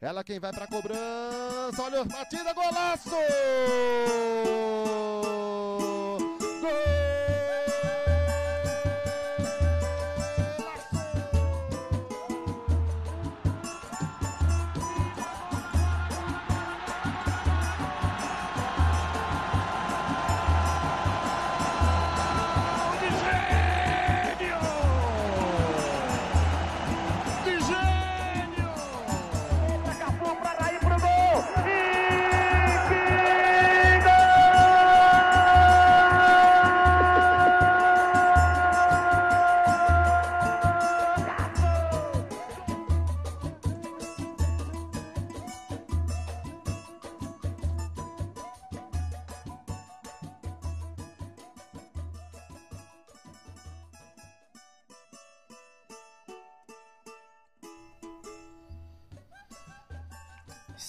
Ela 0.00 0.24
quem 0.24 0.40
vai 0.40 0.50
pra 0.50 0.66
cobrança. 0.66 1.82
Olha, 1.82 2.04
batida, 2.04 2.54
golaço! 2.54 3.10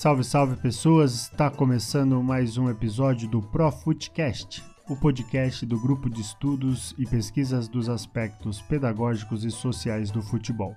Salve, 0.01 0.23
salve 0.23 0.55
pessoas! 0.55 1.25
Está 1.25 1.47
começando 1.51 2.23
mais 2.23 2.57
um 2.57 2.67
episódio 2.67 3.29
do 3.29 3.39
ProFootcast, 3.39 4.63
o 4.89 4.95
podcast 4.95 5.63
do 5.63 5.79
grupo 5.79 6.09
de 6.09 6.21
estudos 6.21 6.95
e 6.97 7.05
pesquisas 7.05 7.67
dos 7.67 7.87
aspectos 7.87 8.59
pedagógicos 8.63 9.45
e 9.45 9.51
sociais 9.51 10.09
do 10.09 10.19
futebol. 10.23 10.75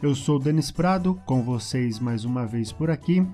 Eu 0.00 0.14
sou 0.14 0.38
Denis 0.38 0.70
Prado, 0.70 1.20
com 1.26 1.42
vocês 1.42 1.98
mais 1.98 2.24
uma 2.24 2.46
vez 2.46 2.70
por 2.70 2.92
aqui. 2.92 3.26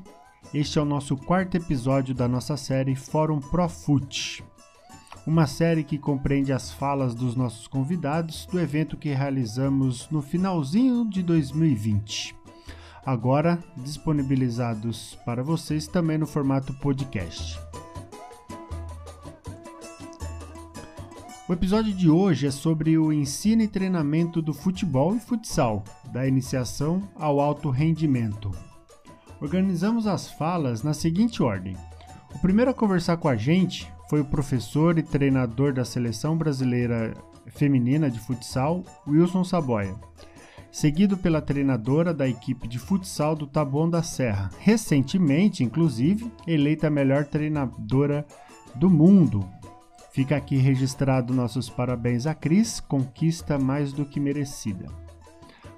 Este 0.55 0.79
é 0.79 0.81
o 0.81 0.87
nosso 0.87 1.19
quarto 1.19 1.59
episódio 1.59 2.15
da 2.15 2.27
nossa 2.27 2.57
série 2.57 2.97
Fórum 2.97 3.41
ProFoot, 3.41 4.43
uma 5.27 5.47
série 5.47 5.85
que 5.85 5.99
compreende 5.99 6.51
as 6.51 6.73
falas 6.73 7.15
dos 7.15 7.37
nossos 7.37 7.69
convidados 7.69 8.47
do 8.47 8.59
evento 8.59 8.97
que 8.97 9.11
realizamos 9.11 10.09
no 10.11 10.23
finalzinho 10.23 11.07
de 11.07 11.23
2020 11.23 12.38
agora 13.05 13.59
disponibilizados 13.77 15.19
para 15.25 15.43
vocês 15.43 15.87
também 15.87 16.19
no 16.19 16.27
formato 16.27 16.73
podcast. 16.75 17.59
O 21.49 21.53
episódio 21.53 21.95
de 21.95 22.11
hoje 22.11 22.47
é 22.47 22.51
sobre 22.51 22.99
o 22.99 23.11
ensino 23.11 23.63
e 23.63 23.69
treinamento 23.69 24.43
do 24.43 24.53
futebol 24.53 25.17
e 25.17 25.21
futsal, 25.21 25.83
da 26.13 26.27
iniciação 26.27 27.09
ao 27.17 27.41
alto 27.41 27.71
rendimento. 27.71 28.51
Organizamos 29.41 30.07
as 30.07 30.31
falas 30.31 30.83
na 30.83 30.93
seguinte 30.93 31.43
ordem: 31.43 31.75
o 32.35 32.39
primeiro 32.41 32.71
a 32.71 32.75
conversar 32.75 33.17
com 33.17 33.29
a 33.29 33.37
gente 33.37 33.91
foi 34.11 34.21
o 34.21 34.27
professor 34.27 34.99
e 34.99 35.03
treinador 35.03 35.73
da 35.73 35.85
seleção 35.85 36.37
brasileira 36.37 37.15
feminina 37.47 38.11
de 38.11 38.21
futsal, 38.21 38.85
Wilson 39.07 39.43
Saboia 39.43 39.95
seguido 40.71 41.17
pela 41.17 41.41
treinadora 41.41 42.13
da 42.13 42.29
equipe 42.29 42.69
de 42.69 42.79
futsal 42.79 43.35
do 43.35 43.47
Taboão 43.47 43.89
da 43.89 44.03
Serra, 44.03 44.51
recentemente, 44.59 45.65
inclusive, 45.65 46.31
eleita 46.47 46.87
a 46.87 46.91
melhor 46.91 47.25
treinadora 47.25 48.27
do 48.75 48.89
mundo. 48.91 49.49
Fica 50.13 50.37
aqui 50.37 50.57
registrado 50.57 51.33
nossos 51.33 51.69
parabéns 51.69 52.27
a 52.27 52.35
Cris, 52.35 52.81
conquista 52.81 53.59
mais 53.59 53.93
do 53.93 54.05
que 54.05 54.19
merecida. 54.19 54.87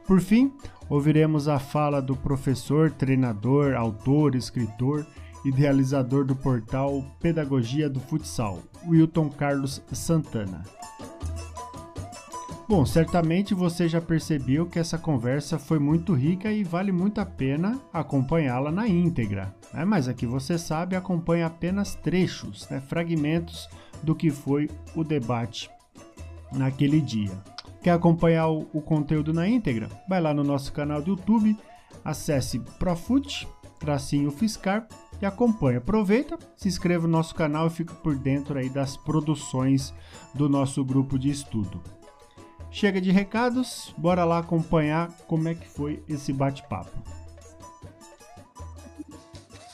Por 0.06 0.20
fim, 0.20 0.52
ouviremos 0.88 1.46
a 1.46 1.58
fala 1.58 2.00
do 2.00 2.16
professor, 2.16 2.90
treinador, 2.90 3.74
autor, 3.74 4.34
escritor, 4.34 5.06
idealizador 5.44 6.24
do 6.24 6.34
portal 6.34 7.04
Pedagogia 7.20 7.88
do 7.88 8.00
Futsal, 8.00 8.60
Wilton 8.86 9.30
Carlos 9.30 9.82
Santana. 9.92 10.62
Bom, 12.70 12.86
certamente 12.86 13.52
você 13.52 13.88
já 13.88 14.00
percebeu 14.00 14.64
que 14.64 14.78
essa 14.78 14.96
conversa 14.96 15.58
foi 15.58 15.80
muito 15.80 16.14
rica 16.14 16.52
e 16.52 16.62
vale 16.62 16.92
muito 16.92 17.20
a 17.20 17.26
pena 17.26 17.80
acompanhá-la 17.92 18.70
na 18.70 18.86
íntegra. 18.86 19.52
Né? 19.74 19.84
Mas 19.84 20.06
aqui 20.06 20.24
você 20.24 20.56
sabe, 20.56 20.94
acompanha 20.94 21.46
apenas 21.46 21.96
trechos, 21.96 22.68
né? 22.70 22.78
fragmentos 22.78 23.68
do 24.04 24.14
que 24.14 24.30
foi 24.30 24.70
o 24.94 25.02
debate 25.02 25.68
naquele 26.52 27.00
dia. 27.00 27.32
Quer 27.82 27.90
acompanhar 27.90 28.46
o, 28.46 28.68
o 28.72 28.80
conteúdo 28.80 29.32
na 29.32 29.48
íntegra? 29.48 29.88
Vai 30.08 30.20
lá 30.20 30.32
no 30.32 30.44
nosso 30.44 30.72
canal 30.72 31.02
do 31.02 31.10
YouTube, 31.10 31.58
acesse 32.04 32.60
Profut, 32.78 33.48
tracinho 33.80 34.30
Fiscar 34.30 34.86
e 35.20 35.26
acompanha. 35.26 35.78
Aproveita, 35.78 36.38
se 36.56 36.68
inscreva 36.68 37.08
no 37.08 37.14
nosso 37.14 37.34
canal 37.34 37.66
e 37.66 37.70
fica 37.70 37.94
por 37.94 38.14
dentro 38.14 38.56
aí 38.56 38.70
das 38.70 38.96
produções 38.96 39.92
do 40.32 40.48
nosso 40.48 40.84
grupo 40.84 41.18
de 41.18 41.30
estudo. 41.30 41.82
Chega 42.72 43.00
de 43.00 43.10
recados, 43.10 43.92
bora 43.98 44.24
lá 44.24 44.38
acompanhar 44.38 45.10
como 45.26 45.48
é 45.48 45.54
que 45.54 45.68
foi 45.68 46.04
esse 46.08 46.32
bate-papo. 46.32 46.90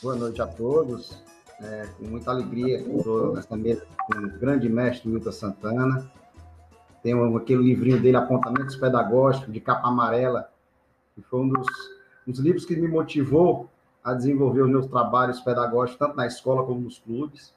Boa 0.03 0.17
noite 0.17 0.41
a 0.41 0.47
todos. 0.47 1.23
É, 1.61 1.89
com 1.99 2.07
muita 2.07 2.31
alegria 2.31 2.81
estou 2.81 3.35
nessa 3.35 3.55
mesa 3.55 3.87
com 3.99 4.19
o 4.19 4.39
grande 4.39 4.67
mestre 4.71 5.11
Milton 5.11 5.31
Santana. 5.31 6.11
Tem 7.03 7.13
aquele 7.37 7.65
livrinho 7.65 8.01
dele, 8.01 8.17
Apontamentos 8.17 8.77
Pedagógicos, 8.77 9.53
de 9.53 9.61
capa 9.61 9.89
amarela, 9.89 10.51
que 11.15 11.21
foi 11.21 11.41
um 11.41 11.49
dos, 11.49 11.67
um 12.27 12.33
dos 12.33 12.41
livros 12.41 12.65
que 12.65 12.75
me 12.77 12.89
motivou 12.89 13.69
a 14.03 14.15
desenvolver 14.15 14.63
os 14.63 14.71
meus 14.71 14.87
trabalhos 14.87 15.39
pedagógicos, 15.41 15.99
tanto 15.99 16.17
na 16.17 16.27
escola 16.27 16.65
como 16.65 16.81
nos 16.81 16.99
clubes. 16.99 17.55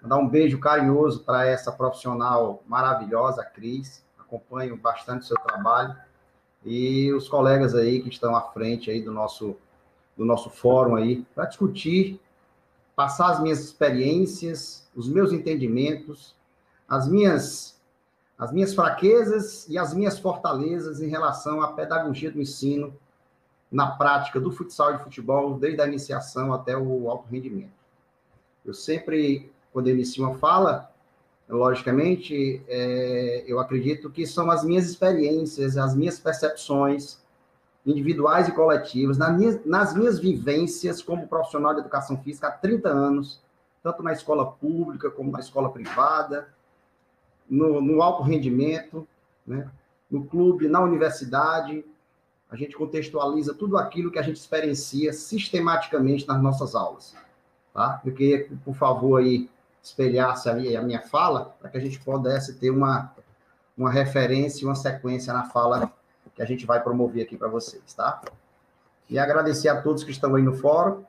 Mandar 0.00 0.18
um 0.18 0.28
beijo 0.28 0.60
carinhoso 0.60 1.24
para 1.24 1.46
essa 1.46 1.72
profissional 1.72 2.62
maravilhosa, 2.68 3.44
Cris 3.44 4.06
acompanho 4.28 4.76
bastante 4.76 5.22
o 5.22 5.26
seu 5.26 5.36
trabalho 5.38 5.96
e 6.64 7.10
os 7.12 7.28
colegas 7.28 7.74
aí 7.74 8.02
que 8.02 8.10
estão 8.10 8.36
à 8.36 8.42
frente 8.42 8.90
aí 8.90 9.02
do 9.02 9.10
nosso 9.10 9.56
do 10.16 10.24
nosso 10.24 10.50
fórum 10.50 10.96
aí 10.96 11.24
para 11.32 11.46
discutir, 11.46 12.20
passar 12.96 13.30
as 13.30 13.40
minhas 13.40 13.60
experiências, 13.60 14.88
os 14.94 15.08
meus 15.08 15.32
entendimentos, 15.32 16.34
as 16.88 17.08
minhas 17.08 17.78
as 18.36 18.52
minhas 18.52 18.74
fraquezas 18.74 19.68
e 19.68 19.76
as 19.76 19.92
minhas 19.92 20.18
fortalezas 20.18 21.00
em 21.00 21.08
relação 21.08 21.60
à 21.60 21.72
pedagogia 21.72 22.30
do 22.30 22.40
ensino 22.40 22.94
na 23.70 23.90
prática 23.90 24.40
do 24.40 24.50
futsal 24.50 24.94
e 24.94 24.98
futebol, 24.98 25.58
desde 25.58 25.80
a 25.80 25.86
iniciação 25.86 26.52
até 26.52 26.76
o 26.76 27.10
alto 27.10 27.28
rendimento. 27.28 27.72
Eu 28.64 28.72
sempre, 28.72 29.50
quando 29.72 29.88
eu 29.88 29.94
inicio 29.94 30.24
uma 30.24 30.38
fala, 30.38 30.87
logicamente, 31.54 32.62
é, 32.68 33.44
eu 33.46 33.58
acredito 33.58 34.10
que 34.10 34.26
são 34.26 34.50
as 34.50 34.64
minhas 34.64 34.86
experiências, 34.86 35.76
as 35.76 35.94
minhas 35.94 36.18
percepções 36.18 37.18
individuais 37.86 38.48
e 38.48 38.52
coletivas, 38.52 39.16
nas 39.16 39.36
minhas, 39.36 39.64
nas 39.64 39.94
minhas 39.94 40.18
vivências 40.18 41.00
como 41.00 41.26
profissional 41.26 41.72
de 41.72 41.80
educação 41.80 42.18
física 42.18 42.48
há 42.48 42.50
30 42.50 42.88
anos, 42.88 43.40
tanto 43.82 44.02
na 44.02 44.12
escola 44.12 44.52
pública 44.52 45.10
como 45.10 45.30
na 45.30 45.40
escola 45.40 45.70
privada, 45.70 46.48
no, 47.48 47.80
no 47.80 48.02
alto 48.02 48.22
rendimento, 48.22 49.08
né? 49.46 49.70
no 50.10 50.26
clube, 50.26 50.68
na 50.68 50.80
universidade, 50.80 51.84
a 52.50 52.56
gente 52.56 52.76
contextualiza 52.76 53.54
tudo 53.54 53.76
aquilo 53.76 54.10
que 54.10 54.18
a 54.18 54.22
gente 54.22 54.36
experiencia 54.36 55.12
sistematicamente 55.12 56.26
nas 56.26 56.42
nossas 56.42 56.74
aulas, 56.74 57.14
tá? 57.74 58.00
Porque, 58.02 58.50
por 58.64 58.74
favor, 58.74 59.20
aí, 59.20 59.50
espelhasse 59.82 60.48
ali 60.48 60.76
a 60.76 60.82
minha 60.82 61.00
fala, 61.00 61.56
para 61.60 61.70
que 61.70 61.78
a 61.78 61.80
gente 61.80 61.98
pudesse 62.00 62.54
ter 62.54 62.70
uma, 62.70 63.12
uma 63.76 63.90
referência 63.90 64.66
uma 64.66 64.74
sequência 64.74 65.32
na 65.32 65.44
fala 65.44 65.92
que 66.38 66.42
a 66.42 66.46
gente 66.46 66.64
vai 66.64 66.80
promover 66.80 67.24
aqui 67.24 67.36
para 67.36 67.48
vocês, 67.48 67.92
tá? 67.94 68.22
E 69.10 69.18
agradecer 69.18 69.68
a 69.68 69.82
todos 69.82 70.04
que 70.04 70.12
estão 70.12 70.36
aí 70.36 70.42
no 70.42 70.52
fórum. 70.52 71.02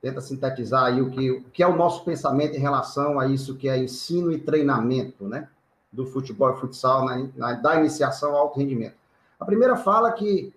Tenta 0.00 0.22
sintetizar 0.22 0.84
aí 0.84 1.02
o 1.02 1.10
que, 1.10 1.30
o 1.30 1.44
que 1.50 1.62
é 1.62 1.66
o 1.66 1.76
nosso 1.76 2.02
pensamento 2.02 2.56
em 2.56 2.60
relação 2.60 3.20
a 3.20 3.26
isso 3.26 3.56
que 3.56 3.68
é 3.68 3.76
ensino 3.76 4.32
e 4.32 4.38
treinamento, 4.38 5.28
né? 5.28 5.50
Do 5.92 6.06
futebol 6.06 6.50
e 6.54 6.58
futsal, 6.58 7.04
na, 7.04 7.28
na, 7.36 7.52
da 7.52 7.76
iniciação 7.76 8.30
ao 8.30 8.38
alto 8.38 8.58
rendimento. 8.58 8.96
A 9.38 9.44
primeira 9.44 9.76
fala 9.76 10.12
que, 10.12 10.54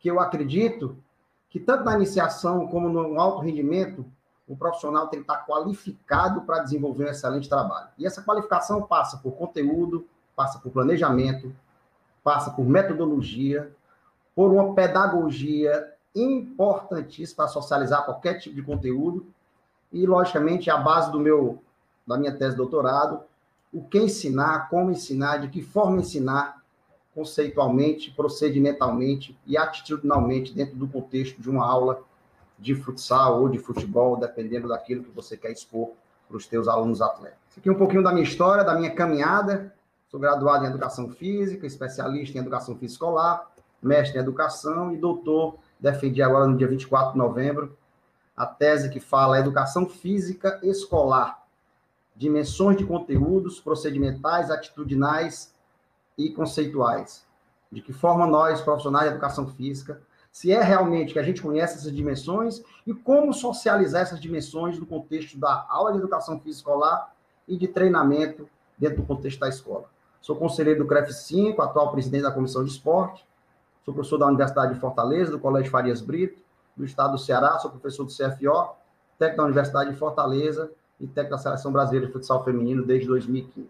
que 0.00 0.10
eu 0.10 0.18
acredito 0.18 0.96
que 1.48 1.60
tanto 1.60 1.84
na 1.84 1.94
iniciação 1.94 2.66
como 2.66 2.88
no 2.88 3.20
alto 3.20 3.40
rendimento, 3.40 4.04
o 4.50 4.56
profissional 4.56 5.06
tem 5.06 5.20
que 5.20 5.30
estar 5.30 5.46
qualificado 5.46 6.40
para 6.40 6.58
desenvolver 6.58 7.04
um 7.04 7.10
excelente 7.10 7.48
trabalho. 7.48 7.86
E 7.96 8.04
essa 8.04 8.20
qualificação 8.20 8.82
passa 8.82 9.16
por 9.18 9.30
conteúdo, 9.36 10.04
passa 10.34 10.58
por 10.58 10.72
planejamento, 10.72 11.54
passa 12.24 12.50
por 12.50 12.64
metodologia, 12.64 13.70
por 14.34 14.50
uma 14.50 14.74
pedagogia 14.74 15.94
importantíssimo 16.12 17.36
para 17.36 17.46
socializar 17.46 18.04
qualquer 18.04 18.40
tipo 18.40 18.56
de 18.56 18.62
conteúdo 18.62 19.24
e, 19.92 20.04
logicamente, 20.04 20.68
a 20.68 20.76
base 20.76 21.12
do 21.12 21.20
meu 21.20 21.62
da 22.04 22.18
minha 22.18 22.36
tese 22.36 22.50
de 22.50 22.56
doutorado, 22.56 23.20
o 23.72 23.84
que 23.84 23.98
ensinar, 23.98 24.68
como 24.68 24.90
ensinar, 24.90 25.36
de 25.36 25.48
que 25.48 25.62
forma 25.62 26.00
ensinar, 26.00 26.60
conceitualmente, 27.14 28.10
procedimentalmente 28.10 29.38
e 29.46 29.56
atitudinalmente 29.56 30.52
dentro 30.52 30.74
do 30.74 30.88
contexto 30.88 31.40
de 31.40 31.48
uma 31.48 31.64
aula 31.64 32.02
de 32.60 32.74
futsal 32.74 33.40
ou 33.40 33.48
de 33.48 33.58
futebol, 33.58 34.16
dependendo 34.16 34.68
daquilo 34.68 35.02
que 35.02 35.10
você 35.10 35.36
quer 35.36 35.50
expor 35.50 35.92
para 36.28 36.36
os 36.36 36.46
teus 36.46 36.68
alunos 36.68 37.00
atletas. 37.00 37.38
Isso 37.48 37.58
aqui 37.58 37.68
é 37.68 37.72
um 37.72 37.78
pouquinho 37.78 38.02
da 38.02 38.12
minha 38.12 38.22
história, 38.22 38.62
da 38.62 38.74
minha 38.74 38.94
caminhada. 38.94 39.74
Sou 40.08 40.20
graduado 40.20 40.64
em 40.64 40.68
Educação 40.68 41.08
Física, 41.08 41.66
especialista 41.66 42.36
em 42.36 42.40
Educação 42.40 42.74
Física 42.76 42.94
Escolar, 42.94 43.50
mestre 43.82 44.18
em 44.18 44.20
Educação 44.20 44.92
e 44.92 44.98
doutor, 44.98 45.56
defendi 45.78 46.22
agora 46.22 46.46
no 46.46 46.56
dia 46.56 46.68
24 46.68 47.12
de 47.12 47.18
novembro, 47.18 47.76
a 48.36 48.44
tese 48.44 48.90
que 48.90 49.00
fala 49.00 49.38
Educação 49.38 49.88
Física 49.88 50.60
Escolar, 50.62 51.42
dimensões 52.14 52.76
de 52.76 52.84
conteúdos 52.84 53.60
procedimentais, 53.60 54.50
atitudinais 54.50 55.54
e 56.18 56.30
conceituais. 56.30 57.26
De 57.72 57.80
que 57.80 57.92
forma 57.92 58.26
nós, 58.26 58.60
profissionais 58.60 59.06
de 59.08 59.12
educação 59.12 59.46
física, 59.46 60.02
se 60.30 60.52
é 60.52 60.62
realmente 60.62 61.12
que 61.12 61.18
a 61.18 61.22
gente 61.22 61.42
conhece 61.42 61.78
essas 61.78 61.92
dimensões 61.92 62.62
e 62.86 62.94
como 62.94 63.32
socializar 63.32 64.02
essas 64.02 64.20
dimensões 64.20 64.78
no 64.78 64.86
contexto 64.86 65.38
da 65.38 65.66
aula 65.68 65.92
de 65.92 65.98
educação 65.98 66.38
física 66.38 66.60
escolar 66.60 67.14
e 67.48 67.56
de 67.56 67.66
treinamento 67.66 68.48
dentro 68.78 68.98
do 68.98 69.06
contexto 69.06 69.40
da 69.40 69.48
escola. 69.48 69.84
Sou 70.20 70.36
conselheiro 70.36 70.80
do 70.80 70.86
CREF 70.86 71.12
5, 71.12 71.60
atual 71.60 71.90
presidente 71.90 72.22
da 72.22 72.30
Comissão 72.30 72.62
de 72.62 72.70
Esporte, 72.70 73.26
sou 73.84 73.92
professor 73.92 74.18
da 74.18 74.26
Universidade 74.26 74.74
de 74.74 74.80
Fortaleza, 74.80 75.32
do 75.32 75.40
Colégio 75.40 75.70
Farias 75.70 76.00
Brito, 76.00 76.40
do 76.76 76.84
Estado 76.84 77.12
do 77.12 77.18
Ceará, 77.18 77.58
sou 77.58 77.70
professor 77.70 78.04
do 78.04 78.10
CFO, 78.10 78.76
técnico 79.18 79.38
da 79.38 79.44
Universidade 79.44 79.90
de 79.90 79.96
Fortaleza 79.96 80.70
e 80.98 81.06
técnico 81.06 81.36
da 81.36 81.42
Seleção 81.42 81.72
Brasileira 81.72 82.06
de 82.06 82.12
Futsal 82.12 82.44
Feminino 82.44 82.84
desde 82.84 83.06
2015. 83.08 83.68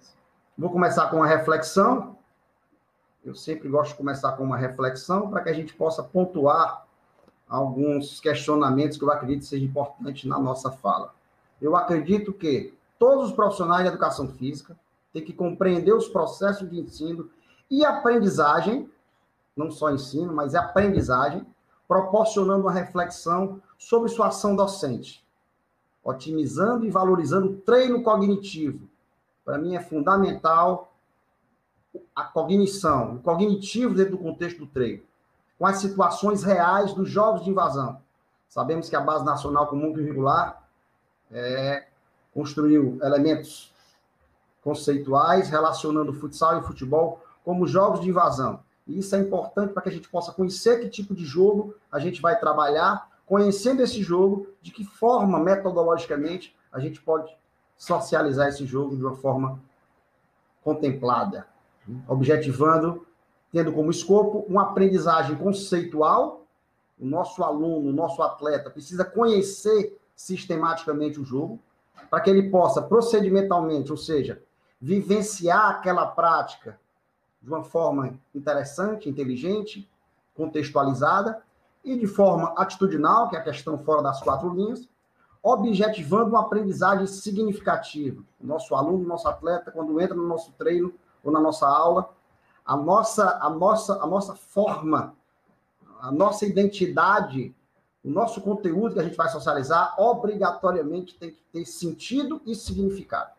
Vou 0.58 0.70
começar 0.70 1.08
com 1.08 1.16
uma 1.16 1.26
reflexão. 1.26 2.16
Eu 3.24 3.34
sempre 3.34 3.68
gosto 3.68 3.92
de 3.92 3.98
começar 3.98 4.32
com 4.32 4.44
uma 4.44 4.56
reflexão 4.56 5.28
para 5.28 5.42
que 5.42 5.48
a 5.48 5.52
gente 5.52 5.74
possa 5.74 6.02
pontuar 6.02 6.86
alguns 7.48 8.20
questionamentos 8.20 8.96
que 8.96 9.04
eu 9.04 9.10
acredito 9.10 9.44
sejam 9.44 9.68
importantes 9.68 10.24
na 10.24 10.38
nossa 10.38 10.70
fala. 10.70 11.14
Eu 11.60 11.76
acredito 11.76 12.32
que 12.32 12.74
todos 12.98 13.26
os 13.26 13.32
profissionais 13.32 13.82
de 13.82 13.88
educação 13.88 14.28
física 14.28 14.78
têm 15.12 15.24
que 15.24 15.32
compreender 15.32 15.92
os 15.92 16.08
processos 16.08 16.68
de 16.70 16.78
ensino 16.78 17.28
e 17.70 17.84
aprendizagem, 17.84 18.90
não 19.56 19.70
só 19.70 19.90
ensino, 19.90 20.32
mas 20.32 20.54
aprendizagem, 20.54 21.46
proporcionando 21.86 22.62
uma 22.62 22.72
reflexão 22.72 23.60
sobre 23.76 24.08
sua 24.08 24.28
ação 24.28 24.54
docente 24.54 25.24
otimizando 26.02 26.84
e 26.84 26.90
valorizando 26.90 27.50
o 27.50 27.56
treino 27.56 28.02
cognitivo. 28.02 28.88
Para 29.44 29.58
mim 29.58 29.76
é 29.76 29.80
fundamental 29.80 30.89
a 32.20 32.24
cognição, 32.24 33.14
o 33.14 33.18
cognitivo 33.20 33.94
dentro 33.94 34.12
do 34.12 34.18
contexto 34.18 34.58
do 34.58 34.66
treino, 34.66 35.02
com 35.58 35.66
as 35.66 35.78
situações 35.78 36.42
reais 36.42 36.92
dos 36.92 37.08
jogos 37.08 37.44
de 37.44 37.50
invasão. 37.50 38.00
Sabemos 38.48 38.88
que 38.88 38.96
a 38.96 39.00
Base 39.00 39.24
Nacional 39.24 39.66
Comum 39.68 39.92
Curricular 39.92 40.62
é, 41.30 41.86
construiu 42.34 42.98
elementos 43.02 43.72
conceituais 44.62 45.48
relacionando 45.48 46.12
futsal 46.12 46.58
e 46.58 46.62
futebol 46.62 47.22
como 47.44 47.66
jogos 47.66 48.00
de 48.00 48.08
invasão. 48.08 48.60
E 48.86 48.98
isso 48.98 49.14
é 49.14 49.18
importante 49.18 49.72
para 49.72 49.82
que 49.82 49.88
a 49.88 49.92
gente 49.92 50.08
possa 50.08 50.32
conhecer 50.32 50.80
que 50.80 50.88
tipo 50.88 51.14
de 51.14 51.24
jogo 51.24 51.74
a 51.90 51.98
gente 51.98 52.20
vai 52.20 52.38
trabalhar 52.38 53.08
conhecendo 53.24 53.80
esse 53.80 54.02
jogo, 54.02 54.48
de 54.60 54.72
que 54.72 54.84
forma, 54.84 55.38
metodologicamente, 55.38 56.54
a 56.72 56.80
gente 56.80 57.00
pode 57.00 57.32
socializar 57.78 58.48
esse 58.48 58.66
jogo 58.66 58.96
de 58.96 59.04
uma 59.04 59.14
forma 59.14 59.60
contemplada, 60.64 61.46
objetivando, 62.08 63.06
tendo 63.52 63.72
como 63.72 63.90
escopo 63.90 64.44
uma 64.48 64.62
aprendizagem 64.62 65.36
conceitual. 65.36 66.46
O 66.98 67.06
nosso 67.06 67.42
aluno, 67.42 67.88
o 67.88 67.92
nosso 67.92 68.22
atleta 68.22 68.70
precisa 68.70 69.04
conhecer 69.04 69.98
sistematicamente 70.14 71.18
o 71.18 71.24
jogo, 71.24 71.58
para 72.10 72.20
que 72.20 72.28
ele 72.28 72.50
possa 72.50 72.82
procedimentalmente, 72.82 73.90
ou 73.90 73.96
seja, 73.96 74.42
vivenciar 74.80 75.70
aquela 75.70 76.06
prática 76.06 76.78
de 77.40 77.48
uma 77.48 77.62
forma 77.62 78.18
interessante, 78.34 79.08
inteligente, 79.08 79.88
contextualizada, 80.34 81.42
e 81.82 81.96
de 81.96 82.06
forma 82.06 82.52
atitudinal, 82.56 83.28
que 83.28 83.36
é 83.36 83.38
a 83.38 83.42
questão 83.42 83.78
fora 83.78 84.02
das 84.02 84.20
quatro 84.22 84.52
linhas, 84.54 84.86
objetivando 85.42 86.30
uma 86.30 86.40
aprendizagem 86.40 87.06
significativa. 87.06 88.22
O 88.38 88.46
nosso 88.46 88.74
aluno, 88.74 89.04
o 89.04 89.08
nosso 89.08 89.26
atleta, 89.26 89.70
quando 89.70 89.98
entra 90.00 90.14
no 90.14 90.26
nosso 90.26 90.52
treino 90.52 90.92
ou 91.22 91.32
na 91.32 91.40
nossa 91.40 91.66
aula, 91.66 92.10
a 92.64 92.76
nossa, 92.76 93.38
a 93.40 93.50
nossa, 93.50 94.02
a 94.02 94.06
nossa 94.06 94.34
forma, 94.34 95.14
a 96.00 96.10
nossa 96.12 96.46
identidade, 96.46 97.54
o 98.04 98.10
nosso 98.10 98.40
conteúdo 98.40 98.94
que 98.94 99.00
a 99.00 99.04
gente 99.04 99.16
vai 99.16 99.28
socializar, 99.28 99.94
obrigatoriamente 100.00 101.18
tem 101.18 101.30
que 101.30 101.42
ter 101.52 101.64
sentido 101.66 102.40
e 102.46 102.54
significado. 102.54 103.30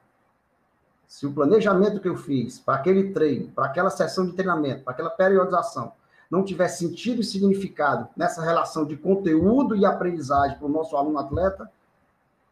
Se 1.07 1.25
o 1.25 1.33
planejamento 1.33 2.00
que 2.00 2.07
eu 2.07 2.16
fiz 2.16 2.60
para 2.60 2.75
aquele 2.75 3.12
treino, 3.12 3.51
para 3.51 3.66
aquela 3.66 3.89
sessão 3.89 4.25
de 4.25 4.34
treinamento, 4.34 4.84
para 4.84 4.94
aquela 4.94 5.10
periodização, 5.10 5.94
não 6.30 6.45
tiver 6.45 6.69
sentido 6.69 7.19
e 7.19 7.25
significado 7.25 8.07
nessa 8.16 8.42
relação 8.42 8.86
de 8.86 8.95
conteúdo 8.95 9.75
e 9.75 9.86
aprendizagem 9.86 10.57
para 10.57 10.66
o 10.66 10.72
nosso 10.72 10.95
aluno 10.95 11.19
atleta, 11.19 11.69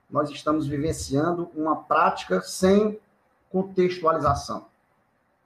nós 0.09 0.29
estamos 0.29 0.67
vivenciando 0.67 1.49
uma 1.55 1.77
prática 1.77 2.41
sem 2.41 2.99
contextualização, 3.49 4.65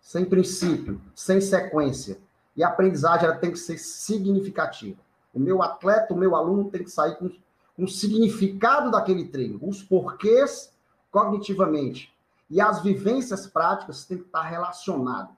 sem 0.03 0.25
princípio, 0.25 1.01
sem 1.15 1.39
sequência. 1.39 2.19
E 2.55 2.63
a 2.63 2.67
aprendizagem 2.67 3.25
ela 3.25 3.37
tem 3.37 3.51
que 3.51 3.57
ser 3.57 3.79
significativa. 3.79 4.99
O 5.33 5.39
meu 5.39 5.63
atleta, 5.63 6.13
o 6.13 6.17
meu 6.17 6.35
aluno 6.35 6.69
tem 6.69 6.83
que 6.83 6.91
sair 6.91 7.15
com, 7.15 7.31
o 7.75 7.87
significado 7.87 8.91
daquele 8.91 9.27
treino, 9.29 9.57
os 9.63 9.81
porquês 9.81 10.71
cognitivamente. 11.09 12.13
E 12.47 12.61
as 12.61 12.83
vivências 12.83 13.47
práticas 13.47 14.05
têm 14.05 14.19
que 14.19 14.25
estar 14.25 14.43
relacionadas. 14.43 15.35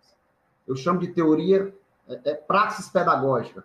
Eu 0.67 0.75
chamo 0.75 0.99
de 0.99 1.07
teoria 1.07 1.73
é, 2.09 2.31
é 2.31 2.33
praxis 2.33 2.89
pedagógica, 2.89 3.63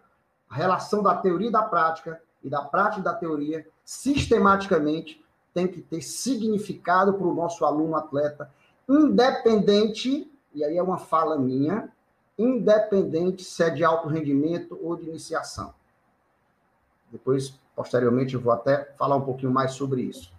a 0.49 0.55
relação 0.55 1.03
da 1.03 1.17
teoria 1.17 1.49
e 1.49 1.53
da 1.53 1.63
prática 1.63 2.21
e 2.45 2.49
da 2.49 2.63
prática 2.63 3.01
e 3.01 3.05
da 3.05 3.15
teoria 3.15 3.67
sistematicamente 3.85 5.25
tem 5.53 5.67
que 5.67 5.81
ter 5.81 6.03
significado 6.03 7.15
para 7.15 7.27
o 7.27 7.35
nosso 7.35 7.65
aluno 7.65 7.97
atleta, 7.97 8.53
independente, 8.89 10.31
e 10.55 10.65
aí 10.65 10.77
é 10.77 10.83
uma 10.83 10.99
fala 10.99 11.39
minha, 11.39 11.91
independente 12.39 13.45
se 13.45 13.63
é 13.63 13.71
de 13.71 13.85
alto 13.85 14.09
rendimento 14.09 14.79
ou 14.83 14.97
de 14.97 15.09
iniciação. 15.09 15.75
Depois, 17.11 17.59
posteriormente, 17.75 18.35
eu 18.35 18.41
vou 18.41 18.53
até 18.53 18.93
falar 18.97 19.17
um 19.17 19.25
pouquinho 19.25 19.53
mais 19.53 19.73
sobre 19.73 20.03
isso. 20.03 20.33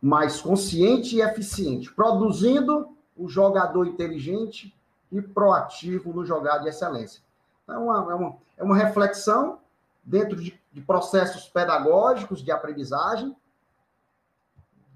Mais 0.00 0.40
consciente 0.40 1.16
e 1.16 1.20
eficiente, 1.20 1.92
produzindo 1.92 2.88
o 3.16 3.28
jogador 3.28 3.86
inteligente 3.86 4.74
e 5.10 5.20
proativo 5.20 6.12
no 6.12 6.24
jogar 6.24 6.58
de 6.58 6.68
excelência. 6.68 7.22
É 7.68 7.76
uma, 7.76 8.12
é 8.12 8.14
uma, 8.14 8.36
é 8.58 8.64
uma 8.64 8.76
reflexão 8.76 9.58
dentro 10.02 10.36
de, 10.36 10.58
de 10.72 10.80
processos 10.80 11.48
pedagógicos 11.48 12.42
de 12.42 12.50
aprendizagem, 12.50 13.36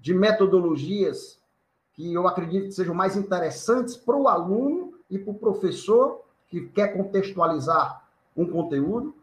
de 0.01 0.13
metodologias 0.13 1.39
que 1.97 2.13
eu 2.13 2.27
acredito 2.27 2.65
que 2.65 2.71
sejam 2.73 2.93
mais 2.93 3.17
interessantes 3.17 3.97
para 3.97 4.15
o 4.15 4.27
aluno 4.27 4.93
e 5.09 5.17
para 5.17 5.31
o 5.31 5.37
professor 5.37 6.21
que 6.47 6.61
quer 6.69 6.95
contextualizar 6.95 8.07
um 8.35 8.45
conteúdo, 8.45 9.15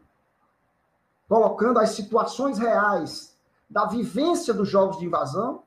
colocando 1.27 1.79
as 1.79 1.91
situações 1.91 2.59
reais 2.59 3.35
da 3.69 3.85
vivência 3.85 4.53
dos 4.53 4.67
jogos 4.67 4.99
de 4.99 5.05
invasão. 5.05 5.63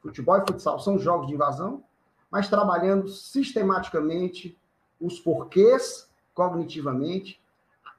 Futebol 0.00 0.36
e 0.38 0.40
futsal 0.40 0.80
são 0.80 0.98
jogos 0.98 1.28
de 1.28 1.34
invasão, 1.34 1.84
mas 2.28 2.48
trabalhando 2.48 3.06
sistematicamente 3.06 4.58
os 5.00 5.20
porquês 5.20 6.08
cognitivamente, 6.34 7.40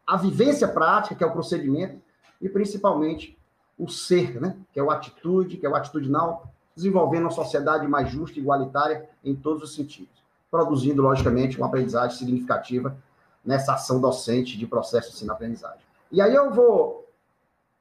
a 0.05 0.17
vivência 0.17 0.67
prática, 0.67 1.15
que 1.15 1.23
é 1.23 1.27
o 1.27 1.31
procedimento, 1.31 2.01
e 2.41 2.49
principalmente 2.49 3.37
o 3.79 3.87
ser, 3.87 4.39
né? 4.41 4.57
que 4.73 4.79
é 4.79 4.83
o 4.83 4.91
atitude, 4.91 5.57
que 5.57 5.65
é 5.65 5.69
o 5.69 5.75
atitudinal, 5.75 6.53
desenvolvendo 6.77 7.23
uma 7.23 7.31
sociedade 7.31 7.87
mais 7.87 8.09
justa 8.09 8.37
e 8.37 8.41
igualitária 8.41 9.09
em 9.23 9.35
todos 9.35 9.63
os 9.63 9.73
sentidos, 9.73 10.23
produzindo, 10.51 11.01
logicamente, 11.01 11.57
uma 11.57 11.65
aprendizagem 11.65 12.15
significativa 12.15 12.95
nessa 13.43 13.73
ação 13.73 13.99
docente 13.99 14.55
de 14.57 14.67
processo 14.67 15.09
de 15.09 15.15
ensino-aprendizagem. 15.15 15.81
E 16.11 16.21
aí 16.21 16.35
eu 16.35 16.51
vou. 16.51 17.09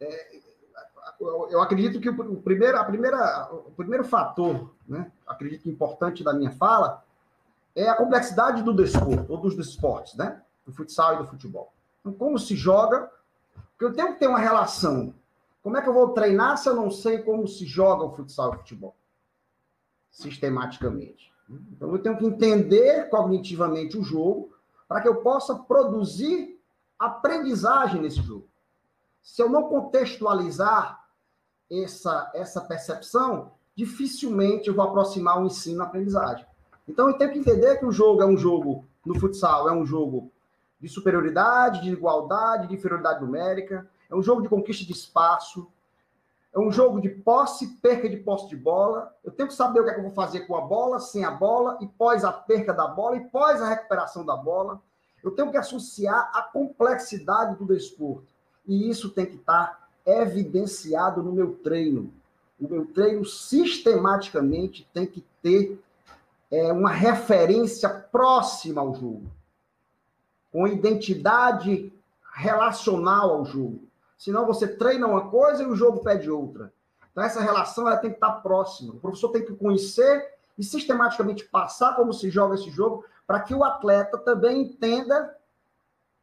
É, 0.01 0.47
eu 1.51 1.61
acredito 1.61 2.01
que 2.01 2.09
o 2.09 2.37
primeiro, 2.41 2.79
a 2.79 2.85
primeira, 2.85 3.49
o 3.53 3.73
primeiro 3.73 4.05
fator, 4.05 4.71
né, 4.89 5.13
acredito 5.27 5.69
importante 5.69 6.25
da 6.25 6.33
minha 6.33 6.51
fala, 6.51 7.05
é 7.75 7.89
a 7.89 7.95
complexidade 7.95 8.63
do 8.63 8.73
desporto, 8.73 9.31
ou 9.31 9.39
dos 9.39 9.55
esportes, 9.59 10.15
né? 10.15 10.41
do 10.65 10.73
futsal 10.73 11.15
e 11.15 11.19
do 11.19 11.27
futebol. 11.27 11.73
Então, 12.01 12.13
como 12.13 12.39
se 12.39 12.57
joga, 12.57 13.11
Porque 13.73 13.85
eu 13.85 13.93
tenho 13.93 14.15
que 14.15 14.21
ter 14.21 14.27
uma 14.27 14.39
relação. 14.39 15.15
Como 15.67 15.77
é 15.77 15.83
que 15.83 15.89
eu 15.89 15.93
vou 15.93 16.11
treinar 16.11 16.57
se 16.57 16.69
eu 16.69 16.77
não 16.77 16.93
sei 16.93 17.19
como 17.19 17.49
se 17.49 17.67
joga 17.67 18.05
o 18.05 18.13
futsal 18.13 18.53
e 18.53 18.55
o 18.55 18.59
futebol? 18.59 18.95
Sistematicamente. 20.13 21.35
Então 21.73 21.91
eu 21.91 21.99
tenho 22.01 22.17
que 22.17 22.25
entender 22.25 23.11
cognitivamente 23.11 23.99
o 23.99 24.03
jogo 24.05 24.53
para 24.87 25.01
que 25.01 25.09
eu 25.09 25.17
possa 25.23 25.57
produzir 25.57 26.57
aprendizagem 26.97 28.01
nesse 28.01 28.23
jogo. 28.23 28.47
Se 29.21 29.43
eu 29.43 29.51
não 29.51 29.65
contextualizar 29.65 31.05
essa, 31.69 32.31
essa 32.33 32.61
percepção, 32.61 33.51
dificilmente 33.75 34.69
eu 34.69 34.75
vou 34.77 34.85
aproximar 34.85 35.43
o 35.43 35.47
ensino 35.47 35.83
à 35.83 35.87
aprendizagem. 35.87 36.47
Então 36.87 37.09
eu 37.09 37.19
tenho 37.19 37.33
que 37.33 37.41
entender 37.41 37.77
que 37.81 37.85
o 37.85 37.91
jogo 37.91 38.23
é 38.23 38.27
um 38.27 38.37
jogo, 38.37 38.85
no 39.05 39.19
futsal, 39.19 39.69
é 39.69 39.73
um 39.73 39.85
jogo 39.85 40.31
de 40.81 40.89
superioridade, 40.89 41.83
de 41.83 41.91
igualdade, 41.91 42.69
de 42.69 42.75
inferioridade 42.75 43.21
numérica, 43.21 43.85
é 44.11 44.15
um 44.15 44.23
jogo 44.23 44.43
de 44.43 44.49
conquista 44.49 44.85
de 44.85 44.93
espaço, 44.93 45.71
é 46.55 46.59
um 46.59 46.73
jogo 46.73 47.01
de 47.01 47.11
posse, 47.11 47.67
perca 47.83 48.09
de 48.09 48.17
posse 48.17 48.49
de 48.49 48.57
bola. 48.57 49.15
Eu 49.23 49.31
tenho 49.31 49.49
que 49.49 49.55
saber 49.55 49.81
o 49.81 49.85
que, 49.85 49.91
é 49.91 49.93
que 49.93 50.01
eu 50.01 50.05
vou 50.05 50.13
fazer 50.13 50.47
com 50.47 50.57
a 50.57 50.63
bola, 50.63 50.99
sem 50.99 51.23
a 51.23 51.31
bola, 51.31 51.77
e 51.83 51.87
pós 51.87 52.25
a 52.25 52.33
perca 52.33 52.73
da 52.73 52.87
bola, 52.89 53.17
e 53.19 53.29
pós 53.29 53.61
a 53.61 53.69
recuperação 53.69 54.25
da 54.25 54.35
bola. 54.35 54.81
Eu 55.23 55.33
tenho 55.33 55.51
que 55.51 55.59
associar 55.59 56.31
a 56.33 56.41
complexidade 56.41 57.57
do 57.57 57.67
desporto. 57.67 58.33
E 58.67 58.89
isso 58.89 59.11
tem 59.11 59.27
que 59.27 59.37
estar 59.37 59.87
evidenciado 60.07 61.23
no 61.23 61.33
meu 61.33 61.57
treino. 61.57 62.11
O 62.59 62.67
meu 62.67 62.87
treino 62.87 63.25
sistematicamente 63.25 64.89
tem 64.95 65.05
que 65.05 65.23
ter 65.43 65.79
é, 66.51 66.73
uma 66.73 66.91
referência 66.91 67.89
próxima 67.89 68.81
ao 68.81 68.95
jogo, 68.95 69.25
com 70.51 70.67
identidade 70.67 71.93
relacional 72.35 73.31
ao 73.31 73.45
jogo. 73.45 73.86
Senão 74.17 74.47
você 74.47 74.67
treina 74.67 75.07
uma 75.07 75.29
coisa 75.29 75.63
e 75.63 75.67
o 75.67 75.77
jogo 75.77 76.01
pede 76.01 76.31
outra. 76.31 76.73
Então 77.13 77.23
essa 77.23 77.41
relação 77.41 77.87
ela 77.87 77.97
tem 77.97 78.11
que 78.11 78.17
estar 78.17 78.33
próxima. 78.41 78.95
O 78.95 79.01
professor 79.01 79.31
tem 79.31 79.45
que 79.45 79.55
conhecer 79.55 80.35
e 80.59 80.65
sistematicamente 80.65 81.45
passar 81.45 81.95
como 81.97 82.13
se 82.13 82.31
joga 82.31 82.55
esse 82.55 82.71
jogo 82.71 83.05
para 83.27 83.41
que 83.41 83.55
o 83.55 83.65
atleta 83.65 84.17
também 84.19 84.63
entenda 84.63 85.37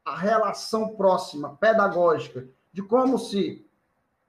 a 0.06 0.16
relação 0.16 0.96
próxima, 0.96 1.58
pedagógica, 1.60 2.48
de 2.72 2.82
como 2.82 3.18
se 3.18 3.66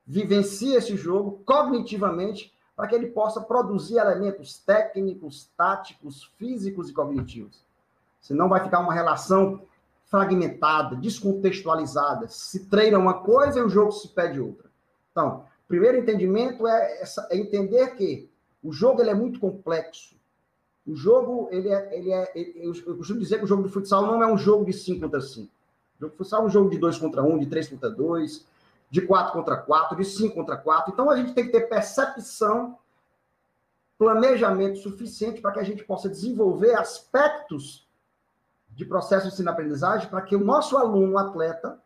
vivencia 0.06 0.78
esse 0.78 0.96
jogo 0.96 1.42
cognitivamente, 1.44 2.54
para 2.76 2.88
que 2.88 2.94
ele 2.94 3.06
possa 3.08 3.40
produzir 3.40 3.98
elementos 3.98 4.58
técnicos, 4.58 5.48
táticos, 5.56 6.24
físicos 6.36 6.90
e 6.90 6.92
cognitivos. 6.92 7.64
Senão 8.20 8.48
vai 8.48 8.62
ficar 8.62 8.80
uma 8.80 8.92
relação 8.92 9.62
fragmentada, 10.14 10.94
descontextualizada. 10.94 12.28
Se 12.28 12.66
treina 12.66 12.96
uma 12.96 13.14
coisa 13.14 13.58
e 13.58 13.62
o 13.62 13.68
jogo 13.68 13.90
se 13.90 14.06
pede 14.06 14.38
outra. 14.38 14.70
Então, 15.10 15.44
primeiro 15.66 15.98
entendimento 15.98 16.68
é, 16.68 17.02
essa, 17.02 17.26
é 17.32 17.36
entender 17.36 17.96
que 17.96 18.30
o 18.62 18.72
jogo 18.72 19.00
ele 19.00 19.10
é 19.10 19.14
muito 19.14 19.40
complexo. 19.40 20.14
O 20.86 20.94
jogo, 20.94 21.48
ele 21.50 21.68
é, 21.68 21.98
ele 21.98 22.12
é 22.12 22.30
ele, 22.32 22.72
eu 22.86 22.96
costumo 22.96 23.18
dizer 23.18 23.38
que 23.38 23.44
o 23.44 23.48
jogo 23.48 23.64
de 23.64 23.70
futsal 23.70 24.06
não 24.06 24.22
é 24.22 24.32
um 24.32 24.38
jogo 24.38 24.64
de 24.64 24.72
5 24.72 25.00
contra 25.00 25.20
5. 25.20 25.50
O 25.96 26.00
jogo 26.00 26.12
de 26.12 26.18
futsal 26.18 26.42
é 26.42 26.44
um 26.44 26.50
jogo 26.50 26.70
de 26.70 26.78
2 26.78 26.98
contra 26.98 27.20
1, 27.20 27.34
um, 27.34 27.38
de 27.38 27.46
3 27.46 27.68
contra 27.70 27.90
2, 27.90 28.46
de 28.88 29.00
4 29.00 29.32
contra 29.32 29.56
4, 29.56 29.96
de 29.96 30.04
5 30.04 30.32
contra 30.32 30.56
4. 30.56 30.92
Então, 30.92 31.10
a 31.10 31.16
gente 31.16 31.32
tem 31.32 31.46
que 31.46 31.50
ter 31.50 31.68
percepção, 31.68 32.78
planejamento 33.98 34.78
suficiente 34.78 35.40
para 35.40 35.50
que 35.50 35.58
a 35.58 35.64
gente 35.64 35.82
possa 35.82 36.08
desenvolver 36.08 36.74
aspectos 36.74 37.83
de 38.74 38.84
processo 38.84 39.26
de 39.28 39.32
ensino-aprendizagem 39.32 40.08
para 40.08 40.22
que 40.22 40.34
o 40.34 40.44
nosso 40.44 40.76
aluno, 40.76 41.16
atleta, 41.18 41.78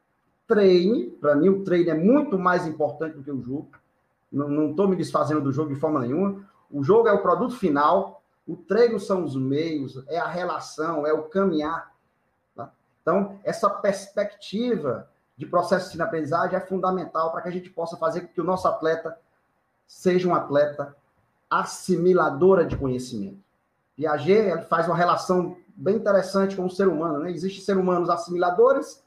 treine. 0.46 1.10
Para 1.10 1.36
mim, 1.36 1.48
o 1.48 1.62
treino 1.62 1.90
é 1.90 1.94
muito 1.94 2.38
mais 2.38 2.66
importante 2.66 3.16
do 3.16 3.22
que 3.22 3.30
o 3.30 3.42
jogo. 3.42 3.70
Não 4.32 4.70
estou 4.70 4.88
me 4.88 4.96
desfazendo 4.96 5.40
do 5.40 5.52
jogo 5.52 5.72
de 5.72 5.80
forma 5.80 6.00
nenhuma. 6.00 6.48
O 6.70 6.82
jogo 6.82 7.08
é 7.08 7.12
o 7.12 7.22
produto 7.22 7.56
final, 7.56 8.22
o 8.46 8.56
treino 8.56 8.98
são 8.98 9.24
os 9.24 9.36
meios, 9.36 10.02
é 10.08 10.18
a 10.18 10.26
relação, 10.26 11.06
é 11.06 11.12
o 11.12 11.24
caminhar. 11.24 11.94
Tá? 12.54 12.70
Então, 13.00 13.38
essa 13.42 13.70
perspectiva 13.70 15.08
de 15.36 15.46
processo 15.46 15.94
de 15.94 16.02
aprendizagem 16.02 16.56
é 16.56 16.60
fundamental 16.60 17.30
para 17.30 17.42
que 17.42 17.48
a 17.48 17.52
gente 17.52 17.70
possa 17.70 17.96
fazer 17.96 18.22
com 18.22 18.28
que 18.28 18.40
o 18.40 18.44
nosso 18.44 18.66
atleta 18.66 19.16
seja 19.86 20.28
um 20.28 20.34
atleta 20.34 20.94
assimiladora 21.48 22.66
de 22.66 22.76
conhecimento. 22.76 23.38
Piaget 23.96 24.66
faz 24.68 24.86
uma 24.86 24.96
relação 24.96 25.56
bem 25.78 25.94
interessante 25.94 26.56
com 26.56 26.66
o 26.66 26.70
ser 26.70 26.88
humano. 26.88 27.20
Né? 27.20 27.30
Existem 27.30 27.62
seres 27.62 27.80
humanos 27.80 28.10
assimiladores 28.10 29.02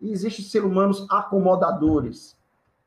e 0.00 0.12
existem 0.12 0.44
seres 0.44 0.68
humanos 0.68 1.06
acomodadores. 1.10 2.36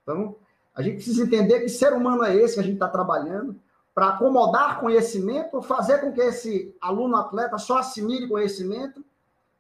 Então, 0.04 0.36
a 0.76 0.82
gente 0.84 0.98
precisa 0.98 1.24
entender 1.24 1.62
que 1.62 1.70
ser 1.70 1.92
humano 1.94 2.24
é 2.24 2.36
esse 2.36 2.54
que 2.54 2.60
a 2.60 2.64
gente 2.64 2.76
está 2.76 2.88
trabalhando 2.88 3.56
para 3.96 4.10
acomodar 4.10 4.80
conhecimento, 4.80 5.62
fazer 5.62 6.00
com 6.00 6.12
que 6.12 6.22
esse 6.22 6.76
aluno 6.80 7.16
atleta 7.16 7.58
só 7.58 7.80
assimile 7.80 8.28
conhecimento, 8.28 9.04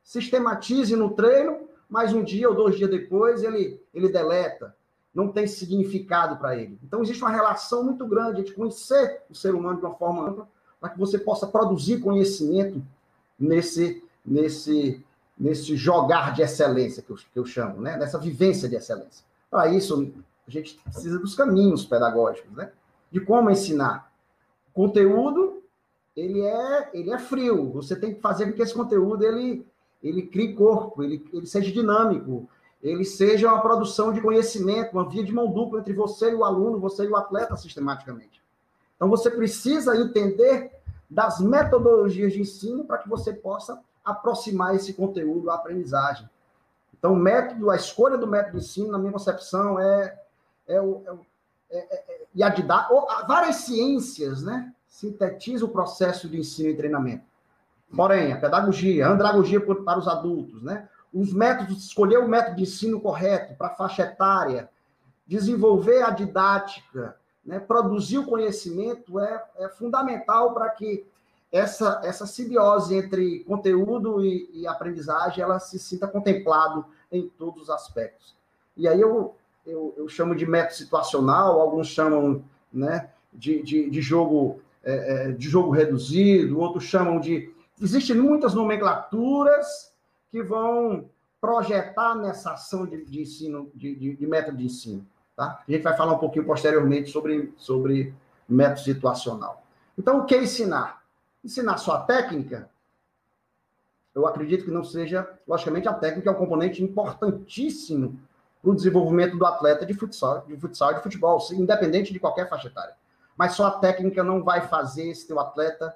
sistematize 0.03 0.95
no 0.95 1.11
treino, 1.11 1.61
mas 1.89 2.13
um 2.13 2.23
dia 2.23 2.49
ou 2.49 2.53
dois 2.53 2.75
dias 2.75 2.89
depois 2.89 3.43
ele, 3.43 3.81
ele 3.93 4.09
deleta, 4.09 4.75
não 5.13 5.29
tem 5.29 5.47
significado 5.47 6.35
para 6.35 6.55
ele. 6.55 6.77
Então 6.83 7.01
existe 7.01 7.23
uma 7.23 7.31
relação 7.31 7.83
muito 7.83 8.05
grande 8.05 8.43
de 8.43 8.53
conhecer 8.53 9.21
o 9.29 9.33
ser 9.33 9.55
humano 9.55 9.79
de 9.79 9.85
uma 9.85 9.95
forma 9.95 10.27
ampla, 10.27 10.47
para 10.79 10.89
que 10.89 10.99
você 10.99 11.17
possa 11.17 11.47
produzir 11.47 12.01
conhecimento 12.01 12.83
nesse, 13.39 14.03
nesse, 14.25 15.03
nesse 15.37 15.75
jogar 15.75 16.33
de 16.33 16.41
excelência 16.41 17.03
que 17.03 17.11
eu, 17.11 17.15
que 17.15 17.39
eu 17.39 17.45
chamo, 17.45 17.81
né? 17.81 17.97
nessa 17.97 18.19
vivência 18.19 18.67
de 18.69 18.75
excelência. 18.75 19.25
Para 19.49 19.69
isso, 19.69 20.13
a 20.47 20.51
gente 20.51 20.79
precisa 20.83 21.19
dos 21.19 21.35
caminhos 21.35 21.85
pedagógicos, 21.85 22.51
né? 22.55 22.71
de 23.11 23.19
como 23.19 23.49
ensinar 23.49 24.11
conteúdo 24.73 25.63
ele 26.15 26.41
é 26.41 26.89
ele 26.93 27.11
é 27.11 27.17
frio. 27.17 27.71
Você 27.71 27.95
tem 27.95 28.13
que 28.13 28.21
fazer 28.21 28.45
com 28.45 28.53
que 28.53 28.61
esse 28.61 28.73
conteúdo 28.73 29.23
ele 29.23 29.65
ele 30.03 30.23
crie 30.23 30.53
corpo, 30.53 31.01
ele, 31.01 31.27
ele 31.33 31.47
seja 31.47 31.71
dinâmico, 31.71 32.47
ele 32.83 33.03
seja 33.03 33.47
uma 33.47 33.61
produção 33.61 34.13
de 34.13 34.21
conhecimento, 34.21 34.93
uma 34.93 35.09
via 35.09 35.23
de 35.23 35.33
mão 35.33 35.51
dupla 35.51 35.79
entre 35.79 35.93
você 35.93 36.29
e 36.29 36.35
o 36.35 36.43
aluno, 36.43 36.79
você 36.79 37.05
e 37.05 37.07
o 37.07 37.15
atleta 37.15 37.55
sistematicamente. 37.57 38.41
Então 38.95 39.09
você 39.09 39.31
precisa 39.31 39.97
entender 39.97 40.71
das 41.15 41.39
metodologias 41.39 42.33
de 42.33 42.41
ensino 42.41 42.83
para 42.83 42.97
que 42.97 43.07
você 43.07 43.31
possa 43.31 43.79
aproximar 44.03 44.75
esse 44.75 44.93
conteúdo 44.93 45.49
à 45.49 45.55
aprendizagem. 45.55 46.29
Então, 46.93 47.13
o 47.13 47.15
método, 47.15 47.71
a 47.71 47.75
escolha 47.77 48.17
do 48.17 48.27
método 48.27 48.57
de 48.57 48.65
ensino, 48.65 48.91
na 48.91 48.97
minha 48.97 49.13
concepção, 49.13 49.79
é, 49.79 50.19
é, 50.67 50.81
o, 50.81 51.21
é, 51.71 51.77
é, 51.77 51.95
é, 51.95 52.21
e 52.35 52.43
a 52.43 52.49
didática, 52.49 52.93
várias 53.25 53.55
ciências, 53.57 54.43
né, 54.43 54.73
sintetizam 54.89 55.69
o 55.69 55.71
processo 55.71 56.27
de 56.27 56.37
ensino 56.37 56.69
e 56.69 56.75
treinamento. 56.75 57.23
Porém, 57.95 58.33
a 58.33 58.37
pedagogia, 58.37 59.07
a 59.07 59.11
andragogia 59.11 59.61
para 59.61 59.97
os 59.97 60.09
adultos, 60.09 60.61
né, 60.61 60.89
os 61.13 61.33
métodos, 61.33 61.85
escolher 61.85 62.17
o 62.17 62.27
método 62.27 62.57
de 62.57 62.63
ensino 62.63 62.99
correto 62.99 63.55
para 63.55 63.67
a 63.67 63.75
faixa 63.75 64.03
etária, 64.03 64.69
desenvolver 65.25 66.01
a 66.03 66.09
didática, 66.09 67.15
né, 67.45 67.59
produzir 67.59 68.17
o 68.17 68.25
conhecimento 68.25 69.19
é, 69.19 69.43
é 69.57 69.69
fundamental 69.69 70.53
para 70.53 70.69
que 70.69 71.05
essa, 71.51 72.01
essa 72.03 72.25
simbiose 72.25 72.95
entre 72.95 73.43
conteúdo 73.45 74.23
e, 74.23 74.49
e 74.53 74.67
aprendizagem 74.67 75.43
ela 75.43 75.59
se 75.59 75.77
sinta 75.77 76.07
contemplado 76.07 76.85
em 77.11 77.29
todos 77.29 77.63
os 77.63 77.69
aspectos. 77.69 78.35
E 78.75 78.87
aí 78.87 78.99
eu 78.99 79.35
eu, 79.65 79.93
eu 79.97 80.07
chamo 80.07 80.35
de 80.35 80.45
método 80.45 80.75
situacional, 80.75 81.59
alguns 81.59 81.87
chamam 81.87 82.43
né, 82.71 83.09
de, 83.33 83.63
de, 83.63 83.89
de 83.89 84.01
jogo 84.01 84.61
é, 84.83 85.29
é, 85.29 85.31
de 85.31 85.49
jogo 85.49 85.71
reduzido, 85.71 86.59
outros 86.59 86.83
chamam 86.83 87.19
de. 87.19 87.51
Existem 87.81 88.15
muitas 88.15 88.53
nomenclaturas 88.53 89.91
que 90.29 90.43
vão 90.43 91.09
projetar 91.41 92.15
nessa 92.15 92.53
ação 92.53 92.85
de, 92.85 93.03
de 93.03 93.21
ensino, 93.21 93.71
de, 93.73 93.95
de, 93.95 94.15
de, 94.15 94.27
método 94.27 94.57
de 94.57 94.65
ensino. 94.65 95.05
Tá? 95.35 95.63
A 95.67 95.71
gente 95.71 95.83
vai 95.83 95.95
falar 95.97 96.13
um 96.13 96.17
pouquinho 96.17 96.45
posteriormente 96.45 97.09
sobre, 97.09 97.53
sobre 97.57 98.13
método 98.47 98.81
situacional. 98.81 99.63
Então, 99.97 100.19
o 100.19 100.25
que 100.25 100.35
é 100.35 100.43
ensinar? 100.43 101.03
Ensinar 101.43 101.77
só 101.77 101.93
a 101.93 102.01
técnica, 102.01 102.69
eu 104.13 104.25
acredito 104.25 104.63
que 104.63 104.71
não 104.71 104.83
seja, 104.83 105.29
logicamente, 105.47 105.87
a 105.87 105.93
técnica 105.93 106.29
é 106.29 106.33
um 106.33 106.37
componente 106.37 106.81
importantíssimo 106.81 108.17
para 108.61 108.71
o 108.71 108.75
desenvolvimento 108.75 109.37
do 109.37 109.45
atleta 109.45 109.85
de 109.85 109.93
futsal, 109.93 110.45
de 110.47 110.57
futsal 110.57 110.91
e 110.91 110.95
de 110.95 111.03
futebol, 111.03 111.39
independente 111.51 112.13
de 112.13 112.19
qualquer 112.19 112.49
faixa 112.49 112.67
etária. 112.67 112.95
Mas 113.37 113.53
só 113.53 113.67
a 113.67 113.71
técnica 113.71 114.23
não 114.23 114.41
vai 114.43 114.67
fazer 114.67 115.09
esse 115.09 115.27
teu 115.27 115.39
atleta 115.39 115.95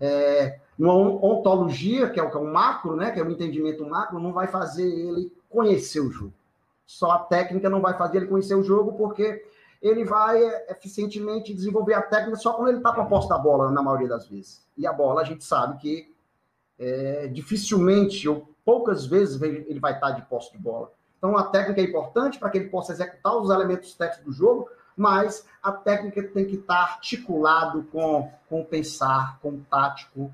é, 0.00 0.58
uma 0.78 0.94
ontologia, 0.94 2.08
que 2.08 2.18
é 2.18 2.22
o, 2.22 2.30
que 2.30 2.36
é 2.36 2.40
o 2.40 2.50
macro, 2.50 2.96
né, 2.96 3.10
que 3.10 3.20
é 3.20 3.22
o 3.22 3.30
entendimento 3.30 3.86
macro, 3.86 4.18
não 4.18 4.32
vai 4.32 4.48
fazer 4.48 4.88
ele 4.88 5.30
conhecer 5.50 6.00
o 6.00 6.10
jogo. 6.10 6.32
Só 6.92 7.10
a 7.10 7.18
técnica 7.20 7.70
não 7.70 7.80
vai 7.80 7.96
fazer 7.96 8.18
ele 8.18 8.26
conhecer 8.26 8.54
o 8.54 8.62
jogo, 8.62 8.92
porque 8.92 9.42
ele 9.80 10.04
vai 10.04 10.42
é, 10.44 10.72
eficientemente 10.72 11.54
desenvolver 11.54 11.94
a 11.94 12.02
técnica 12.02 12.36
só 12.36 12.52
quando 12.52 12.68
ele 12.68 12.78
está 12.78 12.92
com 12.92 13.00
a 13.00 13.06
posse 13.06 13.30
da 13.30 13.38
bola, 13.38 13.70
na 13.70 13.82
maioria 13.82 14.08
das 14.08 14.28
vezes. 14.28 14.62
E 14.76 14.86
a 14.86 14.92
bola, 14.92 15.22
a 15.22 15.24
gente 15.24 15.42
sabe 15.42 15.78
que 15.78 16.14
é, 16.78 17.28
dificilmente 17.28 18.28
ou 18.28 18.46
poucas 18.62 19.06
vezes 19.06 19.40
ele 19.40 19.80
vai 19.80 19.94
estar 19.94 20.08
tá 20.08 20.12
de 20.12 20.22
posse 20.22 20.52
de 20.52 20.58
bola. 20.58 20.92
Então, 21.16 21.36
a 21.36 21.44
técnica 21.44 21.80
é 21.80 21.84
importante 21.84 22.38
para 22.38 22.50
que 22.50 22.58
ele 22.58 22.68
possa 22.68 22.92
executar 22.92 23.36
os 23.38 23.48
elementos 23.48 23.94
técnicos 23.94 24.24
do 24.26 24.32
jogo, 24.32 24.68
mas 24.94 25.46
a 25.62 25.72
técnica 25.72 26.22
tem 26.22 26.44
que 26.44 26.56
estar 26.56 26.82
articulado 26.82 27.84
com, 27.90 28.30
com 28.50 28.60
o 28.60 28.64
pensar, 28.66 29.38
com 29.40 29.50
o 29.50 29.66
tático, 29.70 30.32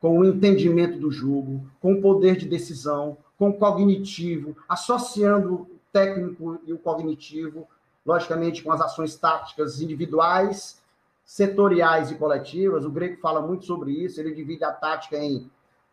com 0.00 0.18
o 0.18 0.24
entendimento 0.24 0.98
do 0.98 1.10
jogo, 1.10 1.66
com 1.80 1.94
o 1.94 2.02
poder 2.02 2.36
de 2.36 2.46
decisão, 2.46 3.16
com 3.38 3.48
o 3.48 3.54
cognitivo, 3.54 4.54
associando 4.68 5.73
técnico 5.94 6.58
e 6.66 6.72
o 6.72 6.78
cognitivo, 6.78 7.68
logicamente 8.04 8.64
com 8.64 8.72
as 8.72 8.80
ações 8.80 9.14
táticas 9.14 9.80
individuais, 9.80 10.82
setoriais 11.24 12.10
e 12.10 12.16
coletivas. 12.16 12.84
O 12.84 12.90
Greco 12.90 13.20
fala 13.20 13.40
muito 13.40 13.64
sobre 13.64 13.92
isso, 13.92 14.20
ele 14.20 14.34
divide 14.34 14.64
a 14.64 14.72
tática 14.72 15.16
em 15.16 15.48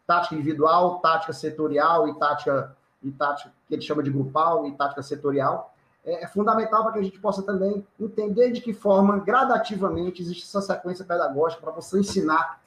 tática 0.07 0.33
individual, 0.33 0.99
tática 0.99 1.31
setorial 1.31 2.09
e 2.09 2.15
tática 2.15 2.75
e 3.03 3.11
tática 3.11 3.53
que 3.67 3.75
ele 3.75 3.81
chama 3.81 4.01
de 4.01 4.09
grupal 4.09 4.67
e 4.67 4.71
tática 4.71 5.03
setorial. 5.03 5.73
É, 6.03 6.23
é 6.23 6.27
fundamental 6.27 6.83
para 6.83 6.93
que 6.93 6.99
a 6.99 7.03
gente 7.03 7.19
possa 7.19 7.43
também 7.43 7.85
entender 7.99 8.51
de 8.51 8.59
que 8.59 8.73
forma 8.73 9.19
gradativamente 9.19 10.21
existe 10.21 10.43
essa 10.43 10.61
sequência 10.61 11.05
pedagógica 11.05 11.61
para 11.61 11.71
você 11.71 11.99
ensinar 11.99 12.59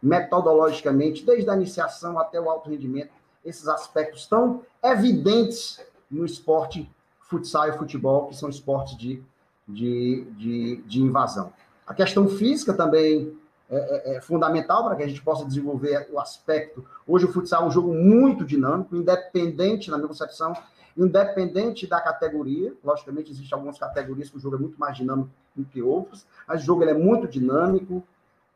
metodologicamente, 0.00 1.26
desde 1.26 1.50
a 1.50 1.54
iniciação 1.56 2.16
até 2.16 2.40
o 2.40 2.48
alto 2.48 2.70
rendimento, 2.70 3.10
esses 3.44 3.66
aspectos 3.66 4.26
tão 4.26 4.62
evidentes 4.82 5.80
no 6.10 6.24
esporte 6.24 6.90
futsal 7.20 7.68
e 7.68 7.72
futebol, 7.72 8.26
que 8.28 8.36
são 8.36 8.48
esportes 8.48 8.96
de, 8.96 9.22
de, 9.66 10.24
de, 10.36 10.76
de 10.86 11.00
invasão. 11.00 11.52
A 11.86 11.94
questão 11.94 12.28
física 12.28 12.72
também 12.72 13.36
é, 13.68 14.12
é, 14.12 14.16
é 14.16 14.20
fundamental 14.20 14.84
para 14.84 14.96
que 14.96 15.02
a 15.02 15.08
gente 15.08 15.22
possa 15.22 15.44
desenvolver 15.44 16.08
o 16.12 16.20
aspecto. 16.20 16.84
Hoje 17.06 17.24
o 17.24 17.32
futsal 17.32 17.64
é 17.64 17.66
um 17.66 17.70
jogo 17.70 17.92
muito 17.92 18.44
dinâmico, 18.44 18.94
independente, 18.96 19.90
na 19.90 19.96
minha 19.96 20.08
concepção, 20.08 20.52
independente 20.96 21.86
da 21.86 22.00
categoria. 22.00 22.72
Logicamente, 22.82 23.30
existem 23.30 23.54
algumas 23.54 23.78
categorias 23.78 24.30
que 24.30 24.36
o 24.36 24.40
jogo 24.40 24.56
é 24.56 24.58
muito 24.58 24.78
mais 24.78 24.96
dinâmico 24.96 25.30
do 25.54 25.64
que 25.64 25.82
outras, 25.82 26.26
mas 26.46 26.62
o 26.62 26.64
jogo 26.64 26.84
é 26.84 26.94
muito 26.94 27.26
dinâmico. 27.26 28.02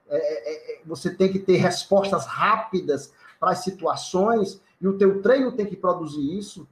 É, 0.09 0.17
é, 0.17 0.75
é, 0.75 0.81
você 0.85 1.11
tem 1.13 1.31
que 1.31 1.39
ter 1.39 1.57
respostas 1.57 2.27
rápidas 2.27 3.13
para 3.39 3.51
as 3.51 3.59
situações 3.65 4.61
e 4.81 4.89
o 4.89 4.97
teu 4.97 5.21
treino 5.23 5.53
tem 5.53 5.67
que 5.67 5.77
produzir 5.77 6.37
isso. 6.37 6.67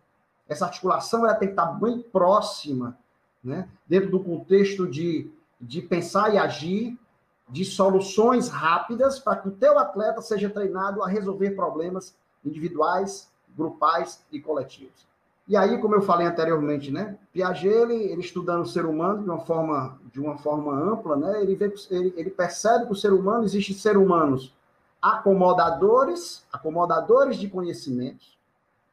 Essa 0.49 0.67
articulação 0.67 1.25
ela 1.25 1.35
tem 1.35 1.49
que 1.49 1.53
estar 1.53 1.67
bem 1.67 2.01
próxima, 2.01 2.99
né? 3.43 3.69
dentro 3.87 4.11
do 4.11 4.21
contexto 4.21 4.87
de, 4.87 5.31
de 5.61 5.83
pensar 5.83 6.35
e 6.35 6.39
agir, 6.39 6.99
de 7.49 7.65
soluções 7.65 8.49
rápidas 8.49 9.19
para 9.19 9.37
que 9.37 9.49
o 9.49 9.53
teu 9.53 9.79
atleta 9.79 10.21
seja 10.21 10.51
treinado 10.51 11.03
a 11.03 11.09
resolver 11.09 11.53
problemas 11.53 12.15
individuais, 12.45 13.31
grupais 13.57 14.23
e 14.31 14.41
coletivos. 14.41 15.07
E 15.47 15.57
aí, 15.57 15.79
como 15.81 15.95
eu 15.95 16.03
falei 16.03 16.27
anteriormente, 16.27 16.91
né, 16.91 17.17
Piaget, 17.33 17.69
ele, 17.69 17.95
ele 17.95 18.21
estudando 18.21 18.63
o 18.63 18.69
ser 18.69 18.85
humano 18.85 19.23
de 19.23 19.31
uma 19.31 19.41
forma, 19.41 19.99
de 20.13 20.21
uma 20.21 20.37
forma 20.37 20.75
ampla, 20.75 21.17
né, 21.17 21.41
ele, 21.41 21.55
vê, 21.55 21.73
ele, 21.91 22.13
ele 22.17 22.31
percebe 22.31 22.85
que 22.85 22.93
o 22.93 22.97
ser 22.97 23.15
humano, 23.15 23.45
existe 23.45 23.73
ser 23.73 23.97
humanos 23.97 24.53
acomodadores, 25.01 26.45
acomodadores 26.53 27.37
de 27.37 27.49
conhecimentos 27.49 28.37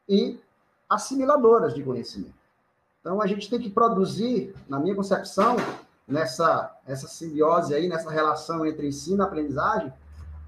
e 0.08 0.38
assimiladoras 0.88 1.74
de 1.74 1.82
conhecimento. 1.82 2.34
Então, 3.00 3.20
a 3.22 3.26
gente 3.26 3.48
tem 3.48 3.60
que 3.60 3.70
produzir, 3.70 4.54
na 4.68 4.80
minha 4.80 4.94
concepção, 4.94 5.56
nessa 6.06 6.76
essa 6.86 7.08
simbiose 7.08 7.74
aí, 7.74 7.88
nessa 7.88 8.10
relação 8.10 8.64
entre 8.64 8.86
ensino 8.86 9.22
e 9.22 9.26
aprendizagem, 9.26 9.92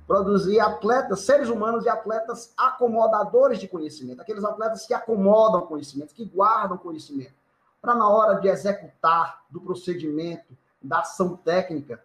produzir 0.07 0.59
atletas, 0.61 1.21
seres 1.21 1.49
humanos 1.49 1.85
e 1.85 1.89
atletas 1.89 2.53
acomodadores 2.57 3.59
de 3.59 3.69
conhecimento, 3.69 4.23
aqueles 4.23 4.43
atletas 4.43 4.87
que 4.87 4.95
acomodam 4.95 5.67
conhecimento, 5.67 6.15
que 6.15 6.25
guardam 6.25 6.79
conhecimento, 6.79 7.35
para 7.81 7.95
na 7.95 8.09
hora 8.09 8.41
de 8.41 8.49
executar 8.49 9.45
do 9.51 9.61
procedimento, 9.61 10.57
da 10.83 11.01
ação 11.01 11.37
técnica, 11.37 12.03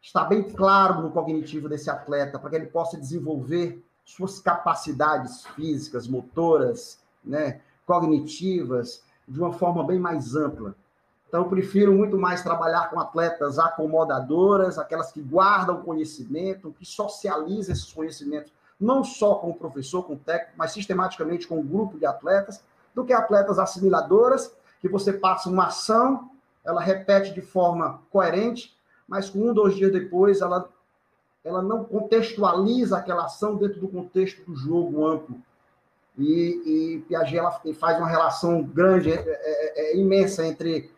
estar 0.00 0.24
bem 0.24 0.44
claro 0.44 1.02
no 1.02 1.10
cognitivo 1.10 1.68
desse 1.68 1.90
atleta, 1.90 2.38
para 2.38 2.50
que 2.50 2.56
ele 2.56 2.66
possa 2.66 2.96
desenvolver 2.96 3.84
suas 4.04 4.38
capacidades 4.38 5.44
físicas, 5.48 6.06
motoras, 6.06 7.00
né, 7.26 7.60
cognitivas, 7.84 9.02
de 9.26 9.38
uma 9.40 9.52
forma 9.52 9.84
bem 9.84 9.98
mais 9.98 10.34
ampla. 10.34 10.74
Então, 11.28 11.42
eu 11.42 11.48
prefiro 11.48 11.92
muito 11.92 12.16
mais 12.16 12.42
trabalhar 12.42 12.88
com 12.88 13.00
atletas 13.00 13.58
acomodadoras, 13.58 14.78
aquelas 14.78 15.10
que 15.10 15.20
guardam 15.20 15.82
conhecimento, 15.82 16.74
que 16.78 16.86
socializam 16.86 17.72
esses 17.72 17.92
conhecimentos, 17.92 18.52
não 18.80 19.02
só 19.02 19.34
com 19.34 19.50
o 19.50 19.54
professor, 19.54 20.04
com 20.04 20.14
o 20.14 20.18
técnico, 20.18 20.52
mas 20.56 20.72
sistematicamente 20.72 21.48
com 21.48 21.58
um 21.58 21.66
grupo 21.66 21.98
de 21.98 22.06
atletas, 22.06 22.62
do 22.94 23.04
que 23.04 23.12
atletas 23.12 23.58
assimiladoras, 23.58 24.54
que 24.80 24.88
você 24.88 25.12
passa 25.12 25.50
uma 25.50 25.66
ação, 25.66 26.30
ela 26.64 26.80
repete 26.80 27.34
de 27.34 27.40
forma 27.40 28.00
coerente, 28.10 28.76
mas 29.06 29.28
com 29.28 29.50
um, 29.50 29.52
dois 29.52 29.74
dias 29.74 29.92
depois, 29.92 30.40
ela, 30.40 30.68
ela 31.44 31.62
não 31.62 31.84
contextualiza 31.84 32.96
aquela 32.96 33.24
ação 33.24 33.56
dentro 33.56 33.80
do 33.80 33.88
contexto 33.88 34.44
do 34.44 34.56
jogo 34.56 35.06
amplo. 35.06 35.36
E, 36.18 36.94
e 36.94 36.98
Piaget 37.08 37.36
ela 37.36 37.60
faz 37.78 37.98
uma 37.98 38.08
relação 38.08 38.62
grande, 38.62 39.12
é, 39.12 39.22
é, 39.26 39.92
é 39.92 39.96
imensa 39.96 40.46
entre 40.46 40.90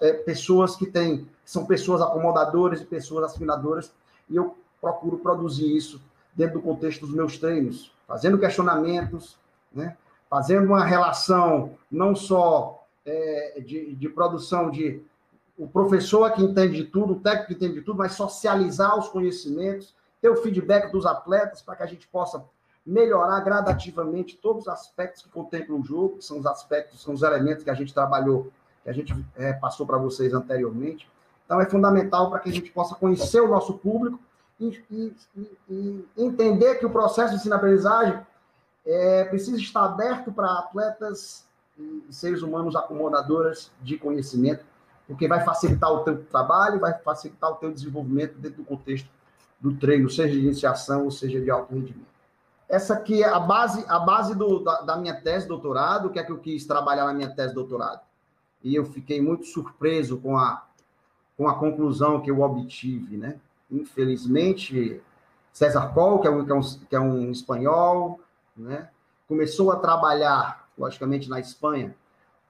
é, 0.00 0.12
pessoas 0.12 0.76
que 0.76 0.86
têm, 0.86 1.26
são 1.44 1.64
pessoas 1.64 2.02
acomodadoras 2.02 2.80
e 2.80 2.84
pessoas 2.84 3.24
assimiladoras, 3.24 3.92
e 4.28 4.36
eu 4.36 4.56
procuro 4.80 5.18
produzir 5.18 5.74
isso 5.74 6.00
dentro 6.34 6.54
do 6.54 6.62
contexto 6.62 7.06
dos 7.06 7.14
meus 7.14 7.38
treinos, 7.38 7.92
fazendo 8.06 8.38
questionamentos, 8.38 9.38
né? 9.72 9.96
fazendo 10.28 10.66
uma 10.66 10.84
relação 10.84 11.74
não 11.90 12.14
só 12.14 12.86
é, 13.04 13.60
de, 13.64 13.94
de 13.94 14.08
produção 14.08 14.70
de 14.70 15.02
o 15.58 15.68
professor 15.68 16.30
que 16.32 16.42
entende 16.42 16.76
de 16.76 16.84
tudo, 16.84 17.12
o 17.14 17.20
técnico 17.20 17.48
que 17.48 17.54
entende 17.54 17.74
de 17.74 17.82
tudo, 17.82 17.98
mas 17.98 18.12
socializar 18.12 18.98
os 18.98 19.08
conhecimentos, 19.08 19.94
ter 20.20 20.30
o 20.30 20.36
feedback 20.36 20.90
dos 20.90 21.04
atletas 21.06 21.62
para 21.62 21.76
que 21.76 21.82
a 21.82 21.86
gente 21.86 22.08
possa 22.08 22.42
melhorar 22.84 23.40
gradativamente 23.40 24.36
todos 24.36 24.62
os 24.62 24.68
aspectos 24.68 25.22
que 25.22 25.28
contemplam 25.28 25.80
o 25.80 25.84
jogo, 25.84 26.18
que 26.18 26.24
são 26.24 26.38
os 26.38 26.46
aspectos, 26.46 27.00
são 27.02 27.14
os 27.14 27.22
elementos 27.22 27.62
que 27.62 27.70
a 27.70 27.74
gente 27.74 27.94
trabalhou 27.94 28.50
que 28.82 28.90
a 28.90 28.92
gente 28.92 29.14
é, 29.36 29.52
passou 29.52 29.86
para 29.86 29.96
vocês 29.96 30.34
anteriormente. 30.34 31.08
Então, 31.44 31.60
é 31.60 31.66
fundamental 31.66 32.30
para 32.30 32.40
que 32.40 32.50
a 32.50 32.52
gente 32.52 32.70
possa 32.70 32.94
conhecer 32.94 33.40
o 33.40 33.48
nosso 33.48 33.74
público 33.74 34.18
e, 34.58 34.82
e, 34.90 35.16
e 35.68 36.08
entender 36.16 36.76
que 36.76 36.86
o 36.86 36.90
processo 36.90 37.30
de 37.30 37.36
ensino-aprendizagem 37.36 38.20
é, 38.84 39.24
precisa 39.24 39.56
estar 39.58 39.84
aberto 39.84 40.32
para 40.32 40.58
atletas 40.58 41.46
e 41.78 42.04
seres 42.10 42.42
humanos 42.42 42.76
acomodadoras 42.76 43.70
de 43.80 43.96
conhecimento, 43.96 44.64
porque 45.06 45.28
vai 45.28 45.44
facilitar 45.44 45.92
o 45.92 46.00
teu 46.00 46.24
trabalho, 46.24 46.80
vai 46.80 46.96
facilitar 46.98 47.50
o 47.50 47.56
teu 47.56 47.72
desenvolvimento 47.72 48.34
dentro 48.38 48.58
do 48.58 48.64
contexto 48.64 49.08
do 49.60 49.74
treino, 49.76 50.10
seja 50.10 50.32
de 50.32 50.40
iniciação 50.40 51.04
ou 51.04 51.10
seja 51.10 51.40
de 51.40 51.50
alto 51.50 51.72
rendimento. 51.74 52.11
Essa 52.72 52.94
aqui 52.94 53.22
é 53.22 53.28
a 53.28 53.38
base, 53.38 53.84
a 53.86 53.98
base 54.00 54.34
do, 54.34 54.58
da, 54.60 54.80
da 54.80 54.96
minha 54.96 55.14
tese 55.20 55.44
de 55.44 55.48
doutorado, 55.48 56.10
que 56.10 56.18
é 56.18 56.24
que 56.24 56.32
eu 56.32 56.38
quis 56.38 56.66
trabalhar 56.66 57.04
na 57.04 57.12
minha 57.12 57.30
tese 57.30 57.50
de 57.50 57.54
doutorado 57.54 58.00
e 58.62 58.74
eu 58.74 58.84
fiquei 58.84 59.20
muito 59.20 59.46
surpreso 59.46 60.18
com 60.18 60.36
a, 60.36 60.64
com 61.36 61.48
a 61.48 61.54
conclusão 61.58 62.20
que 62.20 62.30
eu 62.30 62.40
obtive, 62.40 63.16
né? 63.16 63.38
Infelizmente, 63.70 65.00
César 65.52 65.92
Coll, 65.92 66.20
que 66.20 66.28
é 66.28 66.30
um, 66.30 66.44
que 66.44 66.52
é 66.52 66.54
um, 66.54 66.60
que 66.90 66.96
é 66.96 67.00
um 67.00 67.30
espanhol, 67.30 68.20
né? 68.56 68.88
começou 69.26 69.72
a 69.72 69.76
trabalhar, 69.76 70.68
logicamente, 70.76 71.28
na 71.28 71.40
Espanha, 71.40 71.94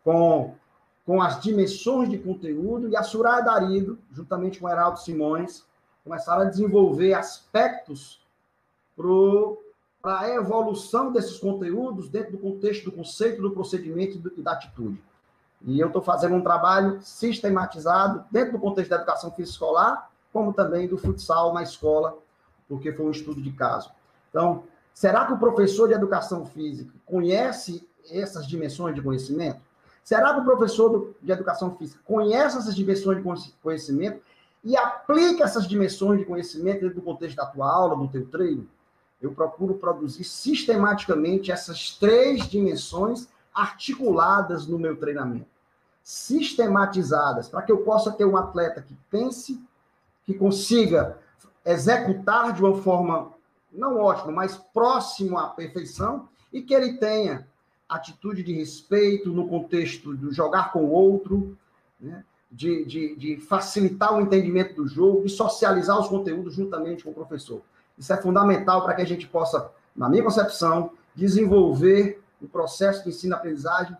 com, 0.04 0.54
com 1.06 1.22
as 1.22 1.40
dimensões 1.40 2.10
de 2.10 2.18
conteúdo, 2.18 2.88
e 2.88 2.96
a 2.96 3.02
Suraya 3.02 3.42
Darido, 3.42 3.98
juntamente 4.10 4.58
com 4.58 4.68
Heraldo 4.68 4.98
Simões, 4.98 5.64
começaram 6.02 6.42
a 6.42 6.46
desenvolver 6.46 7.14
aspectos 7.14 8.20
para 8.96 9.06
a 10.02 10.28
evolução 10.28 11.12
desses 11.12 11.38
conteúdos 11.38 12.08
dentro 12.08 12.32
do 12.32 12.38
contexto 12.38 12.86
do 12.86 12.92
conceito, 12.92 13.40
do 13.40 13.52
procedimento 13.52 14.20
e 14.36 14.42
da 14.42 14.52
atitude. 14.52 15.00
E 15.64 15.78
eu 15.78 15.86
estou 15.86 16.02
fazendo 16.02 16.34
um 16.34 16.42
trabalho 16.42 17.00
sistematizado 17.00 18.24
dentro 18.30 18.52
do 18.52 18.58
contexto 18.58 18.90
da 18.90 18.96
educação 18.96 19.30
física 19.30 19.52
escolar, 19.52 20.10
como 20.32 20.52
também 20.52 20.88
do 20.88 20.98
futsal 20.98 21.54
na 21.54 21.62
escola, 21.62 22.18
porque 22.68 22.92
foi 22.92 23.06
um 23.06 23.10
estudo 23.10 23.40
de 23.40 23.52
caso. 23.52 23.92
Então, 24.28 24.64
será 24.92 25.24
que 25.24 25.34
o 25.34 25.38
professor 25.38 25.86
de 25.86 25.94
educação 25.94 26.44
física 26.46 26.92
conhece 27.06 27.86
essas 28.10 28.46
dimensões 28.46 28.94
de 28.94 29.02
conhecimento? 29.02 29.60
Será 30.02 30.34
que 30.34 30.40
o 30.40 30.44
professor 30.44 31.14
de 31.22 31.30
educação 31.30 31.76
física 31.76 32.00
conhece 32.04 32.58
essas 32.58 32.74
dimensões 32.74 33.18
de 33.18 33.52
conhecimento 33.62 34.20
e 34.64 34.76
aplica 34.76 35.44
essas 35.44 35.68
dimensões 35.68 36.18
de 36.18 36.24
conhecimento 36.24 36.80
dentro 36.80 36.96
do 36.96 37.02
contexto 37.02 37.36
da 37.36 37.46
tua 37.46 37.72
aula, 37.72 37.96
do 37.96 38.08
teu 38.08 38.26
treino? 38.26 38.68
Eu 39.22 39.32
procuro 39.32 39.74
produzir 39.74 40.24
sistematicamente 40.24 41.52
essas 41.52 41.92
três 41.92 42.48
dimensões 42.48 43.28
articuladas 43.54 44.66
no 44.66 44.78
meu 44.78 44.96
treinamento 44.96 45.52
sistematizadas, 46.02 47.48
para 47.48 47.62
que 47.62 47.70
eu 47.70 47.78
possa 47.78 48.10
ter 48.10 48.24
um 48.24 48.36
atleta 48.36 48.82
que 48.82 48.96
pense, 49.10 49.62
que 50.24 50.34
consiga 50.34 51.18
executar 51.64 52.52
de 52.52 52.62
uma 52.62 52.82
forma 52.82 53.32
não 53.72 53.98
ótima, 53.98 54.32
mas 54.32 54.56
próximo 54.56 55.38
à 55.38 55.48
perfeição, 55.48 56.28
e 56.52 56.60
que 56.60 56.74
ele 56.74 56.94
tenha 56.94 57.46
atitude 57.88 58.42
de 58.42 58.52
respeito 58.52 59.30
no 59.30 59.48
contexto 59.48 60.14
do 60.14 60.32
jogar 60.32 60.72
com 60.72 60.84
o 60.84 60.90
outro, 60.90 61.56
né? 62.00 62.24
de, 62.50 62.84
de, 62.84 63.16
de 63.16 63.36
facilitar 63.38 64.14
o 64.14 64.20
entendimento 64.20 64.74
do 64.74 64.86
jogo, 64.86 65.24
de 65.24 65.30
socializar 65.30 65.98
os 65.98 66.08
conteúdos 66.08 66.54
juntamente 66.54 67.04
com 67.04 67.10
o 67.10 67.14
professor. 67.14 67.62
Isso 68.02 68.12
é 68.12 68.16
fundamental 68.16 68.82
para 68.82 68.94
que 68.94 69.02
a 69.02 69.06
gente 69.06 69.28
possa, 69.28 69.70
na 69.94 70.08
minha 70.08 70.24
concepção, 70.24 70.90
desenvolver 71.14 72.20
um 72.42 72.48
processo 72.48 73.04
de 73.04 73.10
ensino-aprendizagem 73.10 73.96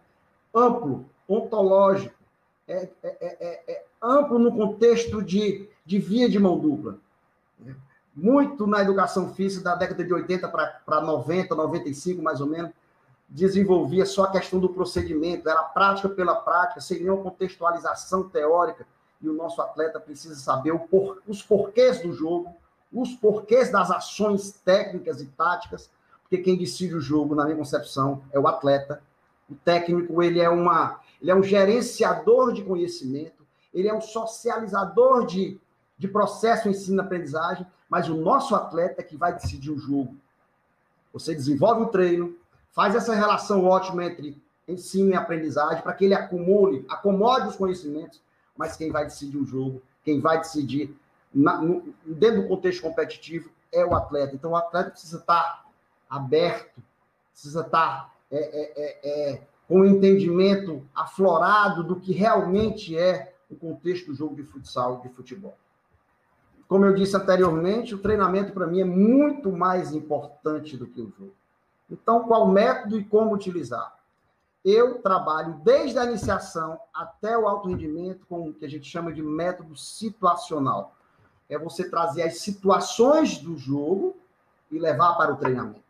amplo, 0.53 1.07
ontológico, 1.29 2.12
é, 2.67 2.88
é, 3.01 3.09
é, 3.12 3.62
é, 3.73 3.85
amplo 4.03 4.41
no 4.41 4.57
contexto 4.57 5.23
de, 5.23 5.69
de 5.87 6.01
via 6.01 6.29
de 6.29 6.37
mão 6.37 6.59
dupla. 6.59 6.99
Muito 8.12 8.67
na 8.67 8.83
educação 8.83 9.33
física 9.33 9.62
da 9.62 9.77
década 9.77 10.03
de 10.03 10.12
80 10.12 10.49
para 10.49 11.01
90, 11.01 11.55
95, 11.55 12.21
mais 12.21 12.41
ou 12.41 12.49
menos, 12.49 12.73
desenvolvia 13.29 14.05
só 14.05 14.25
a 14.25 14.33
questão 14.33 14.59
do 14.59 14.69
procedimento, 14.69 15.49
era 15.49 15.62
prática 15.62 16.09
pela 16.09 16.35
prática, 16.35 16.81
sem 16.81 16.99
nenhuma 16.99 17.23
contextualização 17.23 18.29
teórica, 18.29 18.85
e 19.21 19.29
o 19.29 19.33
nosso 19.33 19.62
atleta 19.62 20.01
precisa 20.01 20.35
saber 20.35 20.77
por, 20.91 21.23
os 21.25 21.41
porquês 21.41 22.03
do 22.03 22.12
jogo, 22.12 22.53
os 22.93 23.15
porquês 23.15 23.71
das 23.71 23.91
ações 23.91 24.53
técnicas 24.65 25.21
e 25.21 25.27
táticas, 25.27 25.91
porque 26.23 26.39
quem 26.39 26.57
decide 26.57 26.95
o 26.95 27.01
jogo, 27.01 27.35
na 27.35 27.45
minha 27.45 27.57
concepção, 27.57 28.23
é 28.33 28.39
o 28.39 28.47
atleta. 28.47 29.03
O 29.51 29.55
técnico, 29.55 30.23
ele 30.23 30.41
é, 30.41 30.49
uma, 30.49 31.01
ele 31.21 31.31
é 31.31 31.35
um 31.35 31.43
gerenciador 31.43 32.53
de 32.53 32.63
conhecimento, 32.63 33.45
ele 33.73 33.89
é 33.89 33.95
um 33.95 34.01
socializador 34.01 35.27
de, 35.27 35.59
de 35.99 36.09
processo 36.09 36.69
ensino-aprendizagem, 36.69 37.67
mas 37.89 38.09
o 38.09 38.15
nosso 38.15 38.55
atleta 38.55 39.01
é 39.01 39.05
que 39.05 39.17
vai 39.17 39.35
decidir 39.35 39.71
o 39.71 39.79
jogo. 39.79 40.17
Você 41.13 41.35
desenvolve 41.35 41.83
o 41.83 41.89
treino, 41.89 42.35
faz 42.73 42.95
essa 42.95 43.15
relação 43.15 43.65
ótima 43.65 44.05
entre 44.05 44.41
ensino 44.67 45.11
e 45.11 45.15
aprendizagem, 45.15 45.83
para 45.83 45.93
que 45.93 46.05
ele 46.05 46.15
acumule, 46.15 46.85
acomode 46.89 47.49
os 47.49 47.57
conhecimentos, 47.57 48.21
mas 48.57 48.77
quem 48.77 48.91
vai 48.91 49.05
decidir 49.05 49.37
o 49.37 49.45
jogo, 49.45 49.83
quem 50.05 50.21
vai 50.21 50.39
decidir 50.39 50.97
na, 51.35 51.61
no, 51.61 51.95
dentro 52.05 52.42
do 52.42 52.49
contexto 52.49 52.83
competitivo 52.83 53.51
é 53.73 53.85
o 53.85 53.95
atleta. 53.95 54.35
Então, 54.35 54.53
o 54.53 54.57
atleta 54.57 54.90
precisa 54.90 55.18
estar 55.18 55.66
aberto, 56.09 56.83
precisa 57.33 57.62
estar 57.62 58.12
é, 58.31 58.38
é, 58.38 58.73
é, 58.77 59.33
é 59.33 59.42
com 59.68 59.81
o 59.81 59.87
entendimento 59.87 60.87
aflorado 60.95 61.83
do 61.83 61.99
que 61.99 62.12
realmente 62.12 62.97
é 62.97 63.35
o 63.51 63.57
contexto 63.57 64.07
do 64.07 64.14
jogo 64.14 64.35
de 64.35 64.42
futsal 64.42 64.99
e 64.99 65.09
de 65.09 65.14
futebol. 65.14 65.57
Como 66.68 66.85
eu 66.85 66.95
disse 66.95 67.16
anteriormente, 67.16 67.95
o 67.95 67.99
treinamento 67.99 68.53
para 68.53 68.66
mim 68.66 68.81
é 68.81 68.85
muito 68.85 69.53
mais 69.53 69.92
importante 69.92 70.77
do 70.77 70.87
que 70.87 71.01
o 71.01 71.12
jogo. 71.18 71.35
Então, 71.90 72.25
qual 72.25 72.49
método 72.49 72.99
e 72.99 73.05
como 73.05 73.35
utilizar? 73.35 73.95
Eu 74.64 75.03
trabalho 75.03 75.61
desde 75.62 75.99
a 75.99 76.05
iniciação 76.05 76.79
até 76.95 77.37
o 77.37 77.47
alto 77.47 77.68
rendimento 77.68 78.25
com 78.27 78.49
o 78.49 78.55
que 78.55 78.64
a 78.64 78.68
gente 78.68 78.88
chama 78.88 79.12
de 79.12 79.23
método 79.23 79.77
situacional. 79.77 80.97
É 81.53 81.59
você 81.59 81.88
trazer 81.88 82.23
as 82.23 82.38
situações 82.38 83.38
do 83.38 83.57
jogo 83.57 84.17
e 84.71 84.79
levar 84.79 85.15
para 85.15 85.33
o 85.33 85.37
treinamento. 85.37 85.83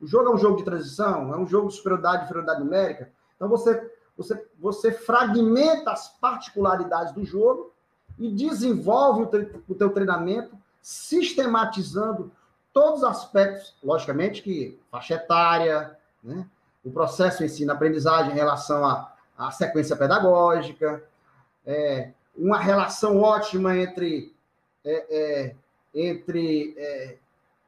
O 0.00 0.06
jogo 0.06 0.30
é 0.30 0.34
um 0.34 0.38
jogo 0.38 0.56
de 0.56 0.64
transição, 0.64 1.32
é 1.32 1.38
um 1.38 1.46
jogo 1.46 1.68
de 1.68 1.74
superioridade 1.74 2.22
e 2.22 2.24
inferioridade 2.24 2.60
numérica. 2.60 3.10
Então 3.36 3.48
você, 3.48 3.92
você, 4.16 4.46
você 4.58 4.92
fragmenta 4.92 5.92
as 5.92 6.08
particularidades 6.08 7.12
do 7.12 7.24
jogo 7.24 7.72
e 8.18 8.30
desenvolve 8.30 9.22
o, 9.22 9.26
tre 9.26 9.62
o 9.68 9.74
teu 9.74 9.90
treinamento 9.90 10.56
sistematizando 10.80 12.30
todos 12.72 13.02
os 13.02 13.04
aspectos, 13.04 13.74
logicamente 13.82 14.42
que 14.42 14.78
faixa 14.90 15.14
etária, 15.14 15.96
né? 16.22 16.46
o 16.84 16.90
processo 16.90 17.44
ensino-aprendizagem 17.44 18.32
em 18.32 18.36
relação 18.36 18.84
à, 18.84 19.12
à 19.38 19.50
sequência 19.50 19.94
pedagógica, 19.94 21.02
é, 21.64 22.10
uma 22.36 22.58
relação 22.58 23.20
ótima 23.20 23.76
entre, 23.76 24.34
é, 24.84 25.06
é, 25.10 25.56
entre 25.94 26.74
é, 26.76 27.16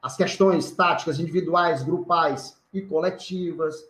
as 0.01 0.15
questões 0.15 0.71
táticas 0.71 1.19
individuais, 1.19 1.83
grupais 1.83 2.57
e 2.73 2.81
coletivas. 2.81 3.87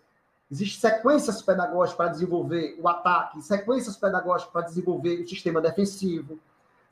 Existem 0.51 0.91
sequências 0.91 1.41
pedagógicas 1.41 1.97
para 1.97 2.09
desenvolver 2.09 2.77
o 2.79 2.87
ataque, 2.87 3.41
sequências 3.41 3.97
pedagógicas 3.97 4.51
para 4.51 4.61
desenvolver 4.61 5.21
o 5.21 5.27
sistema 5.27 5.59
defensivo, 5.59 6.39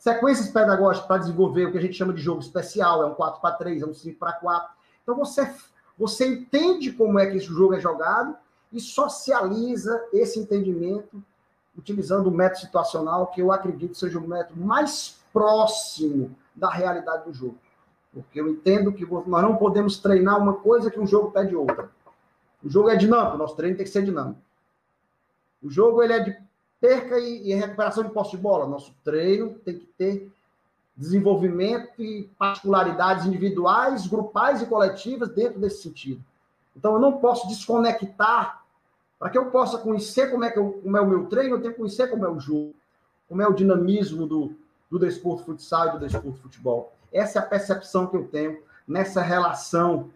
Sequências 0.04 0.50
pedagógicas 0.50 1.08
para 1.08 1.18
desenvolver 1.20 1.66
o 1.68 1.72
que 1.72 1.78
a 1.78 1.82
gente 1.82 1.94
chama 1.94 2.12
de 2.12 2.22
jogo 2.22 2.42
especial, 2.42 3.04
é 3.04 3.06
um 3.06 3.14
4 3.14 3.40
para 3.40 3.56
3, 3.56 3.84
é 3.84 3.86
um 3.86 3.94
5 3.94 4.20
para 4.20 4.34
4. 4.34 4.76
Então 5.02 5.16
você, 5.16 5.50
você 5.98 6.28
entende 6.28 6.92
como 6.92 7.18
é 7.18 7.26
que 7.26 7.38
esse 7.38 7.46
jogo 7.46 7.74
é 7.74 7.80
jogado 7.80 8.36
e 8.70 8.82
socializa 8.82 10.06
esse 10.12 10.38
entendimento 10.38 11.24
utilizando 11.78 12.28
o 12.28 12.32
método 12.32 12.60
situacional, 12.60 13.28
que 13.28 13.42
eu 13.42 13.50
acredito 13.50 13.98
seja 13.98 14.20
o 14.20 14.28
método 14.28 14.60
mais 14.60 15.23
próximo 15.34 16.36
da 16.56 16.70
realidade 16.70 17.26
do 17.26 17.34
jogo. 17.34 17.58
Porque 18.14 18.40
eu 18.40 18.48
entendo 18.48 18.94
que 18.94 19.06
nós 19.06 19.42
não 19.42 19.56
podemos 19.56 19.98
treinar 19.98 20.40
uma 20.40 20.54
coisa 20.54 20.92
que 20.92 21.00
um 21.00 21.08
jogo 21.08 21.32
pede 21.32 21.56
outra. 21.56 21.90
O 22.64 22.70
jogo 22.70 22.90
é 22.90 22.96
dinâmico, 22.96 23.38
nosso 23.38 23.56
treino 23.56 23.76
tem 23.76 23.86
que 23.86 23.92
ser 23.92 24.06
dinâmico. 24.06 24.40
O 25.62 25.70
jogo 25.70 26.04
ele 26.04 26.14
é 26.14 26.20
de 26.20 26.38
perca 26.80 27.18
e, 27.20 27.50
e 27.50 27.54
recuperação 27.56 28.04
de 28.04 28.12
posse 28.12 28.32
de 28.32 28.38
bola. 28.38 28.68
Nosso 28.68 28.94
treino 29.04 29.56
tem 29.66 29.80
que 29.80 29.86
ter 29.98 30.32
desenvolvimento 30.96 32.02
e 32.02 32.30
particularidades 32.38 33.26
individuais, 33.26 34.06
grupais 34.06 34.62
e 34.62 34.68
coletivas 34.68 35.30
dentro 35.30 35.60
desse 35.60 35.82
sentido. 35.82 36.24
Então, 36.76 36.94
eu 36.94 37.00
não 37.00 37.14
posso 37.14 37.48
desconectar. 37.48 38.62
Para 39.18 39.30
que 39.30 39.38
eu 39.38 39.46
possa 39.50 39.78
conhecer 39.78 40.30
como 40.30 40.44
é, 40.44 40.52
que 40.52 40.60
eu, 40.60 40.74
como 40.84 40.98
é 40.98 41.02
o 41.02 41.08
meu 41.08 41.26
treino, 41.28 41.56
eu 41.56 41.62
tenho 41.62 41.74
que 41.74 41.80
conhecer 41.80 42.10
como 42.10 42.26
é 42.26 42.30
o 42.30 42.40
jogo, 42.40 42.76
como 43.30 43.42
é 43.42 43.48
o 43.48 43.54
dinamismo 43.54 44.28
do, 44.28 44.54
do 44.94 45.00
desporto 45.06 45.44
futsal 45.46 45.88
e 45.88 45.92
do 45.94 46.00
desporto 46.00 46.40
futebol. 46.40 46.94
Essa 47.12 47.40
é 47.40 47.42
a 47.42 47.46
percepção 47.46 48.08
que 48.08 48.16
eu 48.16 48.28
tenho 48.28 48.62
nessa 48.88 49.22
relação, 49.22 50.10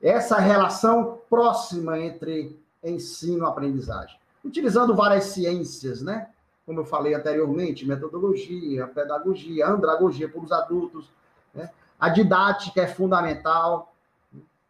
essa 0.00 0.38
relação 0.38 1.18
próxima 1.28 1.98
entre 1.98 2.58
ensino 2.82 3.44
e 3.44 3.48
aprendizagem 3.48 4.18
utilizando 4.44 4.94
várias 4.94 5.24
ciências, 5.24 6.02
né? 6.02 6.28
Como 6.66 6.80
eu 6.80 6.84
falei 6.84 7.14
anteriormente, 7.14 7.86
metodologia, 7.86 8.86
pedagogia, 8.86 9.66
andragogia 9.66 10.28
para 10.28 10.40
os 10.40 10.52
adultos. 10.52 11.10
Né? 11.54 11.70
A 11.98 12.08
didática 12.08 12.82
é 12.82 12.86
fundamental 12.86 13.94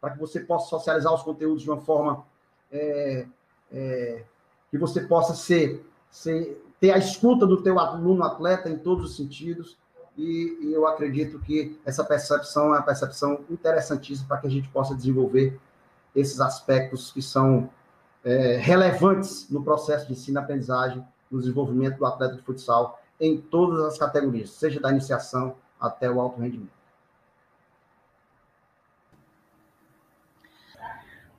para 0.01 0.11
que 0.11 0.19
você 0.19 0.41
possa 0.41 0.69
socializar 0.69 1.13
os 1.13 1.23
conteúdos 1.23 1.63
de 1.63 1.71
uma 1.71 1.81
forma 1.81 2.25
é, 2.71 3.27
é, 3.73 4.25
que 4.71 4.79
você 4.79 5.03
possa 5.03 5.35
ser, 5.35 5.85
ser, 6.11 6.64
ter 6.85 6.91
a 6.91 6.99
escuta 6.99 7.47
do 7.47 7.63
teu 7.63 7.79
aluno 7.79 8.23
atleta 8.23 8.69
em 8.69 8.77
todos 8.77 9.11
os 9.11 9.17
sentidos. 9.17 9.79
E, 10.19 10.59
e 10.61 10.73
eu 10.75 10.87
acredito 10.87 11.39
que 11.39 11.81
essa 11.83 12.05
percepção 12.05 12.67
é 12.67 12.77
uma 12.77 12.83
percepção 12.83 13.41
interessantíssima 13.49 14.29
para 14.29 14.37
que 14.37 14.47
a 14.49 14.51
gente 14.51 14.69
possa 14.69 14.95
desenvolver 14.95 15.59
esses 16.15 16.43
aspectos 16.43 17.11
que 17.11 17.23
são 17.23 17.71
é, 18.23 18.59
relevantes 18.59 19.49
no 19.49 19.65
processo 19.65 20.07
de 20.07 20.13
ensino-aprendizagem, 20.13 21.03
no 21.31 21.41
desenvolvimento 21.41 21.97
do 21.97 22.05
atleta 22.05 22.37
de 22.37 22.43
futsal, 22.43 23.01
em 23.19 23.41
todas 23.41 23.83
as 23.87 23.97
categorias, 23.97 24.51
seja 24.51 24.79
da 24.79 24.91
iniciação 24.91 25.57
até 25.81 26.11
o 26.11 26.21
alto 26.21 26.39
rendimento. 26.39 26.69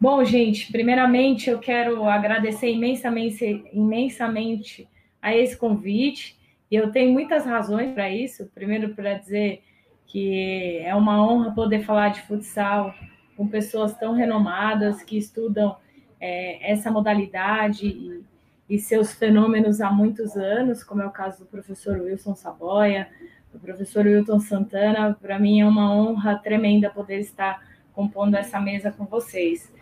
Bom, 0.01 0.23
gente, 0.25 0.71
primeiramente 0.71 1.51
eu 1.51 1.60
quero 1.60 2.03
agradecer 2.10 2.71
imensamente, 2.71 3.63
imensamente 3.71 4.89
a 5.25 5.35
esse 5.35 5.57
convite. 5.57 6.38
E 6.69 6.75
eu 6.75 6.91
tenho 6.91 7.11
muitas 7.11 7.45
razões 7.45 7.91
para 7.95 8.07
isso. 8.11 8.45
Primeiro, 8.53 8.93
para 8.93 9.15
dizer 9.15 9.63
que 10.05 10.77
é 10.85 10.93
uma 10.93 11.19
honra 11.25 11.51
poder 11.51 11.83
falar 11.83 12.09
de 12.09 12.21
futsal 12.21 12.93
com 13.35 13.47
pessoas 13.47 13.97
tão 13.97 14.13
renomadas 14.13 15.01
que 15.01 15.17
estudam 15.17 15.77
é, 16.21 16.71
essa 16.71 16.91
modalidade 16.91 17.88
e, 17.88 18.23
e, 18.69 18.77
seus 18.77 19.13
fenômenos 19.13 19.81
há 19.81 19.91
muitos 19.91 20.38
anos, 20.38 20.83
como 20.83 21.01
é 21.01 21.07
o 21.07 21.11
caso 21.11 21.39
do 21.39 21.45
professor 21.47 21.99
Wilson 21.99 22.35
Saboia, 22.35 23.09
do 23.51 23.59
professor 23.59 24.05
Wilton 24.05 24.39
Santana. 24.39 25.17
Para 25.19 25.39
mim 25.39 25.59
é 25.59 25.65
uma 25.65 25.91
honra 25.91 26.38
tremenda 26.38 26.88
poder 26.91 27.19
estar 27.19 27.67
compondo 27.93 28.35
essa 28.35 28.59
mesa 28.59 28.91
com 28.91 29.05
vocês. 29.05 29.73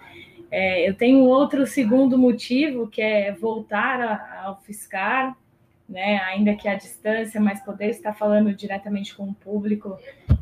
É, 0.55 0.87
eu 0.87 0.93
tenho 0.93 1.21
outro 1.21 1.65
segundo 1.65 2.15
motivo, 2.15 2.87
que 2.87 3.01
é 3.01 3.31
voltar 3.31 4.39
ao 4.43 4.61
fiscar, 4.61 5.35
né, 5.89 6.19
ainda 6.19 6.53
que 6.53 6.67
à 6.67 6.75
distância, 6.75 7.41
mas 7.41 7.59
poder 7.65 7.89
estar 7.89 8.13
falando 8.13 8.53
diretamente 8.53 9.15
com 9.15 9.23
o 9.23 9.33
público 9.33 9.97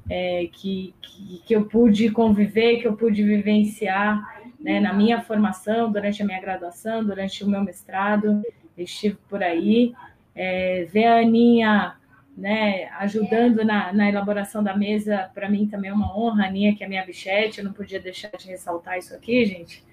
é, 0.10 0.50
que, 0.52 0.94
que, 1.02 1.42
que 1.46 1.56
eu 1.56 1.64
pude 1.66 2.12
conviver, 2.12 2.82
que 2.82 2.88
eu 2.90 2.98
pude 2.98 3.24
vivenciar 3.24 4.22
né, 4.60 4.82
na 4.82 4.92
minha 4.92 5.22
formação, 5.22 5.90
durante 5.90 6.22
a 6.22 6.26
minha 6.26 6.42
graduação, 6.42 7.06
durante 7.06 7.42
o 7.46 7.50
meu 7.50 7.64
mestrado, 7.64 8.44
estive 8.78 9.16
por 9.30 9.42
aí. 9.42 9.94
É, 10.36 10.90
ver 10.92 11.06
a 11.06 11.20
Aninha 11.20 11.96
né, 12.36 12.90
ajudando 13.00 13.64
na, 13.64 13.94
na 13.94 14.10
elaboração 14.10 14.62
da 14.62 14.76
mesa, 14.76 15.32
para 15.34 15.48
mim 15.48 15.68
também 15.68 15.90
é 15.90 15.94
uma 15.94 16.14
honra. 16.20 16.44
A 16.44 16.48
Aninha, 16.48 16.76
que 16.76 16.84
é 16.84 16.88
minha 16.90 17.06
bichete, 17.06 17.60
eu 17.60 17.64
não 17.66 17.72
podia 17.72 18.00
deixar 18.02 18.32
de 18.38 18.50
ressaltar 18.50 18.98
isso 18.98 19.16
aqui, 19.16 19.46
gente. 19.46 19.90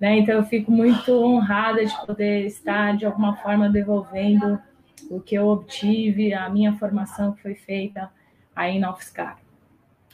Né? 0.00 0.18
Então, 0.18 0.34
eu 0.34 0.44
fico 0.44 0.70
muito 0.70 1.12
honrada 1.12 1.84
de 1.84 2.06
poder 2.06 2.46
estar, 2.46 2.96
de 2.96 3.06
alguma 3.06 3.36
forma, 3.36 3.68
devolvendo 3.68 4.58
o 5.10 5.20
que 5.20 5.34
eu 5.34 5.48
obtive, 5.48 6.32
a 6.32 6.48
minha 6.48 6.72
formação 6.74 7.32
que 7.32 7.42
foi 7.42 7.54
feita 7.54 8.10
aí 8.54 8.78
na 8.78 8.92
UFSCar. 8.92 9.38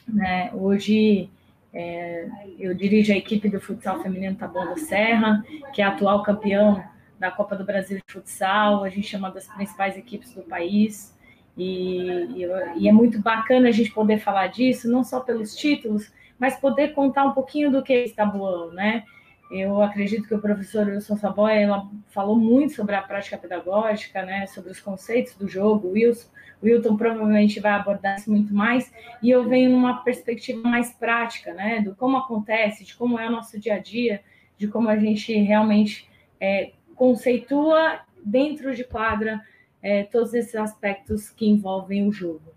Né? 0.07 0.51
Hoje, 0.53 1.29
é, 1.73 2.27
eu 2.59 2.73
dirijo 2.73 3.13
a 3.13 3.17
equipe 3.17 3.49
do 3.49 3.61
futsal 3.61 4.01
feminino 4.01 4.35
Taboão 4.35 4.67
da 4.67 4.77
Serra, 4.77 5.43
que 5.73 5.81
é 5.81 5.85
atual 5.85 6.23
campeão 6.23 6.83
da 7.19 7.31
Copa 7.31 7.55
do 7.55 7.63
Brasil 7.63 7.97
de 7.97 8.13
futsal. 8.13 8.83
A 8.83 8.89
gente 8.89 9.15
é 9.15 9.19
uma 9.19 9.31
das 9.31 9.47
principais 9.47 9.97
equipes 9.97 10.33
do 10.33 10.41
país. 10.41 11.15
E, 11.57 12.45
e, 12.77 12.87
é 12.87 12.91
muito 12.91 13.21
bacana 13.21 13.69
a 13.69 13.71
gente 13.71 13.91
poder 13.91 14.19
falar 14.19 14.47
disso, 14.47 14.89
não 14.89 15.03
só 15.03 15.19
pelos 15.19 15.55
títulos, 15.55 16.11
mas 16.39 16.55
poder 16.55 16.93
contar 16.93 17.25
um 17.25 17.33
pouquinho 17.33 17.71
do 17.71 17.83
que 17.83 17.93
é 17.93 18.09
Tabuão, 18.09 18.71
né? 18.71 19.03
Eu 19.51 19.81
acredito 19.81 20.27
que 20.27 20.33
o 20.33 20.39
professor 20.39 20.87
Wilson 20.87 21.17
Saboy 21.17 21.53
ela 21.57 21.89
falou 22.07 22.37
muito 22.37 22.73
sobre 22.73 22.95
a 22.95 23.01
prática 23.01 23.37
pedagógica, 23.37 24.23
né, 24.23 24.47
sobre 24.47 24.71
os 24.71 24.79
conceitos 24.79 25.35
do 25.35 25.47
jogo. 25.47 25.89
O 25.89 25.91
Wilson, 25.91 26.29
o 26.61 26.65
Wilton 26.65 26.95
provavelmente 26.95 27.59
vai 27.59 27.73
abordar 27.73 28.17
isso 28.17 28.31
muito 28.31 28.53
mais. 28.53 28.91
E 29.21 29.29
eu 29.29 29.47
venho 29.47 29.69
numa 29.71 30.03
perspectiva 30.03 30.67
mais 30.67 30.93
prática, 30.93 31.53
né, 31.53 31.81
do 31.81 31.93
como 31.95 32.17
acontece, 32.17 32.85
de 32.85 32.95
como 32.95 33.19
é 33.19 33.27
o 33.27 33.31
nosso 33.31 33.59
dia 33.59 33.75
a 33.75 33.79
dia, 33.79 34.21
de 34.57 34.67
como 34.67 34.87
a 34.87 34.97
gente 34.97 35.33
realmente 35.33 36.09
é, 36.39 36.71
conceitua 36.95 37.99
dentro 38.23 38.73
de 38.73 38.83
quadra 38.83 39.41
é, 39.81 40.03
todos 40.03 40.33
esses 40.33 40.55
aspectos 40.55 41.29
que 41.29 41.47
envolvem 41.47 42.07
o 42.07 42.11
jogo. 42.11 42.53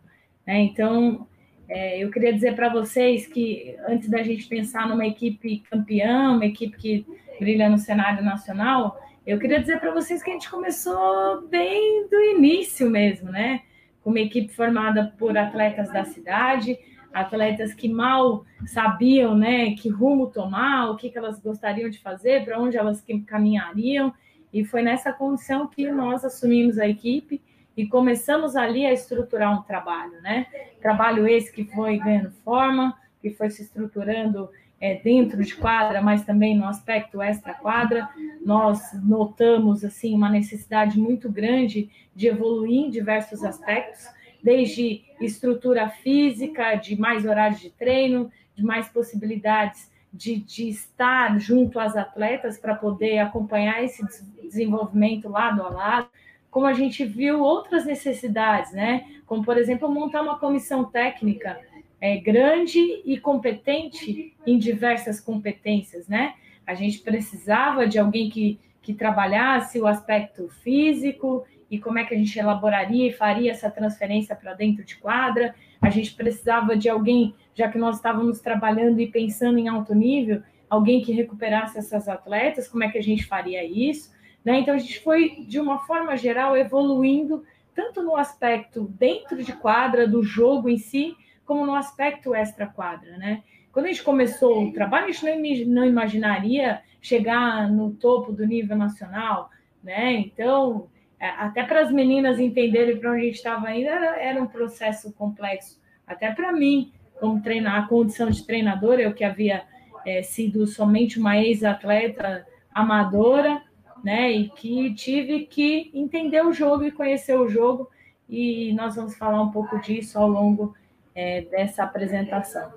Né? 0.46 0.61
Então, 0.61 1.26
é, 1.68 2.03
eu 2.03 2.11
queria 2.11 2.33
dizer 2.33 2.55
para 2.55 2.68
vocês 2.68 3.27
que 3.27 3.77
antes 3.88 4.09
da 4.09 4.22
gente 4.22 4.46
pensar 4.46 4.88
numa 4.88 5.07
equipe 5.07 5.62
campeã, 5.70 6.33
uma 6.33 6.44
equipe 6.44 6.77
que 6.77 7.07
brilha 7.40 7.68
no 7.68 7.79
cenário 7.79 8.22
nacional, 8.24 9.00
eu 9.27 9.38
queria 9.38 9.61
dizer 9.61 9.81
para 9.81 9.92
vocês 9.92 10.22
que 10.22 10.31
a 10.31 10.35
gente 10.35 10.50
começou 10.50 11.46
bem 11.48 12.07
do 12.09 12.20
início 12.20 12.90
mesmo, 12.90 13.31
né? 13.31 13.62
Com 14.03 14.11
uma 14.11 14.20
equipe 14.20 14.53
formada 14.53 15.14
por 15.18 15.37
atletas 15.37 15.90
da 15.90 16.05
cidade, 16.05 16.79
atletas 17.14 17.72
que 17.72 17.88
mal 17.88 18.44
sabiam, 18.66 19.35
né, 19.37 19.74
que 19.77 19.88
rumo 19.88 20.27
tomar, 20.27 20.90
o 20.90 20.96
que, 20.96 21.09
que 21.09 21.16
elas 21.16 21.40
gostariam 21.40 21.88
de 21.88 22.00
fazer, 22.00 22.44
para 22.44 22.61
onde 22.61 22.77
elas 22.77 23.03
caminhariam, 23.27 24.12
e 24.53 24.64
foi 24.64 24.83
nessa 24.83 25.12
condição 25.12 25.68
que 25.68 25.90
nós 25.90 26.24
assumimos 26.24 26.79
a 26.79 26.88
equipe 26.88 27.40
e 27.76 27.87
começamos 27.87 28.56
ali 28.56 28.87
a 28.87 28.92
estruturar 28.92 29.58
um 29.58 29.62
trabalho, 29.62 30.20
né? 30.22 30.46
Trabalho 30.80 31.26
esse 31.26 31.52
que 31.52 31.64
foi 31.64 31.98
ganhando 31.98 32.30
forma, 32.44 32.96
que 33.20 33.30
foi 33.30 33.50
se 33.50 33.62
estruturando 33.62 34.48
é, 34.80 34.96
dentro 34.96 35.42
de 35.42 35.56
quadra, 35.56 36.00
mas 36.00 36.24
também 36.24 36.56
no 36.56 36.66
aspecto 36.66 37.20
extra-quadra. 37.20 38.08
Nós 38.44 38.80
notamos 39.02 39.84
assim 39.84 40.14
uma 40.14 40.28
necessidade 40.28 40.98
muito 40.98 41.30
grande 41.30 41.90
de 42.14 42.28
evoluir 42.28 42.87
em 42.87 42.90
diversos 42.90 43.42
aspectos, 43.42 44.06
desde 44.42 45.02
estrutura 45.20 45.88
física, 45.88 46.74
de 46.74 47.00
mais 47.00 47.24
horários 47.24 47.60
de 47.60 47.70
treino, 47.70 48.30
de 48.54 48.62
mais 48.62 48.88
possibilidades 48.88 49.90
de, 50.12 50.37
de 50.37 50.68
estar 50.68 51.40
junto 51.40 51.80
às 51.80 51.96
atletas 51.96 52.56
para 52.56 52.74
poder 52.74 53.18
acompanhar 53.18 53.82
esse 53.82 54.00
desenvolvimento 54.40 55.28
lado 55.28 55.62
a 55.62 55.68
lado 55.70 56.08
como 56.54 56.66
a 56.66 56.72
gente 56.72 57.04
viu 57.04 57.40
outras 57.40 57.84
necessidades, 57.84 58.70
né? 58.70 59.06
Como, 59.26 59.44
por 59.44 59.58
exemplo, 59.58 59.92
montar 59.92 60.22
uma 60.22 60.38
comissão 60.38 60.84
técnica 60.84 61.58
é, 62.00 62.16
grande 62.16 62.78
e 63.04 63.18
competente 63.18 64.32
em 64.46 64.56
diversas 64.56 65.18
competências, 65.18 66.06
né? 66.06 66.34
A 66.64 66.72
gente 66.72 67.00
precisava 67.00 67.88
de 67.88 67.98
alguém 67.98 68.30
que, 68.30 68.60
que 68.80 68.94
trabalhasse 68.94 69.80
o 69.80 69.86
aspecto 69.88 70.48
físico 70.62 71.44
e 71.68 71.76
como 71.80 71.98
é 71.98 72.04
que 72.04 72.14
a 72.14 72.16
gente 72.16 72.38
elaboraria 72.38 73.08
e 73.08 73.12
faria 73.12 73.50
essa 73.50 73.68
transferência 73.68 74.36
para 74.36 74.54
dentro 74.54 74.84
de 74.84 74.94
quadra. 74.96 75.56
A 75.82 75.90
gente 75.90 76.14
precisava 76.14 76.76
de 76.76 76.88
alguém, 76.88 77.34
já 77.52 77.68
que 77.68 77.78
nós 77.78 77.96
estávamos 77.96 78.38
trabalhando 78.38 79.00
e 79.00 79.08
pensando 79.08 79.58
em 79.58 79.66
alto 79.66 79.92
nível, 79.92 80.40
alguém 80.70 81.02
que 81.02 81.10
recuperasse 81.12 81.76
essas 81.76 82.08
atletas, 82.08 82.68
como 82.68 82.84
é 82.84 82.88
que 82.88 82.98
a 82.98 83.02
gente 83.02 83.24
faria 83.24 83.64
isso? 83.64 84.13
Né? 84.44 84.61
Então, 84.61 84.74
a 84.74 84.78
gente 84.78 85.00
foi, 85.00 85.44
de 85.48 85.59
uma 85.59 85.78
forma 85.80 86.16
geral, 86.16 86.57
evoluindo 86.57 87.44
tanto 87.74 88.02
no 88.02 88.16
aspecto 88.16 88.85
dentro 88.98 89.42
de 89.42 89.52
quadra, 89.52 90.07
do 90.07 90.22
jogo 90.22 90.68
em 90.68 90.78
si, 90.78 91.16
como 91.44 91.66
no 91.66 91.74
aspecto 91.74 92.35
extra-quadra. 92.35 93.16
Né? 93.16 93.42
Quando 93.72 93.87
a 93.87 93.88
gente 93.88 94.02
começou 94.02 94.64
o 94.64 94.72
trabalho, 94.72 95.07
a 95.07 95.11
gente 95.11 95.64
não 95.64 95.85
imaginaria 95.85 96.83
chegar 97.00 97.70
no 97.70 97.92
topo 97.92 98.33
do 98.33 98.46
nível 98.46 98.76
nacional. 98.76 99.50
Né? 99.83 100.12
Então, 100.12 100.88
é, 101.18 101.28
até 101.28 101.62
para 101.64 101.80
as 101.80 101.90
meninas 101.90 102.38
entenderem 102.38 102.98
para 102.98 103.11
onde 103.11 103.20
a 103.20 103.24
gente 103.24 103.37
estava 103.37 103.74
indo, 103.74 103.88
era, 103.88 104.20
era 104.20 104.42
um 104.42 104.46
processo 104.46 105.12
complexo. 105.12 105.80
Até 106.07 106.30
para 106.30 106.52
mim, 106.52 106.92
como 107.18 107.42
treinar, 107.42 107.85
a 107.85 107.88
condição 107.88 108.30
de 108.30 108.46
treinadora, 108.46 109.02
eu 109.02 109.14
que 109.14 109.24
havia 109.24 109.64
é, 110.07 110.22
sido 110.22 110.66
somente 110.66 111.18
uma 111.18 111.38
ex-atleta 111.38 112.46
amadora, 112.72 113.62
né? 114.04 114.30
E 114.30 114.48
que 114.50 114.92
tive 114.94 115.46
que 115.46 115.90
entender 115.94 116.44
o 116.44 116.52
jogo 116.52 116.84
e 116.84 116.92
conhecer 116.92 117.36
o 117.36 117.48
jogo, 117.48 117.90
e 118.28 118.72
nós 118.74 118.96
vamos 118.96 119.16
falar 119.16 119.40
um 119.42 119.50
pouco 119.50 119.80
disso 119.80 120.18
ao 120.18 120.28
longo 120.28 120.74
é, 121.14 121.42
dessa 121.42 121.82
apresentação. 121.82 122.72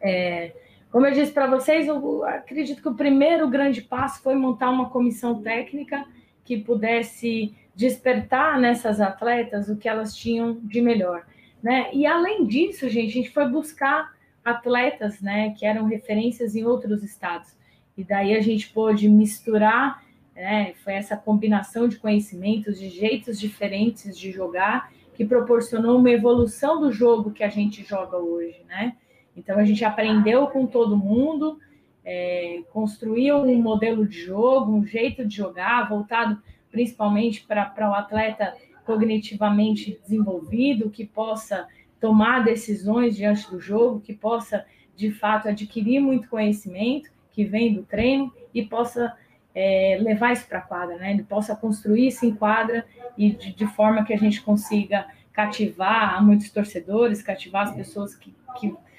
É, 0.00 0.52
como 0.90 1.06
eu 1.06 1.12
disse 1.12 1.32
para 1.32 1.46
vocês, 1.46 1.88
eu 1.88 2.24
acredito 2.24 2.82
que 2.82 2.88
o 2.88 2.94
primeiro 2.94 3.48
grande 3.48 3.82
passo 3.82 4.22
foi 4.22 4.34
montar 4.34 4.70
uma 4.70 4.90
comissão 4.90 5.42
técnica 5.42 6.04
que 6.44 6.58
pudesse 6.58 7.54
despertar 7.74 8.60
nessas 8.60 9.00
atletas 9.00 9.68
o 9.68 9.76
que 9.76 9.88
elas 9.88 10.14
tinham 10.14 10.60
de 10.62 10.80
melhor. 10.80 11.26
Né? 11.62 11.88
E 11.92 12.06
além 12.06 12.46
disso, 12.46 12.88
gente, 12.88 13.10
a 13.10 13.22
gente 13.22 13.30
foi 13.30 13.48
buscar 13.48 14.12
atletas 14.44 15.20
né, 15.20 15.54
que 15.58 15.64
eram 15.64 15.86
referências 15.86 16.54
em 16.54 16.64
outros 16.64 17.02
estados. 17.02 17.56
E 17.96 18.04
daí 18.04 18.36
a 18.36 18.40
gente 18.42 18.68
pôde 18.70 19.08
misturar 19.08 20.04
né? 20.34 20.74
Foi 20.82 20.94
essa 20.94 21.16
combinação 21.16 21.88
de 21.88 21.96
conhecimentos, 21.96 22.78
de 22.78 22.88
jeitos 22.88 23.38
diferentes 23.38 24.18
de 24.18 24.30
jogar, 24.30 24.92
que 25.14 25.24
proporcionou 25.24 25.98
uma 25.98 26.10
evolução 26.10 26.80
do 26.80 26.92
jogo 26.92 27.30
que 27.30 27.44
a 27.44 27.48
gente 27.48 27.84
joga 27.84 28.16
hoje, 28.16 28.60
né? 28.68 28.96
Então 29.36 29.58
a 29.58 29.64
gente 29.64 29.84
aprendeu 29.84 30.46
com 30.48 30.66
todo 30.66 30.96
mundo, 30.96 31.58
é, 32.04 32.62
construiu 32.72 33.36
um 33.38 33.62
modelo 33.62 34.06
de 34.06 34.20
jogo, 34.20 34.72
um 34.72 34.84
jeito 34.84 35.24
de 35.24 35.36
jogar, 35.36 35.88
voltado 35.88 36.40
principalmente 36.70 37.44
para 37.46 37.88
o 37.88 37.94
atleta 37.94 38.54
cognitivamente 38.84 39.98
desenvolvido, 40.02 40.90
que 40.90 41.06
possa 41.06 41.66
tomar 42.00 42.44
decisões 42.44 43.16
diante 43.16 43.50
do 43.50 43.58
jogo, 43.58 44.00
que 44.00 44.12
possa 44.12 44.66
de 44.96 45.10
fato 45.10 45.48
adquirir 45.48 46.00
muito 46.00 46.28
conhecimento 46.28 47.10
que 47.30 47.44
vem 47.44 47.74
do 47.74 47.82
treino 47.82 48.32
e 48.52 48.62
possa 48.62 49.16
é, 49.54 49.98
levar 50.00 50.32
isso 50.32 50.46
para 50.46 50.58
a 50.58 50.62
quadra, 50.62 50.96
né? 50.96 51.12
Ele 51.12 51.22
possa 51.22 51.54
construir 51.54 52.08
isso 52.08 52.26
em 52.26 52.34
quadra 52.34 52.84
e 53.16 53.30
de, 53.30 53.52
de, 53.52 53.66
forma 53.66 54.04
que 54.04 54.12
a 54.12 54.18
gente 54.18 54.42
consiga 54.42 55.06
cativar 55.32 56.22
muitos 56.24 56.50
torcedores, 56.50 57.22
cativar 57.22 57.68
as 57.68 57.74
pessoas 57.74 58.14
que, 58.16 58.34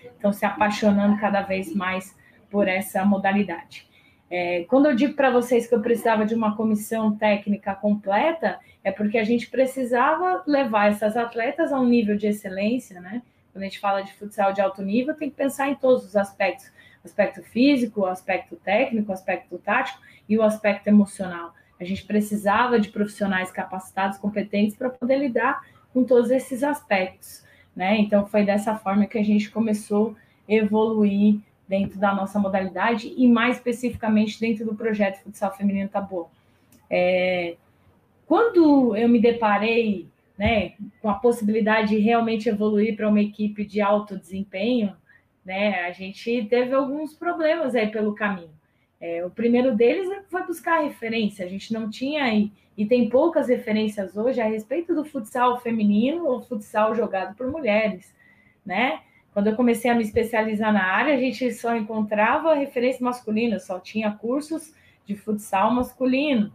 estão 0.03 0.31
se 0.31 0.45
apaixonando 0.45 1.19
cada 1.19 1.41
vez 1.41 1.73
mais 1.73 2.15
por 2.49 2.67
essa 2.67 3.03
modalidade. 3.05 3.87
É, 4.29 4.65
quando 4.67 4.87
eu 4.87 4.95
digo 4.95 5.13
para 5.13 5.29
vocês 5.29 5.67
que 5.67 5.75
eu 5.75 5.81
precisava 5.81 6.25
de 6.25 6.33
uma 6.33 6.55
comissão 6.55 7.15
técnica 7.15 7.75
completa, 7.75 8.59
é 8.83 8.91
porque 8.91 9.17
a 9.17 9.23
gente 9.23 9.49
precisava 9.49 10.43
levar 10.47 10.91
essas 10.91 11.15
atletas 11.15 11.71
a 11.71 11.79
um 11.79 11.85
nível 11.85 12.17
de 12.17 12.27
excelência, 12.27 12.99
né? 12.99 13.21
Quando 13.51 13.63
a 13.63 13.65
gente 13.67 13.79
fala 13.79 14.01
de 14.01 14.13
futsal 14.13 14.51
de 14.51 14.61
alto 14.61 14.81
nível, 14.81 15.15
tem 15.15 15.29
que 15.29 15.35
pensar 15.35 15.69
em 15.69 15.75
todos 15.75 16.05
os 16.05 16.15
aspectos 16.15 16.71
aspecto 17.05 17.41
físico, 17.43 18.01
o 18.01 18.05
aspecto 18.05 18.55
técnico, 18.55 19.11
o 19.11 19.13
aspecto 19.13 19.57
tático 19.57 19.99
e 20.27 20.37
o 20.37 20.43
aspecto 20.43 20.87
emocional. 20.87 21.53
A 21.79 21.83
gente 21.83 22.05
precisava 22.05 22.79
de 22.79 22.89
profissionais 22.89 23.51
capacitados, 23.51 24.17
competentes 24.17 24.75
para 24.75 24.89
poder 24.89 25.17
lidar 25.17 25.61
com 25.93 26.03
todos 26.03 26.31
esses 26.31 26.63
aspectos, 26.63 27.43
né? 27.75 27.97
Então 27.97 28.25
foi 28.25 28.43
dessa 28.43 28.75
forma 28.75 29.05
que 29.05 29.17
a 29.17 29.23
gente 29.23 29.49
começou 29.49 30.15
a 30.49 30.53
evoluir 30.53 31.39
dentro 31.67 31.99
da 31.99 32.13
nossa 32.13 32.39
modalidade 32.39 33.13
e 33.17 33.27
mais 33.27 33.57
especificamente 33.57 34.39
dentro 34.39 34.65
do 34.65 34.75
projeto 34.75 35.21
Futsal 35.23 35.55
Feminino 35.55 35.89
Tabu. 35.89 36.29
É, 36.89 37.55
quando 38.27 38.95
eu 38.95 39.09
me 39.09 39.19
deparei 39.19 40.07
né, 40.37 40.73
com 41.01 41.09
a 41.09 41.15
possibilidade 41.15 41.95
de 41.95 41.99
realmente 41.99 42.49
evoluir 42.49 42.95
para 42.95 43.07
uma 43.07 43.21
equipe 43.21 43.65
de 43.65 43.81
alto 43.81 44.17
desempenho, 44.17 44.95
né? 45.45 45.85
A 45.85 45.91
gente 45.91 46.45
teve 46.49 46.73
alguns 46.73 47.13
problemas 47.13 47.75
aí 47.75 47.87
pelo 47.87 48.15
caminho. 48.15 48.49
É, 48.99 49.23
o 49.25 49.29
primeiro 49.29 49.75
deles 49.75 50.09
foi 50.29 50.43
buscar 50.43 50.83
referência. 50.83 51.45
A 51.45 51.49
gente 51.49 51.71
não 51.71 51.89
tinha 51.89 52.33
e, 52.33 52.51
e 52.77 52.85
tem 52.85 53.07
poucas 53.07 53.47
referências 53.47 54.17
hoje 54.17 54.41
a 54.41 54.47
respeito 54.47 54.95
do 54.95 55.05
futsal 55.05 55.59
feminino 55.61 56.25
ou 56.25 56.41
futsal 56.41 56.95
jogado 56.95 57.35
por 57.35 57.51
mulheres, 57.51 58.13
né? 58.65 59.01
quando 59.35 59.47
eu 59.47 59.55
comecei 59.57 59.91
a 59.91 59.93
me 59.93 60.01
especializar 60.01 60.71
na 60.71 60.85
área, 60.85 61.13
a 61.13 61.17
gente 61.17 61.51
só 61.51 61.75
encontrava 61.75 62.55
referência 62.55 63.03
masculina, 63.03 63.59
só 63.59 63.81
tinha 63.81 64.09
cursos 64.09 64.73
de 65.05 65.13
futsal 65.13 65.73
masculino, 65.73 66.53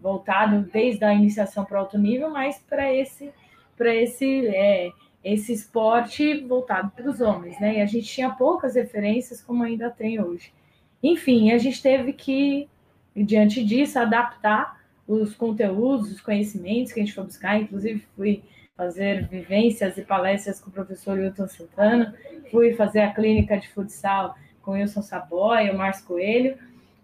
voltado 0.00 0.62
desde 0.72 1.04
a 1.04 1.12
iniciação 1.12 1.66
para 1.66 1.78
alto 1.78 1.98
nível, 1.98 2.30
mas 2.30 2.58
para 2.66 2.90
esse, 2.90 3.30
para 3.76 3.94
esse, 3.94 4.46
é, 4.46 4.90
esse 5.24 5.52
esporte 5.52 6.42
voltado 6.42 6.90
para 6.90 7.08
os 7.08 7.20
homens, 7.20 7.58
né? 7.58 7.78
E 7.78 7.80
a 7.80 7.86
gente 7.86 8.06
tinha 8.06 8.30
poucas 8.30 8.74
referências, 8.74 9.42
como 9.42 9.64
ainda 9.64 9.88
tem 9.88 10.20
hoje. 10.20 10.52
Enfim, 11.02 11.50
a 11.50 11.58
gente 11.58 11.82
teve 11.82 12.12
que, 12.12 12.68
diante 13.16 13.64
disso, 13.64 13.98
adaptar 13.98 14.80
os 15.08 15.34
conteúdos, 15.34 16.12
os 16.12 16.20
conhecimentos 16.20 16.92
que 16.92 17.00
a 17.00 17.04
gente 17.04 17.14
foi 17.14 17.24
buscar, 17.24 17.60
inclusive 17.60 18.04
fui 18.14 18.42
fazer 18.76 19.26
vivências 19.28 19.96
e 19.96 20.02
palestras 20.02 20.60
com 20.60 20.68
o 20.68 20.72
professor 20.72 21.18
Wilton 21.18 21.46
Santana, 21.46 22.14
fui 22.50 22.74
fazer 22.74 23.00
a 23.00 23.12
clínica 23.12 23.56
de 23.56 23.68
futsal 23.68 24.34
com 24.62 24.72
o 24.72 24.74
Wilson 24.74 25.02
Saboia, 25.02 25.72
o 25.72 25.78
Márcio 25.78 26.06
Coelho, 26.06 26.56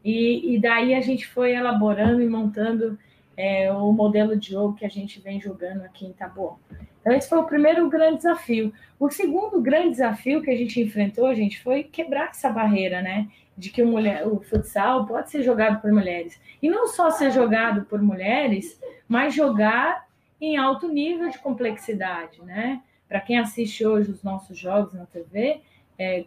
e, 0.04 0.54
e, 0.54 0.58
daí 0.58 0.94
a 0.94 1.00
gente 1.02 1.26
foi 1.26 1.52
elaborando 1.52 2.22
e 2.22 2.28
montando 2.28 2.98
é, 3.40 3.72
o 3.72 3.90
modelo 3.90 4.36
de 4.36 4.50
jogo 4.50 4.74
que 4.74 4.84
a 4.84 4.88
gente 4.90 5.18
vem 5.18 5.40
jogando 5.40 5.82
aqui 5.82 6.04
em 6.04 6.12
Taboão. 6.12 6.58
Então, 7.00 7.14
esse 7.14 7.26
foi 7.26 7.38
o 7.38 7.46
primeiro 7.46 7.88
grande 7.88 8.18
desafio. 8.18 8.70
O 8.98 9.08
segundo 9.08 9.62
grande 9.62 9.92
desafio 9.92 10.42
que 10.42 10.50
a 10.50 10.56
gente 10.56 10.78
enfrentou, 10.78 11.34
gente, 11.34 11.58
foi 11.62 11.82
quebrar 11.82 12.28
essa 12.28 12.50
barreira, 12.50 13.00
né? 13.00 13.28
De 13.56 13.70
que 13.70 13.82
o, 13.82 13.86
mulher, 13.86 14.28
o 14.28 14.40
futsal 14.40 15.06
pode 15.06 15.30
ser 15.30 15.42
jogado 15.42 15.80
por 15.80 15.90
mulheres. 15.90 16.38
E 16.60 16.68
não 16.68 16.86
só 16.86 17.10
ser 17.10 17.30
jogado 17.30 17.86
por 17.86 18.02
mulheres, 18.02 18.78
mas 19.08 19.34
jogar 19.34 20.06
em 20.38 20.58
alto 20.58 20.88
nível 20.88 21.30
de 21.30 21.38
complexidade, 21.38 22.42
né? 22.42 22.82
Para 23.08 23.20
quem 23.20 23.38
assiste 23.38 23.86
hoje 23.86 24.10
os 24.10 24.22
nossos 24.22 24.58
jogos 24.58 24.92
na 24.92 25.06
TV, 25.06 25.62
é, 25.98 26.22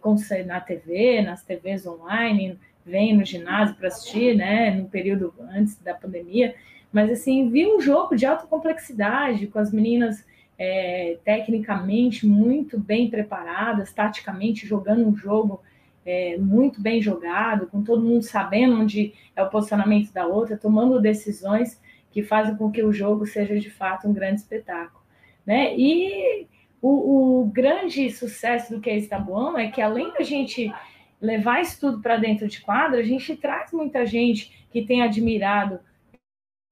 na 0.45 0.59
TV, 0.59 1.21
nas 1.21 1.43
TVs 1.43 1.85
online, 1.85 2.59
vem 2.83 3.15
no 3.15 3.23
ginásio 3.23 3.75
para 3.75 3.89
assistir, 3.89 4.35
né? 4.35 4.71
No 4.71 4.89
período 4.89 5.31
antes 5.51 5.79
da 5.79 5.93
pandemia, 5.93 6.55
mas 6.93 7.09
assim, 7.11 7.49
vi 7.49 7.65
um 7.65 7.81
jogo 7.81 8.15
de 8.15 8.25
alta 8.25 8.45
complexidade, 8.45 9.47
com 9.47 9.59
as 9.59 9.73
meninas 9.73 10.25
é, 10.57 11.17
tecnicamente 11.25 12.25
muito 12.25 12.79
bem 12.79 13.09
preparadas, 13.09 13.91
taticamente 13.91 14.67
jogando 14.67 15.07
um 15.07 15.15
jogo 15.15 15.61
é, 16.05 16.37
muito 16.37 16.79
bem 16.79 17.01
jogado, 17.01 17.67
com 17.67 17.83
todo 17.83 18.03
mundo 18.03 18.21
sabendo 18.21 18.79
onde 18.79 19.13
é 19.35 19.41
o 19.41 19.49
posicionamento 19.49 20.13
da 20.13 20.27
outra, 20.27 20.55
tomando 20.55 21.01
decisões 21.01 21.81
que 22.11 22.21
fazem 22.21 22.55
com 22.55 22.71
que 22.71 22.83
o 22.83 22.93
jogo 22.93 23.25
seja 23.25 23.59
de 23.59 23.71
fato 23.71 24.07
um 24.07 24.13
grande 24.13 24.41
espetáculo. 24.41 25.01
Né? 25.45 25.75
E 25.75 26.47
o, 26.81 27.41
o 27.41 27.45
grande 27.45 28.11
sucesso 28.11 28.73
do 28.73 28.79
que 28.79 28.89
é 28.89 28.97
Estabuão 28.97 29.57
é 29.57 29.71
que, 29.71 29.81
além 29.81 30.13
da 30.13 30.21
gente 30.21 30.71
levar 31.19 31.61
isso 31.61 31.79
tudo 31.79 32.01
para 32.01 32.17
dentro 32.17 32.47
de 32.47 32.61
quadra, 32.61 32.99
a 32.99 33.03
gente 33.03 33.35
traz 33.35 33.71
muita 33.71 34.05
gente 34.05 34.67
que 34.69 34.85
tem 34.85 35.01
admirado. 35.01 35.79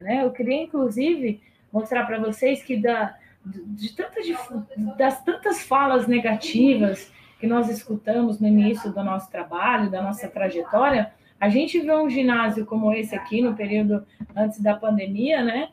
Né? 0.02 0.24
Eu 0.26 0.32
queria, 0.32 0.64
inclusive, 0.64 1.42
mostrar 1.72 2.06
para 2.06 2.20
vocês 2.20 2.62
que 2.64 2.76
da, 2.76 3.16
de 3.46 3.96
tantas, 3.96 4.26
das 4.98 5.24
tantas 5.24 5.62
falas 5.62 6.08
negativas 6.08 7.12
que 7.40 7.48
nós 7.48 7.70
escutamos 7.70 8.40
no 8.40 8.48
início 8.48 8.92
do 8.92 9.04
nosso 9.04 9.32
trabalho, 9.32 9.90
da 9.90 10.02
nossa 10.02 10.28
trajetória, 10.28 11.12
a 11.40 11.50
gente 11.50 11.80
vê 11.80 11.92
um 11.92 12.10
ginásio 12.10 12.66
como 12.66 12.94
esse 12.94 13.16
aqui, 13.16 13.42
no 13.42 13.56
período 13.56 14.06
antes 14.36 14.60
da 14.60 14.76
pandemia, 14.76 15.44
né? 15.44 15.70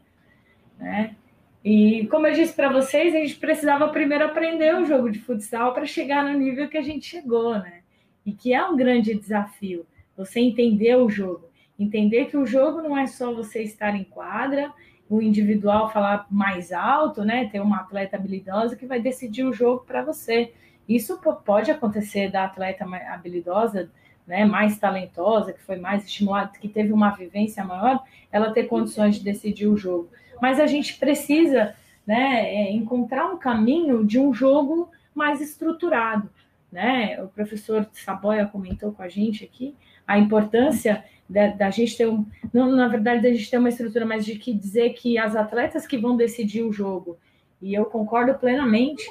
né? 0.78 1.14
E 1.62 2.06
como 2.06 2.26
eu 2.26 2.32
disse 2.32 2.54
para 2.54 2.72
vocês, 2.72 3.14
a 3.14 3.18
gente 3.18 3.36
precisava 3.36 3.88
primeiro 3.88 4.24
aprender 4.24 4.74
o 4.76 4.86
jogo 4.86 5.10
de 5.10 5.18
futsal 5.18 5.74
para 5.74 5.84
chegar 5.84 6.24
no 6.24 6.38
nível 6.38 6.68
que 6.68 6.78
a 6.78 6.82
gente 6.82 7.04
chegou, 7.06 7.58
né? 7.58 7.80
E 8.24 8.32
que 8.32 8.54
é 8.54 8.64
um 8.64 8.76
grande 8.76 9.14
desafio, 9.14 9.84
você 10.16 10.40
entender 10.40 10.96
o 10.96 11.10
jogo. 11.10 11.47
Entender 11.78 12.26
que 12.26 12.36
o 12.36 12.46
jogo 12.46 12.82
não 12.82 12.96
é 12.96 13.06
só 13.06 13.32
você 13.32 13.62
estar 13.62 13.94
em 13.94 14.04
quadra, 14.04 14.72
o 15.08 15.22
individual 15.22 15.90
falar 15.90 16.26
mais 16.30 16.72
alto, 16.72 17.24
né? 17.24 17.48
Ter 17.48 17.60
uma 17.60 17.78
atleta 17.78 18.16
habilidosa 18.16 18.76
que 18.76 18.86
vai 18.86 19.00
decidir 19.00 19.44
o 19.44 19.52
jogo 19.52 19.84
para 19.86 20.02
você. 20.02 20.52
Isso 20.88 21.18
pode 21.44 21.70
acontecer 21.70 22.30
da 22.30 22.44
atleta 22.44 22.84
habilidosa 23.12 23.90
né, 24.26 24.44
mais 24.44 24.78
talentosa, 24.78 25.54
que 25.54 25.62
foi 25.62 25.76
mais 25.76 26.04
estimulada, 26.04 26.52
que 26.60 26.68
teve 26.68 26.92
uma 26.92 27.10
vivência 27.10 27.64
maior, 27.64 28.04
ela 28.30 28.52
ter 28.52 28.64
condições 28.64 29.16
de 29.16 29.24
decidir 29.24 29.66
o 29.66 29.76
jogo. 29.76 30.10
Mas 30.40 30.60
a 30.60 30.66
gente 30.66 30.98
precisa 30.98 31.74
né, 32.06 32.44
é, 32.44 32.70
encontrar 32.70 33.26
um 33.26 33.38
caminho 33.38 34.04
de 34.04 34.18
um 34.18 34.32
jogo 34.32 34.90
mais 35.14 35.40
estruturado. 35.40 36.28
Né? 36.70 37.22
O 37.22 37.28
professor 37.28 37.88
Saboia 37.92 38.46
comentou 38.46 38.92
com 38.92 39.02
a 39.02 39.08
gente 39.08 39.44
aqui 39.44 39.74
a 40.06 40.18
importância 40.18 41.04
da, 41.28 41.48
da 41.48 41.70
gente 41.70 41.96
ter 41.96 42.08
um, 42.08 42.24
não, 42.52 42.70
na 42.72 42.88
verdade, 42.88 43.22
da 43.22 43.32
gente 43.32 43.50
ter 43.50 43.58
uma 43.58 43.68
estrutura, 43.68 44.06
mas 44.06 44.24
de 44.24 44.36
que 44.36 44.52
dizer 44.52 44.90
que 44.94 45.18
as 45.18 45.36
atletas 45.36 45.86
que 45.86 45.98
vão 45.98 46.16
decidir 46.16 46.62
o 46.62 46.72
jogo 46.72 47.18
e 47.60 47.74
eu 47.74 47.84
concordo 47.86 48.34
plenamente. 48.34 49.04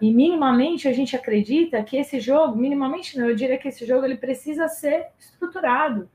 E 0.00 0.12
minimamente 0.12 0.86
a 0.86 0.92
gente 0.92 1.16
acredita 1.16 1.82
que 1.82 1.96
esse 1.96 2.20
jogo, 2.20 2.56
minimamente 2.56 3.18
não, 3.18 3.28
eu 3.28 3.34
diria 3.34 3.58
que 3.58 3.68
esse 3.68 3.86
jogo 3.86 4.04
ele 4.04 4.16
precisa 4.16 4.68
ser 4.68 5.08
estruturado, 5.18 6.08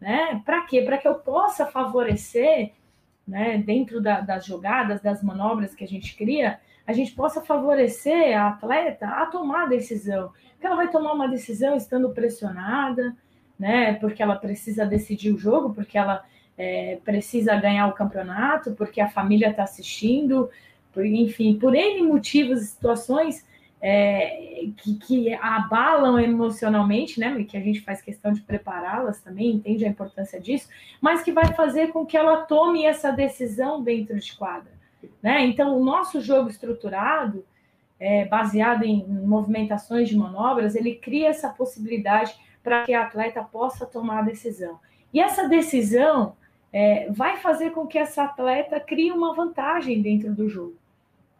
né? 0.00 0.42
Para 0.44 0.62
quê? 0.62 0.82
Para 0.82 0.98
que 0.98 1.06
eu 1.06 1.14
possa 1.14 1.66
favorecer, 1.66 2.72
né, 3.26 3.58
dentro 3.58 4.00
da, 4.00 4.20
das 4.20 4.44
jogadas, 4.44 5.00
das 5.00 5.22
manobras 5.22 5.74
que 5.74 5.84
a 5.84 5.88
gente 5.88 6.16
cria, 6.16 6.60
a 6.86 6.92
gente 6.92 7.12
possa 7.12 7.40
favorecer 7.40 8.38
a 8.38 8.48
atleta 8.48 9.06
a 9.08 9.26
tomar 9.26 9.64
a 9.64 9.68
decisão. 9.68 10.32
Porque 10.52 10.66
ela 10.66 10.76
vai 10.76 10.90
tomar 10.90 11.12
uma 11.12 11.28
decisão 11.28 11.76
estando 11.76 12.10
pressionada, 12.10 13.16
né? 13.58 13.94
Porque 13.94 14.22
ela 14.22 14.36
precisa 14.36 14.84
decidir 14.84 15.32
o 15.32 15.38
jogo, 15.38 15.74
porque 15.74 15.96
ela 15.96 16.24
é, 16.56 16.98
precisa 17.04 17.56
ganhar 17.56 17.86
o 17.86 17.92
campeonato, 17.92 18.72
porque 18.72 19.00
a 19.00 19.08
família 19.08 19.50
está 19.50 19.62
assistindo, 19.62 20.50
por, 20.92 21.04
enfim, 21.04 21.58
por 21.58 21.74
N 21.74 22.02
motivos 22.02 22.62
e 22.62 22.66
situações 22.66 23.46
é, 23.80 24.64
que, 24.78 24.94
que 24.94 25.34
abalam 25.34 26.18
emocionalmente, 26.18 27.20
né? 27.20 27.44
Que 27.44 27.56
a 27.56 27.60
gente 27.60 27.80
faz 27.80 28.00
questão 28.00 28.32
de 28.32 28.40
prepará-las 28.40 29.20
também, 29.20 29.52
entende 29.52 29.84
a 29.84 29.88
importância 29.88 30.40
disso, 30.40 30.68
mas 31.00 31.22
que 31.22 31.32
vai 31.32 31.52
fazer 31.54 31.88
com 31.88 32.06
que 32.06 32.16
ela 32.16 32.38
tome 32.42 32.84
essa 32.84 33.10
decisão 33.10 33.82
dentro 33.82 34.18
de 34.18 34.34
quadra. 34.36 34.72
Né? 35.22 35.44
Então, 35.46 35.78
o 35.78 35.84
nosso 35.84 36.20
jogo 36.20 36.48
estruturado, 36.48 37.44
é, 37.98 38.24
baseado 38.24 38.84
em 38.84 39.04
movimentações 39.06 40.08
de 40.08 40.16
manobras, 40.16 40.74
ele 40.74 40.94
cria 40.94 41.28
essa 41.28 41.48
possibilidade 41.48 42.36
para 42.66 42.82
que 42.82 42.92
a 42.92 43.04
atleta 43.04 43.44
possa 43.44 43.86
tomar 43.86 44.18
a 44.18 44.22
decisão. 44.22 44.80
E 45.14 45.20
essa 45.20 45.48
decisão 45.48 46.34
é, 46.72 47.08
vai 47.12 47.36
fazer 47.36 47.70
com 47.70 47.86
que 47.86 47.96
essa 47.96 48.24
atleta 48.24 48.80
crie 48.80 49.12
uma 49.12 49.32
vantagem 49.32 50.02
dentro 50.02 50.34
do 50.34 50.48
jogo. 50.48 50.74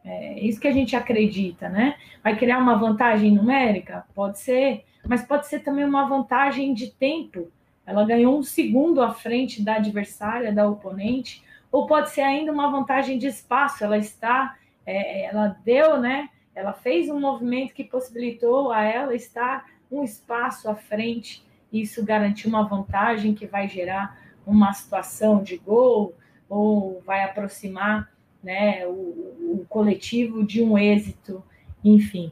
É 0.05 0.39
isso 0.39 0.61
que 0.61 0.69
a 0.69 0.73
gente 0.73 0.95
acredita, 0.95 1.69
né? 1.69 1.97
Vai 2.23 2.37
criar 2.37 2.59
uma 2.59 2.77
vantagem 2.77 3.33
numérica? 3.35 4.07
Pode 4.15 4.39
ser, 4.39 4.85
mas 5.05 5.25
pode 5.25 5.49
ser 5.49 5.65
também 5.65 5.85
uma 5.85 6.09
vantagem 6.09 6.73
de 6.73 6.93
tempo. 6.93 7.51
Ela 7.85 8.05
ganhou 8.05 8.39
um 8.39 8.45
segundo 8.45 9.03
à 9.03 9.11
frente 9.11 9.65
da 9.65 9.75
adversária, 9.75 10.53
da 10.53 10.69
oponente, 10.69 11.43
ou 11.73 11.89
pode 11.89 12.11
ser 12.11 12.21
ainda 12.21 12.53
uma 12.53 12.71
vantagem 12.71 13.19
de 13.19 13.27
espaço. 13.27 13.83
Ela 13.83 13.99
está, 13.99 14.57
é, 14.87 15.25
ela 15.25 15.57
deu, 15.65 15.99
né? 15.99 16.29
Ela 16.55 16.73
fez 16.73 17.11
um 17.11 17.19
movimento 17.19 17.75
que 17.75 17.83
possibilitou 17.83 18.71
a 18.71 18.85
ela 18.85 19.13
estar 19.13 19.67
um 19.91 20.03
espaço 20.03 20.69
à 20.69 20.75
frente. 20.75 21.45
Isso 21.73 22.05
garantiu 22.05 22.49
uma 22.49 22.67
vantagem 22.67 23.35
que 23.35 23.47
vai 23.47 23.69
gerar 23.69 24.19
uma 24.47 24.73
situação 24.73 25.43
de 25.43 25.57
gol 25.57 26.15
ou 26.49 27.03
vai 27.05 27.25
aproximar 27.25 28.11
né, 28.43 28.87
o, 28.87 28.91
o 28.91 29.67
coletivo 29.69 30.45
de 30.45 30.63
um 30.63 30.79
êxito, 30.79 31.43
enfim. 31.85 32.31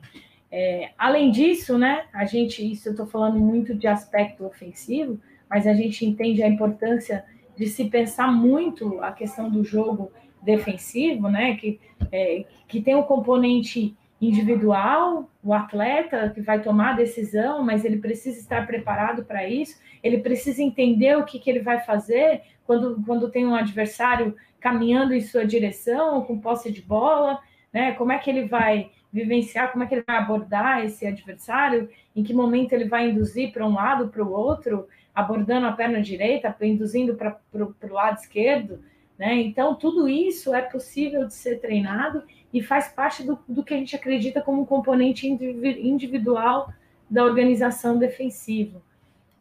É, 0.50 0.92
além 0.96 1.32
disso, 1.32 1.76
né, 1.76 2.04
a 2.12 2.24
gente, 2.24 2.64
isso 2.70 2.88
eu 2.88 2.92
estou 2.92 3.06
falando 3.06 3.40
muito 3.40 3.74
de 3.74 3.88
aspecto 3.88 4.46
ofensivo, 4.46 5.18
mas 5.50 5.66
a 5.66 5.74
gente 5.74 6.06
entende 6.06 6.42
a 6.42 6.48
importância 6.48 7.24
de 7.56 7.66
se 7.66 7.86
pensar 7.86 8.30
muito 8.30 9.00
a 9.00 9.10
questão 9.10 9.50
do 9.50 9.64
jogo 9.64 10.12
defensivo, 10.40 11.28
né, 11.28 11.56
que, 11.56 11.80
é, 12.12 12.44
que 12.68 12.80
tem 12.80 12.94
um 12.94 13.02
componente 13.02 13.96
individual, 14.20 15.30
o 15.42 15.52
atleta 15.52 16.30
que 16.30 16.40
vai 16.40 16.62
tomar 16.62 16.92
a 16.92 16.96
decisão, 16.96 17.62
mas 17.62 17.84
ele 17.84 17.98
precisa 17.98 18.38
estar 18.38 18.66
preparado 18.66 19.24
para 19.24 19.48
isso, 19.48 19.80
ele 20.02 20.18
precisa 20.18 20.62
entender 20.62 21.16
o 21.16 21.24
que, 21.24 21.38
que 21.38 21.50
ele 21.50 21.60
vai 21.60 21.80
fazer 21.80 22.42
quando, 22.66 23.02
quando 23.04 23.30
tem 23.30 23.46
um 23.46 23.54
adversário 23.54 24.34
caminhando 24.60 25.12
em 25.12 25.20
sua 25.20 25.44
direção, 25.44 26.22
com 26.22 26.40
posse 26.40 26.72
de 26.72 26.80
bola, 26.80 27.38
né? 27.72 27.92
Como 27.92 28.12
é 28.12 28.18
que 28.18 28.30
ele 28.30 28.46
vai 28.46 28.90
vivenciar, 29.12 29.70
como 29.70 29.84
é 29.84 29.86
que 29.86 29.94
ele 29.94 30.04
vai 30.06 30.16
abordar 30.16 30.84
esse 30.84 31.06
adversário, 31.06 31.88
em 32.16 32.22
que 32.22 32.32
momento 32.32 32.72
ele 32.72 32.86
vai 32.86 33.10
induzir 33.10 33.52
para 33.52 33.66
um 33.66 33.74
lado, 33.74 34.08
para 34.08 34.24
o 34.24 34.32
outro, 34.32 34.88
abordando 35.14 35.66
a 35.66 35.72
perna 35.72 36.00
direita, 36.00 36.54
induzindo 36.62 37.14
para 37.14 37.38
o 37.54 37.92
lado 37.92 38.18
esquerdo, 38.18 38.82
Né? 39.18 39.34
Então, 39.42 39.74
tudo 39.74 40.08
isso 40.08 40.54
é 40.54 40.62
possível 40.62 41.26
de 41.26 41.34
ser 41.34 41.60
treinado 41.60 42.22
e 42.52 42.62
faz 42.62 42.88
parte 42.88 43.22
do, 43.22 43.38
do 43.48 43.62
que 43.62 43.74
a 43.74 43.76
gente 43.76 43.94
acredita 43.94 44.40
como 44.40 44.66
componente 44.66 45.26
individual 45.28 46.72
da 47.08 47.24
organização 47.24 47.98
defensiva. 47.98 48.82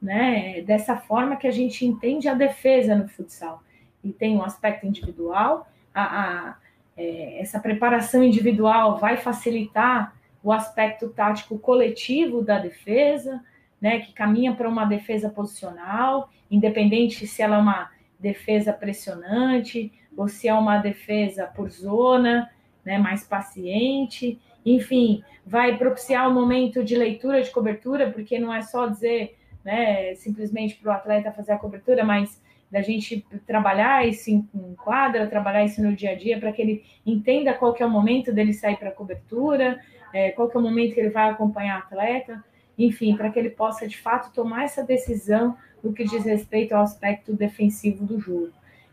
Né? 0.01 0.61
Dessa 0.61 0.97
forma 0.97 1.35
que 1.35 1.47
a 1.47 1.51
gente 1.51 1.85
entende 1.85 2.27
a 2.27 2.33
defesa 2.33 2.95
no 2.95 3.07
futsal. 3.07 3.63
E 4.03 4.11
tem 4.11 4.35
um 4.35 4.43
aspecto 4.43 4.85
individual, 4.85 5.67
a, 5.93 6.49
a 6.49 6.55
é, 6.95 7.41
essa 7.41 7.59
preparação 7.59 8.23
individual 8.23 8.97
vai 8.97 9.17
facilitar 9.17 10.15
o 10.43 10.51
aspecto 10.51 11.09
tático 11.09 11.57
coletivo 11.57 12.43
da 12.43 12.59
defesa, 12.59 13.41
né, 13.81 13.99
que 13.99 14.13
caminha 14.13 14.53
para 14.53 14.69
uma 14.69 14.85
defesa 14.85 15.29
posicional, 15.29 16.29
independente 16.51 17.25
se 17.25 17.41
ela 17.41 17.55
é 17.55 17.59
uma 17.59 17.89
defesa 18.23 18.71
pressionante 18.71 19.91
ou 20.15 20.29
se 20.29 20.47
é 20.47 20.53
uma 20.53 20.77
defesa 20.77 21.45
por 21.45 21.69
zona, 21.69 22.49
né, 22.85 22.97
mais 22.97 23.23
paciente. 23.25 24.39
Enfim, 24.65 25.21
vai 25.45 25.77
propiciar 25.77 26.29
um 26.29 26.33
momento 26.33 26.83
de 26.83 26.95
leitura 26.95 27.41
de 27.41 27.51
cobertura, 27.51 28.09
porque 28.09 28.39
não 28.39 28.53
é 28.53 28.61
só 28.61 28.87
dizer 28.87 29.37
né, 29.63 30.15
simplesmente 30.15 30.75
para 30.75 30.89
o 30.89 30.95
atleta 30.95 31.31
fazer 31.31 31.51
a 31.51 31.57
cobertura, 31.57 32.05
mas 32.05 32.41
da 32.71 32.81
gente 32.81 33.25
trabalhar 33.45 34.07
isso 34.07 34.31
em 34.31 34.75
quadra, 34.83 35.27
trabalhar 35.27 35.63
isso 35.63 35.81
no 35.83 35.93
dia 35.93 36.11
a 36.11 36.15
dia, 36.15 36.39
para 36.39 36.51
que 36.51 36.61
ele 36.61 36.83
entenda 37.05 37.53
qual 37.53 37.73
que 37.73 37.83
é 37.83 37.85
o 37.85 37.89
momento 37.89 38.33
dele 38.33 38.53
sair 38.53 38.77
para 38.77 38.89
a 38.89 38.93
cobertura, 38.93 39.79
é, 40.13 40.31
qual 40.31 40.49
que 40.49 40.57
é 40.57 40.59
o 40.59 40.63
momento 40.63 40.93
que 40.93 40.99
ele 40.99 41.09
vai 41.09 41.29
acompanhar 41.29 41.81
o 41.81 41.83
atleta 41.83 42.43
enfim, 42.77 43.15
para 43.15 43.29
que 43.29 43.39
ele 43.39 43.49
possa 43.49 43.87
de 43.87 43.97
fato 43.97 44.33
tomar 44.33 44.63
essa 44.63 44.83
decisão 44.83 45.57
no 45.83 45.93
que 45.93 46.03
diz 46.03 46.23
respeito 46.23 46.73
ao 46.73 46.83
aspecto 46.83 47.33
defensivo 47.33 48.05
do 48.05 48.19
jogo, 48.19 48.51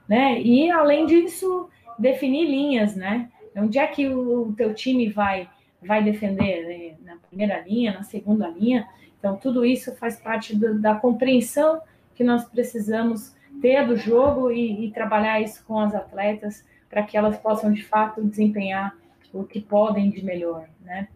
né? 0.09 0.41
E 0.41 0.71
além 0.71 1.07
disso, 1.07 1.69
definir 1.99 2.47
linhas, 2.47 2.97
né? 2.97 3.31
Onde 3.57 3.79
é 3.79 3.87
que 3.87 4.09
o 4.09 4.53
teu 4.57 4.75
time 4.75 5.09
vai 5.09 5.49
vai 5.83 6.05
defender 6.05 6.67
né? 6.67 6.97
na 7.05 7.17
primeira 7.17 7.61
linha, 7.61 7.93
na 7.93 8.03
segunda 8.03 8.49
linha? 8.49 8.87
Então 9.19 9.37
tudo 9.37 9.65
isso 9.65 9.95
faz 9.97 10.17
parte 10.17 10.55
do, 10.55 10.79
da 10.79 10.95
compreensão 10.95 11.81
que 12.15 12.23
nós 12.23 12.45
precisamos 12.45 13.35
ter 13.63 13.87
do 13.87 13.97
jogo 13.97 14.51
e, 14.51 14.87
e 14.87 14.91
trabalhar 14.91 15.41
isso 15.41 15.65
com 15.65 15.79
as 15.79 15.95
atletas 15.95 16.65
para 16.89 17.03
que 17.03 17.17
elas 17.17 17.39
possam 17.39 17.73
de 17.73 17.85
fato 17.85 18.23
desempenhar 18.23 18.95
o 19.33 19.45
que 19.45 19.61
podem 19.61 20.11
de 20.11 20.25
melhor, 20.25 20.69
né? 20.83 21.09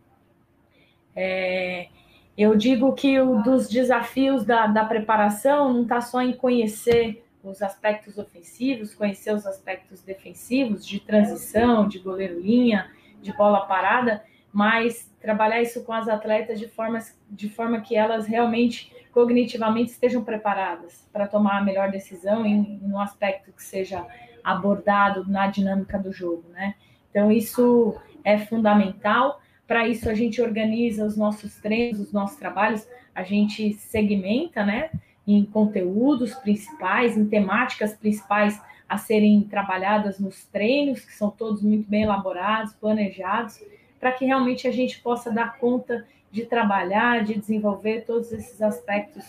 É, 1.17 1.89
eu 2.37 2.57
digo 2.57 2.93
que 2.93 3.21
o 3.21 3.43
dos 3.43 3.69
desafios 3.69 4.45
da, 4.45 4.67
da 4.67 4.85
preparação 4.85 5.73
não 5.73 5.83
está 5.83 6.01
só 6.01 6.21
em 6.21 6.33
conhecer 6.33 7.25
os 7.43 7.63
aspectos 7.63 8.19
ofensivos, 8.19 8.95
conhecer 8.95 9.33
os 9.35 9.47
aspectos 9.47 10.03
defensivos, 10.03 10.87
de 10.87 10.99
transição, 10.99 11.87
de 11.87 11.99
goleiro-linha, 11.99 12.91
de 13.21 13.33
bola 13.33 13.67
parada, 13.67 14.25
mas 14.53 15.13
trabalhar 15.21 15.61
isso 15.61 15.85
com 15.85 15.93
as 15.93 16.09
atletas 16.09 16.59
de 16.59 16.69
forma, 16.69 16.99
de 17.31 17.49
forma 17.49 17.81
que 17.81 17.97
elas 17.97 18.27
realmente, 18.27 18.93
cognitivamente, 19.13 19.91
estejam 19.91 20.25
preparadas 20.25 21.09
para 21.13 21.27
tomar 21.27 21.59
a 21.59 21.65
melhor 21.65 21.91
decisão 21.91 22.45
em, 22.47 22.81
em 22.83 22.93
um 22.93 22.99
aspecto 22.99 23.53
que 23.53 23.63
seja 23.63 24.07
abordado 24.43 25.29
na 25.29 25.47
dinâmica 25.47 25.99
do 25.99 26.13
jogo, 26.13 26.45
né? 26.51 26.75
Então, 27.11 27.31
isso 27.31 27.97
é 28.25 28.39
fundamental. 28.39 29.41
Para 29.67 29.89
isso, 29.89 30.09
a 30.09 30.15
gente 30.15 30.43
organiza 30.43 31.05
os 31.05 31.17
nossos 31.17 31.57
treinos, 31.57 32.01
os 32.01 32.13
nossos 32.13 32.37
trabalhos, 32.37 32.87
a 33.15 33.23
gente 33.23 33.73
segmenta, 33.75 34.65
né, 34.65 34.91
em 35.27 35.45
conteúdos 35.45 36.35
principais, 36.35 37.17
em 37.17 37.27
temáticas 37.27 37.95
principais 37.95 38.61
a 38.89 38.99
serem 38.99 39.41
trabalhadas 39.43 40.19
nos 40.19 40.45
treinos, 40.47 41.01
que 41.01 41.13
são 41.13 41.31
todos 41.31 41.63
muito 41.63 41.89
bem 41.89 42.03
elaborados, 42.03 42.75
planejados, 42.75 43.63
para 43.99 44.13
que 44.13 44.27
realmente 44.27 44.69
a 44.69 44.73
gente 44.73 45.01
possa 45.01 45.31
dar 45.31 45.57
conta 45.59 46.07
de 46.31 46.45
trabalhar, 46.45 47.25
de 47.25 47.35
desenvolver 47.35 48.05
todos 48.05 48.33
esses 48.33 48.61
aspectos, 48.61 49.25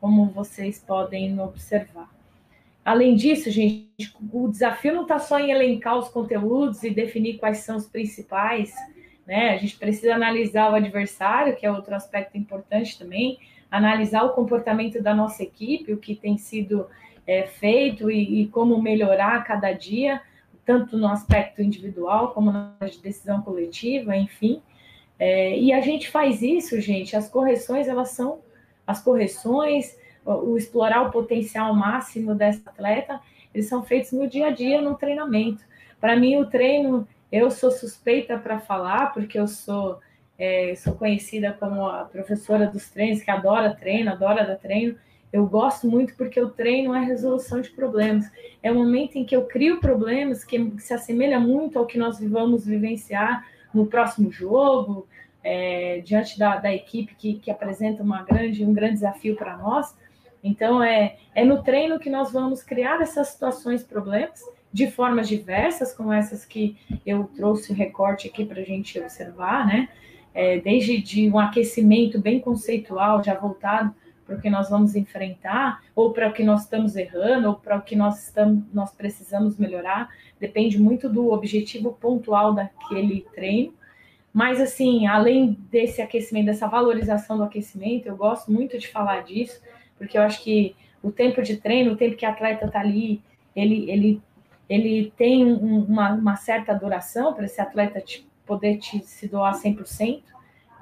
como 0.00 0.26
vocês 0.26 0.78
podem 0.86 1.40
observar. 1.40 2.10
Além 2.84 3.14
disso, 3.14 3.50
gente, 3.50 4.14
o 4.32 4.48
desafio 4.48 4.94
não 4.94 5.02
está 5.02 5.18
só 5.18 5.38
em 5.38 5.50
elencar 5.50 5.96
os 5.96 6.08
conteúdos 6.08 6.82
e 6.82 6.90
definir 6.90 7.38
quais 7.38 7.58
são 7.58 7.76
os 7.76 7.86
principais, 7.86 8.74
né? 9.28 9.50
A 9.50 9.58
gente 9.58 9.76
precisa 9.76 10.14
analisar 10.14 10.72
o 10.72 10.74
adversário, 10.74 11.54
que 11.54 11.66
é 11.66 11.70
outro 11.70 11.94
aspecto 11.94 12.38
importante 12.38 12.98
também, 12.98 13.38
analisar 13.70 14.24
o 14.24 14.32
comportamento 14.32 15.02
da 15.02 15.14
nossa 15.14 15.42
equipe, 15.42 15.92
o 15.92 15.98
que 15.98 16.14
tem 16.14 16.38
sido 16.38 16.86
é, 17.26 17.42
feito 17.42 18.10
e, 18.10 18.40
e, 18.40 18.48
como 18.48 18.80
melhorar 18.80 19.44
cada 19.44 19.70
dia, 19.74 20.22
tanto 20.64 20.96
no 20.96 21.06
aspecto 21.08 21.60
individual 21.60 22.30
como 22.30 22.50
na 22.50 22.72
decisão 23.02 23.42
coletiva, 23.42 24.16
enfim. 24.16 24.62
É, 25.18 25.58
e 25.58 25.74
a 25.74 25.82
gente 25.82 26.08
faz 26.08 26.40
isso, 26.40 26.80
gente. 26.80 27.14
As 27.14 27.28
correções, 27.28 27.86
elas 27.86 28.12
são 28.12 28.38
as 28.86 29.02
correções, 29.02 29.94
o, 30.24 30.52
o 30.52 30.56
explorar 30.56 31.02
o 31.02 31.10
potencial 31.10 31.74
máximo 31.74 32.34
dessa 32.34 32.70
atleta, 32.70 33.20
eles 33.52 33.68
são 33.68 33.82
feitos 33.82 34.12
no 34.12 34.26
dia 34.26 34.46
a 34.46 34.50
dia, 34.50 34.80
no 34.80 34.94
treinamento. 34.94 35.62
Para 36.00 36.16
mim, 36.16 36.36
o 36.36 36.46
treino 36.46 37.06
eu 37.30 37.50
sou 37.50 37.70
suspeita 37.70 38.38
para 38.38 38.58
falar, 38.58 39.12
porque 39.12 39.38
eu 39.38 39.46
sou, 39.46 40.00
é, 40.38 40.74
sou 40.76 40.94
conhecida 40.94 41.52
como 41.52 41.86
a 41.86 42.04
professora 42.04 42.66
dos 42.66 42.88
treinos, 42.88 43.22
que 43.22 43.30
adora 43.30 43.74
treino, 43.74 44.10
adora 44.10 44.46
dar 44.46 44.56
treino. 44.56 44.96
Eu 45.32 45.46
gosto 45.46 45.86
muito 45.86 46.14
porque 46.16 46.40
o 46.40 46.48
treino 46.48 46.94
é 46.94 47.04
resolução 47.04 47.60
de 47.60 47.70
problemas. 47.70 48.30
É 48.62 48.72
o 48.72 48.74
momento 48.74 49.16
em 49.16 49.24
que 49.24 49.36
eu 49.36 49.44
crio 49.44 49.78
problemas 49.78 50.42
que 50.42 50.72
se 50.78 50.94
assemelha 50.94 51.38
muito 51.38 51.78
ao 51.78 51.86
que 51.86 51.98
nós 51.98 52.18
vamos 52.18 52.64
vivenciar 52.64 53.46
no 53.74 53.86
próximo 53.86 54.32
jogo, 54.32 55.06
é, 55.44 56.00
diante 56.00 56.38
da, 56.38 56.56
da 56.56 56.74
equipe 56.74 57.14
que, 57.14 57.34
que 57.34 57.50
apresenta 57.50 58.02
uma 58.02 58.22
grande, 58.22 58.64
um 58.64 58.72
grande 58.72 58.94
desafio 58.94 59.36
para 59.36 59.56
nós. 59.56 59.94
Então, 60.42 60.82
é, 60.82 61.16
é 61.34 61.44
no 61.44 61.62
treino 61.62 61.98
que 61.98 62.08
nós 62.08 62.32
vamos 62.32 62.62
criar 62.62 63.00
essas 63.00 63.28
situações, 63.28 63.82
problemas, 63.82 64.42
de 64.72 64.90
formas 64.90 65.28
diversas, 65.28 65.94
como 65.94 66.12
essas 66.12 66.44
que 66.44 66.76
eu 67.06 67.24
trouxe 67.34 67.72
o 67.72 67.74
recorte 67.74 68.28
aqui 68.28 68.44
para 68.44 68.60
a 68.60 68.64
gente 68.64 68.98
observar, 68.98 69.66
né? 69.66 69.88
É, 70.34 70.60
desde 70.60 71.00
de 71.00 71.28
um 71.28 71.38
aquecimento 71.38 72.20
bem 72.20 72.38
conceitual, 72.38 73.24
já 73.24 73.34
voltado 73.34 73.94
para 74.28 74.36
o 74.36 74.40
que 74.40 74.50
nós 74.50 74.68
vamos 74.68 74.94
enfrentar, 74.94 75.82
ou 75.96 76.12
para 76.12 76.28
o 76.28 76.32
que 76.32 76.44
nós 76.44 76.64
estamos 76.64 76.96
errando, 76.96 77.48
ou 77.48 77.54
para 77.54 77.78
o 77.78 77.82
que 77.82 77.96
nós, 77.96 78.26
estamos, 78.26 78.62
nós 78.72 78.92
precisamos 78.92 79.56
melhorar, 79.56 80.10
depende 80.38 80.78
muito 80.78 81.08
do 81.08 81.32
objetivo 81.32 81.94
pontual 81.94 82.52
daquele 82.52 83.26
treino. 83.34 83.72
Mas, 84.32 84.60
assim, 84.60 85.06
além 85.06 85.56
desse 85.70 86.02
aquecimento, 86.02 86.46
dessa 86.46 86.68
valorização 86.68 87.38
do 87.38 87.44
aquecimento, 87.44 88.06
eu 88.06 88.16
gosto 88.16 88.52
muito 88.52 88.78
de 88.78 88.86
falar 88.86 89.22
disso, 89.22 89.60
porque 89.96 90.18
eu 90.18 90.22
acho 90.22 90.44
que 90.44 90.76
o 91.02 91.10
tempo 91.10 91.42
de 91.42 91.56
treino, 91.56 91.92
o 91.92 91.96
tempo 91.96 92.14
que 92.14 92.26
a 92.26 92.30
atleta 92.30 92.66
está 92.66 92.80
ali, 92.80 93.22
ele, 93.56 93.90
ele 93.90 94.22
ele 94.68 95.12
tem 95.16 95.44
um, 95.46 95.84
uma, 95.84 96.12
uma, 96.12 96.36
certa 96.36 96.74
duração 96.74 97.32
para 97.32 97.46
esse 97.46 97.60
atleta 97.60 98.00
te, 98.00 98.28
poder 98.44 98.76
te 98.76 99.00
se 99.00 99.26
doar 99.26 99.54
100%, 99.54 100.22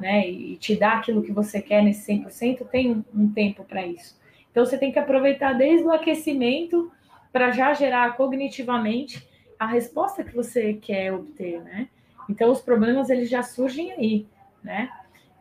né, 0.00 0.28
e 0.28 0.56
te 0.56 0.76
dar 0.76 0.98
aquilo 0.98 1.22
que 1.22 1.32
você 1.32 1.62
quer 1.62 1.82
nesse 1.82 2.12
100%, 2.12 2.66
tem 2.68 2.90
um, 2.90 3.04
um 3.14 3.32
tempo 3.32 3.64
para 3.64 3.86
isso. 3.86 4.18
Então, 4.50 4.64
você 4.64 4.76
tem 4.76 4.90
que 4.90 4.98
aproveitar 4.98 5.52
desde 5.52 5.86
o 5.86 5.92
aquecimento 5.92 6.90
para 7.32 7.50
já 7.50 7.72
gerar 7.74 8.16
cognitivamente 8.16 9.26
a 9.58 9.66
resposta 9.66 10.24
que 10.24 10.34
você 10.34 10.74
quer 10.74 11.12
obter, 11.12 11.62
né? 11.62 11.88
Então, 12.28 12.50
os 12.50 12.60
problemas, 12.60 13.08
eles 13.08 13.28
já 13.28 13.42
surgem 13.42 13.92
aí, 13.92 14.26
né? 14.62 14.90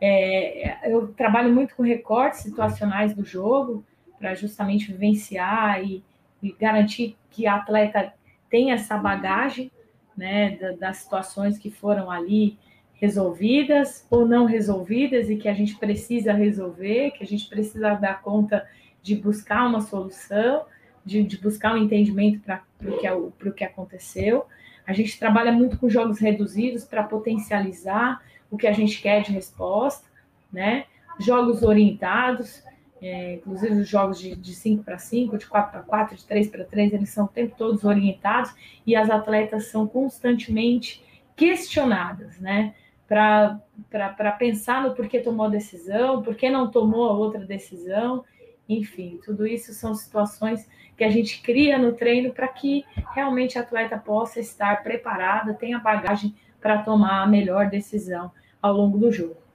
É, 0.00 0.90
eu 0.90 1.08
trabalho 1.08 1.52
muito 1.52 1.74
com 1.74 1.82
recortes 1.82 2.40
situacionais 2.40 3.14
do 3.14 3.24
jogo 3.24 3.84
para 4.18 4.34
justamente 4.34 4.92
vivenciar 4.92 5.82
e, 5.82 6.04
e 6.42 6.52
garantir 6.52 7.16
que 7.30 7.46
a 7.46 7.56
atleta 7.56 8.12
tem 8.50 8.72
essa 8.72 8.96
bagagem 8.96 9.70
né, 10.16 10.56
das 10.78 10.98
situações 10.98 11.58
que 11.58 11.70
foram 11.70 12.10
ali 12.10 12.58
resolvidas 12.94 14.06
ou 14.10 14.26
não 14.26 14.46
resolvidas 14.46 15.28
e 15.28 15.36
que 15.36 15.48
a 15.48 15.54
gente 15.54 15.76
precisa 15.76 16.32
resolver, 16.32 17.10
que 17.12 17.22
a 17.22 17.26
gente 17.26 17.46
precisa 17.48 17.94
dar 17.94 18.22
conta 18.22 18.66
de 19.02 19.14
buscar 19.14 19.66
uma 19.66 19.82
solução, 19.82 20.64
de, 21.04 21.22
de 21.22 21.38
buscar 21.38 21.74
um 21.74 21.76
entendimento 21.76 22.40
para 22.40 22.62
o 22.82 23.32
que, 23.32 23.50
que 23.52 23.64
aconteceu. 23.64 24.46
A 24.86 24.92
gente 24.92 25.18
trabalha 25.18 25.52
muito 25.52 25.78
com 25.78 25.88
jogos 25.88 26.18
reduzidos 26.18 26.84
para 26.84 27.02
potencializar 27.02 28.22
o 28.50 28.56
que 28.56 28.66
a 28.66 28.72
gente 28.72 29.00
quer 29.02 29.22
de 29.22 29.32
resposta, 29.32 30.06
né? 30.52 30.86
Jogos 31.20 31.62
orientados, 31.62 32.62
é, 33.00 33.34
inclusive 33.34 33.80
os 33.80 33.88
jogos 33.88 34.18
de 34.18 34.54
5 34.54 34.82
para 34.82 34.98
5, 34.98 35.38
de 35.38 35.46
4 35.46 35.70
para 35.70 35.82
4, 35.82 36.16
de 36.16 36.24
3 36.24 36.48
para 36.48 36.64
3, 36.64 36.92
eles 36.94 37.10
são 37.10 37.26
o 37.26 37.28
tempo 37.28 37.54
todos 37.56 37.84
orientados 37.84 38.54
e 38.86 38.96
as 38.96 39.10
atletas 39.10 39.66
são 39.66 39.86
constantemente 39.86 41.04
questionadas, 41.34 42.38
né? 42.38 42.74
Para 43.06 44.32
pensar 44.38 44.82
no 44.82 44.94
porquê 44.94 45.20
tomou 45.20 45.46
a 45.46 45.50
decisão, 45.50 46.22
por 46.22 46.34
que 46.34 46.50
não 46.50 46.70
tomou 46.70 47.08
a 47.08 47.12
outra 47.12 47.44
decisão. 47.44 48.24
enfim, 48.68 49.20
tudo 49.24 49.46
isso 49.46 49.72
são 49.72 49.94
situações 49.94 50.68
que 50.96 51.04
a 51.04 51.10
gente 51.10 51.40
cria 51.42 51.78
no 51.78 51.92
treino 51.92 52.32
para 52.32 52.48
que 52.48 52.84
realmente 53.14 53.58
a 53.58 53.60
atleta 53.60 53.96
possa 53.96 54.40
estar 54.40 54.82
preparada, 54.82 55.54
tenha 55.54 55.78
bagagem 55.78 56.34
para 56.60 56.82
tomar 56.82 57.22
a 57.22 57.26
melhor 57.26 57.68
decisão 57.68 58.32
ao 58.60 58.72
longo 58.72 58.98
do 58.98 59.12
jogo. 59.12 59.45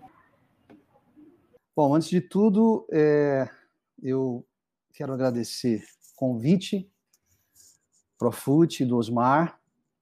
Bom, 1.83 1.95
antes 1.95 2.09
de 2.11 2.21
tudo, 2.21 2.85
é, 2.91 3.49
eu 4.03 4.45
quero 4.93 5.13
agradecer 5.13 5.83
o 6.13 6.15
convite, 6.15 6.87
Profute 8.19 8.85
do 8.85 8.97
Osmar, 8.97 9.59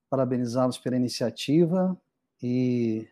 parabenizá-los 0.10 0.78
pela 0.78 0.98
iniciativa 0.98 1.98
e, 2.44 3.08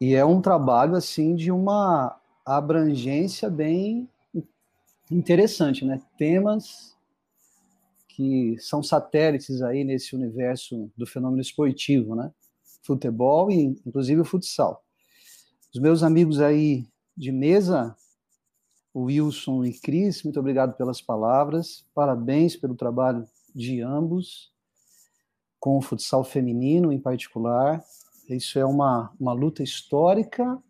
e 0.00 0.14
é 0.14 0.24
um 0.24 0.40
trabalho 0.40 0.94
assim 0.94 1.34
de 1.34 1.50
uma 1.50 2.20
abrangência 2.46 3.50
bem 3.50 4.08
interessante, 5.10 5.84
né? 5.84 6.00
Temas 6.16 6.96
que 8.06 8.56
são 8.60 8.84
satélites 8.84 9.62
aí 9.62 9.82
nesse 9.82 10.14
universo 10.14 10.88
do 10.96 11.08
fenômeno 11.08 11.42
esportivo, 11.42 12.14
né? 12.14 12.32
Futebol 12.84 13.50
e 13.50 13.64
inclusive 13.84 14.20
o 14.20 14.24
futsal. 14.24 14.84
Os 15.74 15.80
meus 15.80 16.04
amigos 16.04 16.40
aí 16.40 16.86
de 17.18 17.32
mesa, 17.32 17.96
Wilson 18.94 19.64
e 19.64 19.72
Cris, 19.72 20.22
muito 20.22 20.38
obrigado 20.38 20.76
pelas 20.76 21.02
palavras. 21.02 21.84
Parabéns 21.92 22.54
pelo 22.54 22.76
trabalho 22.76 23.28
de 23.52 23.80
ambos, 23.80 24.52
com 25.58 25.76
o 25.76 25.82
futsal 25.82 26.22
feminino 26.22 26.92
em 26.92 27.00
particular. 27.00 27.84
Isso 28.28 28.56
é 28.56 28.64
uma, 28.64 29.12
uma 29.18 29.32
luta 29.32 29.64
histórica 29.64 30.62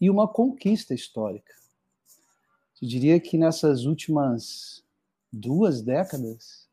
e 0.00 0.10
uma 0.10 0.26
conquista 0.26 0.92
histórica. 0.92 1.54
Eu 2.82 2.88
diria 2.88 3.20
que 3.20 3.38
nessas 3.38 3.84
últimas 3.84 4.84
duas 5.32 5.80
décadas, 5.80 6.68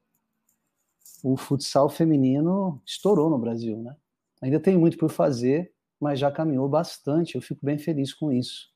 o 1.24 1.38
futsal 1.38 1.90
feminino 1.90 2.82
estourou 2.84 3.30
no 3.30 3.38
Brasil, 3.38 3.78
né? 3.78 3.96
Ainda 4.42 4.60
tem 4.60 4.76
muito 4.76 4.98
por 4.98 5.12
fazer, 5.12 5.72
mas 6.00 6.20
já 6.20 6.32
caminhou 6.32 6.68
bastante. 6.68 7.36
Eu 7.36 7.42
fico 7.42 7.64
bem 7.64 7.78
feliz 7.78 8.12
com 8.12 8.32
isso. 8.32 8.72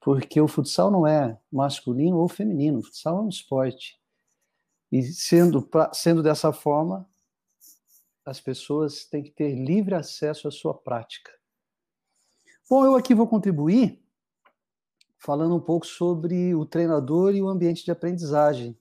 Porque 0.00 0.40
o 0.40 0.48
futsal 0.48 0.90
não 0.90 1.06
é 1.06 1.38
masculino 1.52 2.18
ou 2.18 2.28
feminino, 2.28 2.78
o 2.78 2.82
futsal 2.82 3.18
é 3.18 3.20
um 3.20 3.28
esporte. 3.28 4.00
E 4.90 5.02
sendo, 5.02 5.68
sendo 5.92 6.22
dessa 6.22 6.52
forma, 6.52 7.08
as 8.24 8.40
pessoas 8.40 9.04
têm 9.04 9.22
que 9.22 9.30
ter 9.30 9.54
livre 9.54 9.94
acesso 9.94 10.48
à 10.48 10.50
sua 10.50 10.74
prática. 10.74 11.32
Bom, 12.68 12.84
eu 12.84 12.94
aqui 12.94 13.14
vou 13.14 13.26
contribuir 13.26 14.02
falando 15.18 15.54
um 15.54 15.60
pouco 15.60 15.86
sobre 15.86 16.54
o 16.54 16.64
treinador 16.64 17.34
e 17.34 17.42
o 17.42 17.48
ambiente 17.48 17.84
de 17.84 17.90
aprendizagem, 17.90 18.78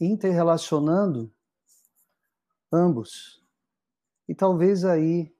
interrelacionando 0.00 1.32
ambos. 2.72 3.44
E 4.28 4.34
talvez 4.34 4.84
aí 4.84 5.32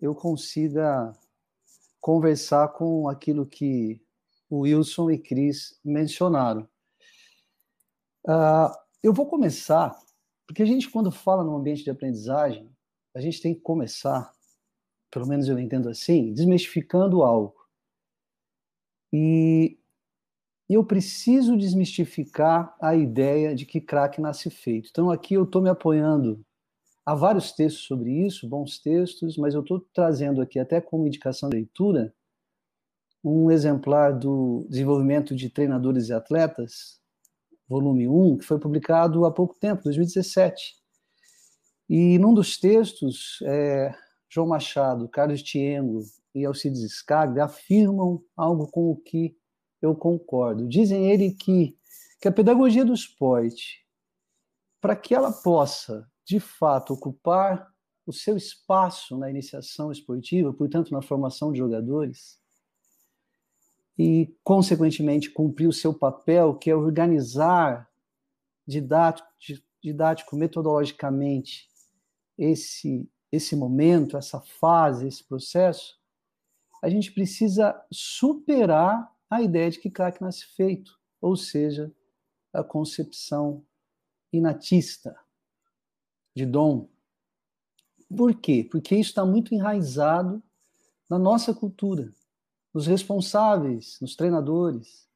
eu 0.00 0.14
consiga 0.14 1.12
conversar 2.00 2.68
com 2.68 3.08
aquilo 3.08 3.46
que 3.46 4.02
o 4.48 4.60
Wilson 4.60 5.10
e 5.10 5.18
Cris 5.18 5.78
mencionaram. 5.84 6.68
Uh, 8.26 8.72
eu 9.02 9.12
vou 9.12 9.26
começar, 9.26 9.96
porque 10.46 10.62
a 10.62 10.66
gente, 10.66 10.90
quando 10.90 11.10
fala 11.10 11.44
no 11.44 11.56
ambiente 11.56 11.84
de 11.84 11.90
aprendizagem, 11.90 12.70
a 13.14 13.20
gente 13.20 13.40
tem 13.40 13.54
que 13.54 13.60
começar, 13.60 14.32
pelo 15.10 15.26
menos 15.26 15.48
eu 15.48 15.58
entendo 15.58 15.88
assim, 15.88 16.32
desmistificando 16.32 17.22
algo. 17.22 17.54
E 19.12 19.78
eu 20.68 20.84
preciso 20.84 21.56
desmistificar 21.56 22.76
a 22.80 22.94
ideia 22.94 23.54
de 23.54 23.64
que 23.64 23.80
craque 23.80 24.20
nasce 24.20 24.50
feito. 24.50 24.90
Então, 24.90 25.10
aqui 25.10 25.34
eu 25.34 25.44
estou 25.44 25.62
me 25.62 25.70
apoiando 25.70 26.44
a 27.06 27.14
vários 27.14 27.52
textos 27.52 27.84
sobre 27.84 28.26
isso, 28.26 28.46
bons 28.46 28.78
textos, 28.78 29.38
mas 29.38 29.54
eu 29.54 29.62
estou 29.62 29.80
trazendo 29.94 30.42
aqui, 30.42 30.58
até 30.58 30.78
como 30.78 31.06
indicação 31.06 31.48
de 31.48 31.56
leitura, 31.56 32.14
um 33.22 33.50
exemplar 33.50 34.16
do 34.16 34.66
Desenvolvimento 34.68 35.34
de 35.34 35.50
Treinadores 35.50 36.08
e 36.08 36.12
Atletas, 36.12 37.00
volume 37.68 38.08
1, 38.08 38.38
que 38.38 38.44
foi 38.44 38.58
publicado 38.58 39.24
há 39.24 39.30
pouco 39.30 39.58
tempo, 39.58 39.82
2017. 39.84 40.74
E 41.88 42.18
num 42.18 42.34
dos 42.34 42.58
textos, 42.58 43.38
é, 43.42 43.94
João 44.28 44.46
Machado, 44.46 45.08
Carlos 45.08 45.42
Tiengo 45.42 46.02
e 46.34 46.44
Alcides 46.44 46.92
Scaglia 46.92 47.44
afirmam 47.44 48.22
algo 48.36 48.66
com 48.70 48.90
o 48.90 48.96
que 48.96 49.36
eu 49.80 49.94
concordo. 49.94 50.68
Dizem 50.68 51.10
ele 51.10 51.32
que, 51.32 51.76
que 52.20 52.28
a 52.28 52.32
pedagogia 52.32 52.84
do 52.84 52.92
esporte, 52.92 53.84
para 54.80 54.94
que 54.94 55.14
ela 55.14 55.32
possa, 55.32 56.06
de 56.24 56.38
fato, 56.38 56.92
ocupar 56.92 57.68
o 58.06 58.12
seu 58.12 58.36
espaço 58.36 59.16
na 59.18 59.30
iniciação 59.30 59.92
esportiva, 59.92 60.52
portanto, 60.52 60.92
na 60.92 61.02
formação 61.02 61.52
de 61.52 61.58
jogadores, 61.58 62.37
e, 63.98 64.32
consequentemente, 64.44 65.30
cumprir 65.30 65.66
o 65.66 65.72
seu 65.72 65.92
papel, 65.92 66.54
que 66.54 66.70
é 66.70 66.76
organizar 66.76 67.90
didático, 68.66 69.28
didático 69.82 70.36
metodologicamente 70.36 71.68
esse, 72.36 73.10
esse 73.32 73.56
momento, 73.56 74.16
essa 74.16 74.40
fase, 74.40 75.08
esse 75.08 75.24
processo, 75.24 75.98
a 76.80 76.88
gente 76.88 77.10
precisa 77.10 77.80
superar 77.90 79.12
a 79.28 79.42
ideia 79.42 79.70
de 79.70 79.80
que 79.80 79.90
craque 79.90 80.22
nasce 80.22 80.46
feito, 80.54 80.98
ou 81.20 81.36
seja, 81.36 81.92
a 82.52 82.62
concepção 82.62 83.64
inatista 84.32 85.18
de 86.36 86.46
dom. 86.46 86.88
Por 88.16 88.34
quê? 88.34 88.66
Porque 88.70 88.94
isso 88.94 89.10
está 89.10 89.24
muito 89.26 89.54
enraizado 89.54 90.42
na 91.10 91.18
nossa 91.18 91.52
cultura, 91.52 92.12
nos 92.74 92.86
responsáveis, 92.86 93.98
nos 94.00 94.14
treinadores. 94.14 95.08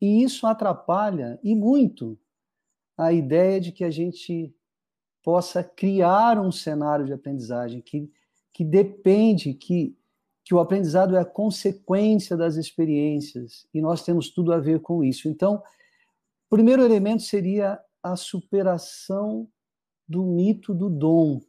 E 0.00 0.22
isso 0.22 0.46
atrapalha, 0.46 1.38
e 1.42 1.54
muito, 1.54 2.18
a 2.96 3.12
ideia 3.12 3.60
de 3.60 3.72
que 3.72 3.84
a 3.84 3.90
gente 3.90 4.54
possa 5.22 5.62
criar 5.62 6.38
um 6.38 6.52
cenário 6.52 7.04
de 7.04 7.12
aprendizagem 7.12 7.80
que, 7.80 8.10
que 8.52 8.64
depende, 8.64 9.52
que 9.54 9.96
que 10.46 10.54
o 10.54 10.60
aprendizado 10.60 11.16
é 11.16 11.18
a 11.18 11.24
consequência 11.24 12.36
das 12.36 12.54
experiências 12.54 13.66
e 13.74 13.80
nós 13.80 14.04
temos 14.04 14.30
tudo 14.30 14.52
a 14.52 14.60
ver 14.60 14.78
com 14.78 15.02
isso. 15.02 15.28
Então, 15.28 15.56
o 15.56 16.48
primeiro 16.48 16.84
elemento 16.84 17.24
seria 17.24 17.80
a 18.00 18.14
superação 18.14 19.48
do 20.08 20.24
mito 20.24 20.72
do 20.72 20.88
dom, 20.88 21.40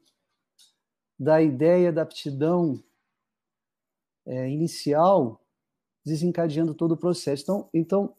da 1.20 1.40
ideia 1.40 1.94
da 1.94 2.02
aptidão 2.02 2.84
é, 4.28 4.50
inicial, 4.50 5.42
desencadeando 6.06 6.74
todo 6.74 6.94
o 6.94 6.98
processo. 6.98 7.44
Então, 7.44 7.70
então 7.74 8.16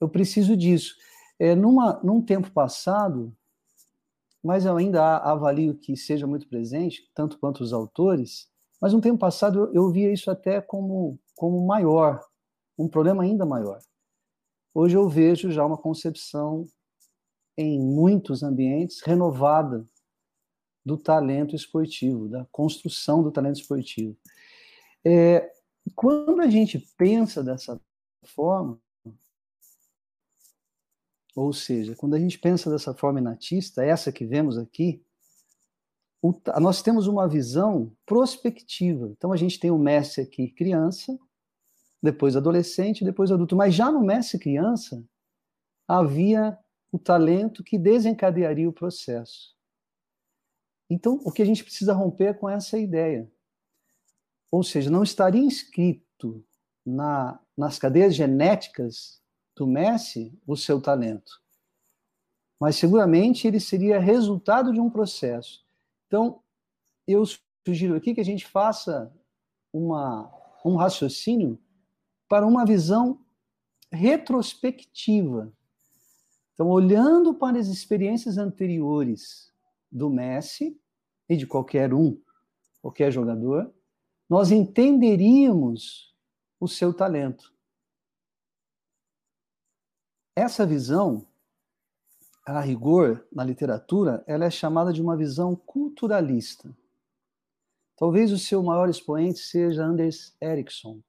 eu 0.00 0.08
preciso 0.08 0.56
disso. 0.56 0.94
É, 1.38 1.54
numa, 1.54 2.00
num 2.02 2.20
tempo 2.20 2.50
passado, 2.50 3.34
mas 4.42 4.66
eu 4.66 4.76
ainda 4.76 5.16
avalio 5.18 5.74
que 5.74 5.96
seja 5.96 6.26
muito 6.26 6.46
presente, 6.48 7.10
tanto 7.14 7.38
quanto 7.38 7.62
os 7.62 7.72
autores, 7.72 8.48
mas 8.80 8.92
no 8.92 9.00
tempo 9.00 9.18
passado 9.18 9.70
eu, 9.72 9.90
via 9.90 10.12
isso 10.12 10.30
até 10.30 10.60
como, 10.60 11.18
como 11.34 11.66
maior, 11.66 12.20
um 12.78 12.86
problema 12.86 13.22
ainda 13.22 13.46
maior. 13.46 13.78
Hoje 14.74 14.96
eu 14.96 15.08
vejo 15.08 15.50
já 15.50 15.64
uma 15.64 15.78
concepção 15.78 16.66
em 17.56 17.80
muitos 17.80 18.42
ambientes 18.42 19.00
renovada 19.00 19.88
do 20.84 20.98
talento 20.98 21.56
esportivo, 21.56 22.28
da 22.28 22.44
construção 22.52 23.22
do 23.22 23.32
talento 23.32 23.60
esportivo. 23.60 24.16
É, 25.04 25.52
quando 25.94 26.40
a 26.40 26.48
gente 26.48 26.78
pensa 26.96 27.42
dessa 27.42 27.80
forma, 28.24 28.80
ou 31.36 31.52
seja, 31.52 31.94
quando 31.96 32.14
a 32.14 32.18
gente 32.18 32.38
pensa 32.38 32.70
dessa 32.70 32.94
forma 32.94 33.18
inatista, 33.18 33.84
essa 33.84 34.12
que 34.12 34.24
vemos 34.24 34.56
aqui, 34.56 35.04
o, 36.22 36.32
nós 36.58 36.80
temos 36.80 37.06
uma 37.06 37.28
visão 37.28 37.94
prospectiva. 38.06 39.08
Então 39.08 39.32
a 39.32 39.36
gente 39.36 39.60
tem 39.60 39.70
o 39.70 39.78
Messi 39.78 40.20
aqui 40.20 40.48
criança, 40.48 41.18
depois 42.02 42.36
adolescente, 42.36 43.04
depois 43.04 43.30
adulto. 43.30 43.56
Mas 43.56 43.74
já 43.74 43.90
no 43.90 44.00
Messi 44.00 44.38
criança 44.38 45.04
havia 45.86 46.58
o 46.90 46.98
talento 46.98 47.64
que 47.64 47.78
desencadearia 47.78 48.68
o 48.68 48.72
processo. 48.72 49.54
Então 50.88 51.20
o 51.24 51.32
que 51.32 51.42
a 51.42 51.44
gente 51.44 51.64
precisa 51.64 51.92
romper 51.92 52.28
é 52.28 52.34
com 52.34 52.48
essa 52.48 52.78
ideia. 52.78 53.30
Ou 54.54 54.62
seja, 54.62 54.88
não 54.88 55.02
estaria 55.02 55.42
inscrito 55.42 56.46
na, 56.86 57.40
nas 57.56 57.76
cadeias 57.76 58.14
genéticas 58.14 59.20
do 59.56 59.66
Messi 59.66 60.32
o 60.46 60.56
seu 60.56 60.80
talento. 60.80 61.42
Mas 62.60 62.76
seguramente 62.76 63.48
ele 63.48 63.58
seria 63.58 63.98
resultado 63.98 64.72
de 64.72 64.78
um 64.78 64.88
processo. 64.88 65.66
Então, 66.06 66.40
eu 67.04 67.24
sugiro 67.66 67.96
aqui 67.96 68.14
que 68.14 68.20
a 68.20 68.24
gente 68.24 68.46
faça 68.46 69.12
uma, 69.72 70.32
um 70.64 70.76
raciocínio 70.76 71.58
para 72.28 72.46
uma 72.46 72.64
visão 72.64 73.20
retrospectiva. 73.90 75.52
Então, 76.52 76.68
olhando 76.68 77.34
para 77.34 77.58
as 77.58 77.66
experiências 77.66 78.38
anteriores 78.38 79.52
do 79.90 80.08
Messi 80.08 80.80
e 81.28 81.36
de 81.36 81.44
qualquer 81.44 81.92
um, 81.92 82.16
qualquer 82.80 83.10
jogador, 83.10 83.73
nós 84.28 84.50
entenderíamos 84.50 86.14
o 86.58 86.66
seu 86.66 86.94
talento. 86.94 87.52
Essa 90.36 90.66
visão, 90.66 91.26
a 92.44 92.60
rigor, 92.60 93.26
na 93.30 93.44
literatura, 93.44 94.24
ela 94.26 94.44
é 94.44 94.50
chamada 94.50 94.92
de 94.92 95.00
uma 95.00 95.16
visão 95.16 95.54
culturalista. 95.54 96.76
Talvez 97.96 98.32
o 98.32 98.38
seu 98.38 98.62
maior 98.62 98.88
expoente 98.88 99.38
seja 99.38 99.84
Anders 99.84 100.36
Ericsson. 100.42 101.00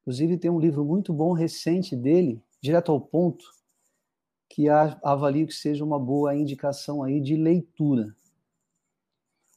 Inclusive, 0.00 0.36
tem 0.36 0.50
um 0.50 0.58
livro 0.58 0.84
muito 0.84 1.12
bom 1.12 1.32
recente 1.32 1.94
dele, 1.94 2.42
direto 2.60 2.90
ao 2.90 3.00
ponto, 3.00 3.44
que 4.48 4.68
avalio 4.68 5.46
que 5.46 5.54
seja 5.54 5.84
uma 5.84 5.98
boa 5.98 6.34
indicação 6.34 7.02
aí 7.02 7.20
de 7.20 7.36
leitura. 7.36 8.14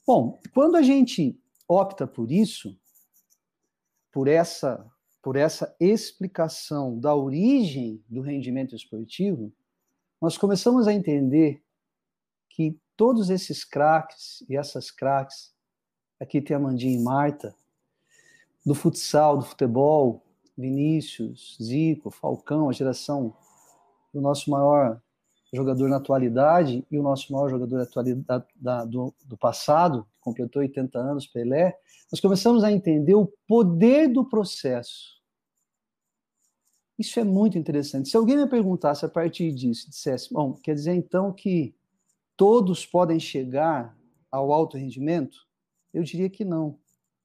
Bom, 0.06 0.40
quando 0.54 0.76
a 0.76 0.84
gente 0.84 1.42
opta 1.68 2.06
por 2.06 2.32
isso, 2.32 2.78
por 4.12 4.28
essa, 4.28 4.86
por 5.22 5.36
essa 5.36 5.76
explicação 5.80 7.00
da 7.00 7.14
origem 7.14 8.04
do 8.08 8.22
rendimento 8.22 8.76
esportivo, 8.76 9.52
nós 10.22 10.38
começamos 10.38 10.88
a 10.88 10.94
entender 10.94 11.62
que 12.50 12.80
todos 12.96 13.30
esses 13.30 13.66
craques 13.66 14.44
e 14.50 14.56
essas 14.56 14.90
craques, 14.90 15.54
aqui 16.20 16.42
tem 16.42 16.56
a 16.56 16.60
Mandinha 16.60 16.98
e 16.98 17.04
Marta, 17.04 17.54
do 18.66 18.74
futsal, 18.74 19.38
do 19.38 19.46
futebol, 19.46 20.24
Vinícius, 20.58 21.58
Zico, 21.62 22.10
Falcão, 22.10 22.70
a 22.70 22.74
geração 22.74 23.36
do 24.14 24.22
nosso 24.22 24.50
maior 24.50 25.02
jogador 25.54 25.90
na 25.90 25.98
atualidade 25.98 26.86
e 26.90 26.98
o 26.98 27.04
nosso 27.04 27.32
maior 27.32 27.50
jogador 27.50 27.88
da, 28.56 28.86
do, 28.86 29.14
do 29.26 29.38
passado, 29.38 30.08
completou 30.26 30.64
80 30.64 30.98
anos, 30.98 31.28
Pelé, 31.28 31.78
nós 32.12 32.20
começamos 32.20 32.64
a 32.64 32.72
entender 32.72 33.14
o 33.14 33.32
poder 33.48 34.08
do 34.08 34.28
processo. 34.28 35.22
Isso 36.98 37.20
é 37.20 37.24
muito 37.24 37.58
interessante. 37.60 38.10
Se 38.10 38.18
alguém 38.18 38.36
me 38.36 38.48
perguntasse 38.48 39.06
a 39.06 39.10
partir 39.10 39.52
disso, 39.54 39.88
dissesse, 39.90 40.34
bom, 40.34 40.54
quer 40.54 40.74
dizer 40.74 40.94
então 40.96 41.32
que 41.32 41.76
todos 42.36 42.86
podem 42.86 43.20
chegar 43.20 43.96
ao 44.32 44.52
alto 44.52 44.78
rendimento? 44.78 45.46
Eu 45.94 46.04
diria 46.04 46.30
que 46.30 46.44
não. 46.44 46.80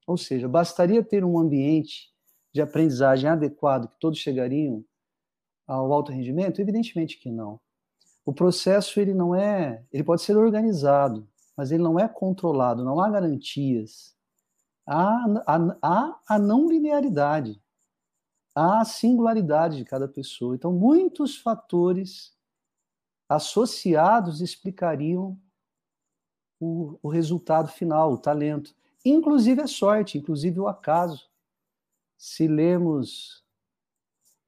Ou 0.05 0.17
seja, 0.17 0.47
bastaria 0.47 1.03
ter 1.03 1.25
um 1.25 1.39
ambiente 1.39 2.11
de 2.53 2.61
aprendizagem 2.61 3.29
adequado 3.29 3.89
que 3.89 3.99
todos 3.99 4.19
chegariam 4.19 4.85
ao 5.65 5.91
alto 5.91 6.11
rendimento? 6.11 6.61
Evidentemente 6.61 7.17
que 7.17 7.31
não. 7.31 7.59
O 8.25 8.33
processo 8.33 8.99
ele 8.99 9.13
não 9.13 9.33
é, 9.33 9.83
ele 9.91 10.03
pode 10.03 10.21
ser 10.21 10.37
organizado, 10.37 11.27
mas 11.61 11.71
ele 11.71 11.83
não 11.83 11.99
é 11.99 12.07
controlado, 12.07 12.83
não 12.83 12.99
há 12.99 13.07
garantias. 13.07 14.17
Há, 14.83 15.25
há, 15.45 15.77
há 15.79 16.19
a 16.27 16.39
não 16.39 16.67
linearidade, 16.67 17.61
há 18.55 18.81
a 18.81 18.83
singularidade 18.85 19.77
de 19.77 19.85
cada 19.85 20.07
pessoa. 20.07 20.55
Então, 20.55 20.73
muitos 20.73 21.37
fatores 21.37 22.35
associados 23.29 24.41
explicariam 24.41 25.39
o, 26.59 26.97
o 26.99 27.07
resultado 27.07 27.67
final, 27.67 28.13
o 28.13 28.17
talento. 28.17 28.73
Inclusive 29.05 29.61
a 29.61 29.67
sorte, 29.67 30.17
inclusive 30.17 30.59
o 30.59 30.67
acaso. 30.67 31.29
Se 32.17 32.47
lemos 32.47 33.45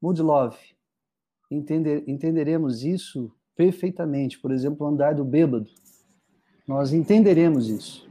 Mudlove, 0.01 0.76
entender, 1.51 2.09
entenderemos 2.09 2.84
isso 2.84 3.32
perfeitamente. 3.55 4.39
Por 4.39 4.51
exemplo, 4.51 4.84
o 4.84 4.89
andar 4.89 5.14
do 5.14 5.24
bêbado. 5.24 5.70
Nós 6.68 6.93
entenderemos 6.93 7.70
isso. 7.70 8.09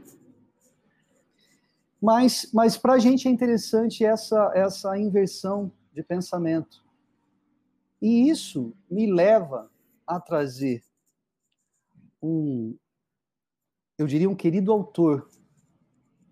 Mas, 2.01 2.49
mas 2.53 2.77
para 2.77 2.93
a 2.93 2.99
gente 2.99 3.27
é 3.27 3.31
interessante 3.31 4.03
essa, 4.03 4.51
essa 4.53 4.97
inversão 4.97 5.71
de 5.93 6.03
pensamento. 6.03 6.83
E 8.01 8.29
isso 8.29 8.75
me 8.89 9.11
leva 9.11 9.71
a 10.05 10.19
trazer 10.19 10.83
um, 12.21 12.75
eu 13.97 14.07
diria, 14.07 14.29
um 14.29 14.35
querido 14.35 14.71
autor, 14.71 15.29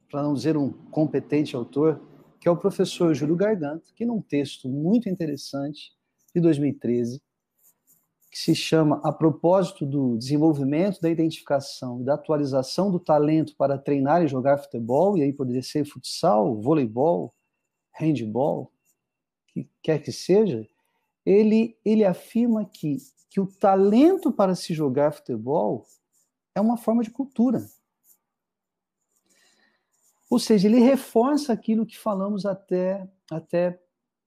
para 0.10 0.24
não 0.24 0.34
dizer 0.34 0.58
um 0.58 0.72
competente 0.90 1.56
autor, 1.56 2.02
que 2.40 2.48
é 2.48 2.52
o 2.52 2.58
professor 2.58 3.14
Júlio 3.14 3.36
Garganta, 3.36 3.88
que 3.96 4.06
num 4.06 4.22
texto 4.22 4.68
muito 4.68 5.08
interessante 5.08 5.94
de 6.34 6.42
2013, 6.42 7.22
que 8.32 8.40
se 8.40 8.56
chama 8.56 9.02
A 9.04 9.12
propósito 9.12 9.86
do 9.86 10.18
desenvolvimento 10.18 11.02
da 11.02 11.10
identificação 11.10 12.00
e 12.00 12.06
da 12.06 12.14
atualização 12.14 12.90
do 12.90 12.98
talento 12.98 13.54
para 13.58 13.78
treinar 13.78 14.24
e 14.24 14.28
jogar 14.28 14.58
futebol, 14.58 15.18
e 15.18 15.22
aí 15.22 15.34
poderia 15.34 15.62
ser 15.62 15.84
futsal, 15.84 16.56
voleibol, 16.62 17.36
handball, 17.92 18.72
que 19.48 19.70
quer 19.84 20.02
que 20.02 20.14
seja, 20.14 20.66
ele, 21.26 21.78
ele 21.84 22.06
afirma 22.06 22.64
que, 22.64 22.98
que 23.30 23.42
o 23.42 23.46
talento 23.46 24.32
para 24.32 24.56
se 24.56 24.74
jogar 24.74 25.12
futebol 25.12 25.86
é 26.56 26.62
uma 26.62 26.78
forma 26.78 27.04
de 27.04 27.12
cultura. 27.12 27.62
Ou 30.30 30.40
seja, 30.40 30.70
ele 30.70 30.80
reforça 30.80 31.52
aquilo 31.52 31.86
que 31.86 31.98
falamos 32.00 32.46
até, 32.46 33.06
até 33.30 33.78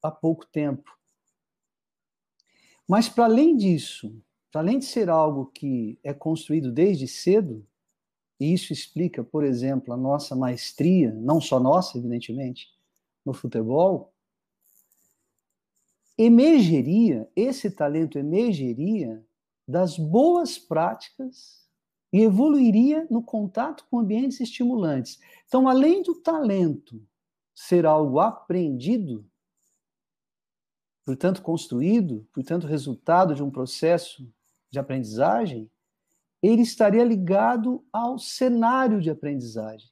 há 0.03 0.11
pouco 0.11 0.45
tempo. 0.45 0.95
Mas, 2.89 3.09
para 3.09 3.25
além 3.25 3.57
disso, 3.57 4.15
para 4.53 4.61
além 4.61 4.79
de 4.79 4.85
ser 4.85 5.09
algo 5.09 5.47
que 5.47 5.99
é 6.03 6.13
construído 6.13 6.71
desde 6.71 7.09
cedo, 7.09 7.67
e 8.39 8.53
isso 8.53 8.73
explica, 8.73 9.23
por 9.25 9.45
exemplo, 9.45 9.93
a 9.95 9.97
nossa 9.97 10.37
maestria, 10.37 11.13
não 11.13 11.41
só 11.41 11.59
nossa, 11.59 11.97
evidentemente, 11.97 12.69
no 13.25 13.33
futebol, 13.33 14.13
emergeria, 16.17 17.29
esse 17.35 17.71
talento 17.71 18.19
emergeria 18.19 19.25
das 19.67 19.99
boas 19.99 20.59
práticas 20.59 21.65
e 22.13 22.23
evoluiria 22.23 23.07
no 23.11 23.23
contato 23.23 23.85
com 23.91 23.99
ambientes 23.99 24.41
estimulantes. 24.41 25.19
Então, 25.47 25.67
além 25.67 26.03
do 26.03 26.15
talento 26.15 27.03
ser 27.55 27.87
algo 27.87 28.21
aprendido, 28.21 29.27
portanto 31.05 31.43
construído, 31.43 32.27
portanto 32.33 32.67
resultado 32.67 33.35
de 33.35 33.43
um 33.43 33.51
processo 33.51 34.27
de 34.71 34.79
aprendizagem, 34.79 35.71
ele 36.43 36.63
estaria 36.63 37.05
ligado 37.05 37.85
ao 37.93 38.19
cenário 38.19 39.01
de 39.01 39.11
aprendizagem, 39.11 39.91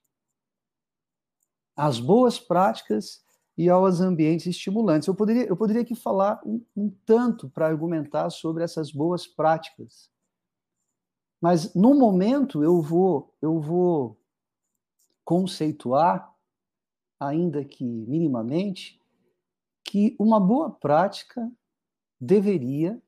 às 1.77 1.99
boas 1.99 2.39
práticas 2.39 3.25
e 3.57 3.69
aos 3.69 4.01
ambientes 4.01 4.47
estimulantes. 4.47 5.09
Eu 5.09 5.15
poderia, 5.15 5.47
eu 5.47 5.57
poderia 5.57 5.83
aqui 5.83 5.95
falar 5.95 6.41
um, 6.45 6.65
um 6.77 6.91
tanto 7.07 7.49
para 7.51 7.67
argumentar 7.67 8.29
sobre 8.31 8.65
essas 8.65 8.91
boas 8.91 9.27
práticas, 9.27 10.11
mas 11.41 11.75
no 11.75 11.95
momento 11.95 12.63
eu 12.63 12.81
vou 12.81 13.35
eu 13.41 13.61
vou 13.61 14.21
conceituar, 15.25 16.33
ainda 17.19 17.65
que 17.65 17.85
minimamente, 17.85 19.02
que 19.93 20.17
uma 20.19 20.41
boa 20.41 20.71
prática 20.71 21.53
deveria, 22.19 22.99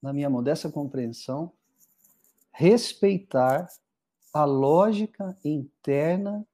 na 0.00 0.12
minha 0.12 0.30
modesta 0.30 0.70
compreensão, 0.70 1.52
respeitar 2.52 3.66
a 4.32 4.44
lógica 4.44 5.36
interna 5.44 6.46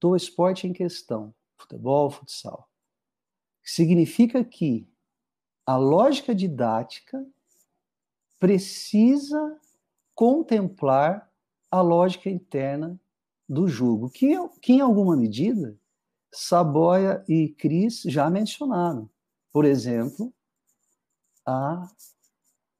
do 0.00 0.16
esporte 0.16 0.66
em 0.66 0.72
questão, 0.72 1.34
futebol, 1.58 2.10
futsal. 2.10 2.70
Significa 3.62 4.42
que 4.42 4.88
a 5.66 5.76
lógica 5.76 6.34
didática 6.34 7.22
precisa 8.38 9.60
contemplar 10.14 11.30
a 11.70 11.82
lógica 11.82 12.30
interna 12.30 12.98
do 13.46 13.68
jogo, 13.68 14.08
que, 14.08 14.32
que 14.62 14.72
em 14.72 14.80
alguma 14.80 15.14
medida 15.14 15.78
Saboia 16.32 17.22
e 17.28 17.50
Cris 17.50 18.02
já 18.06 18.30
mencionaram. 18.30 19.08
Por 19.52 19.66
exemplo, 19.66 20.32
a 21.44 21.86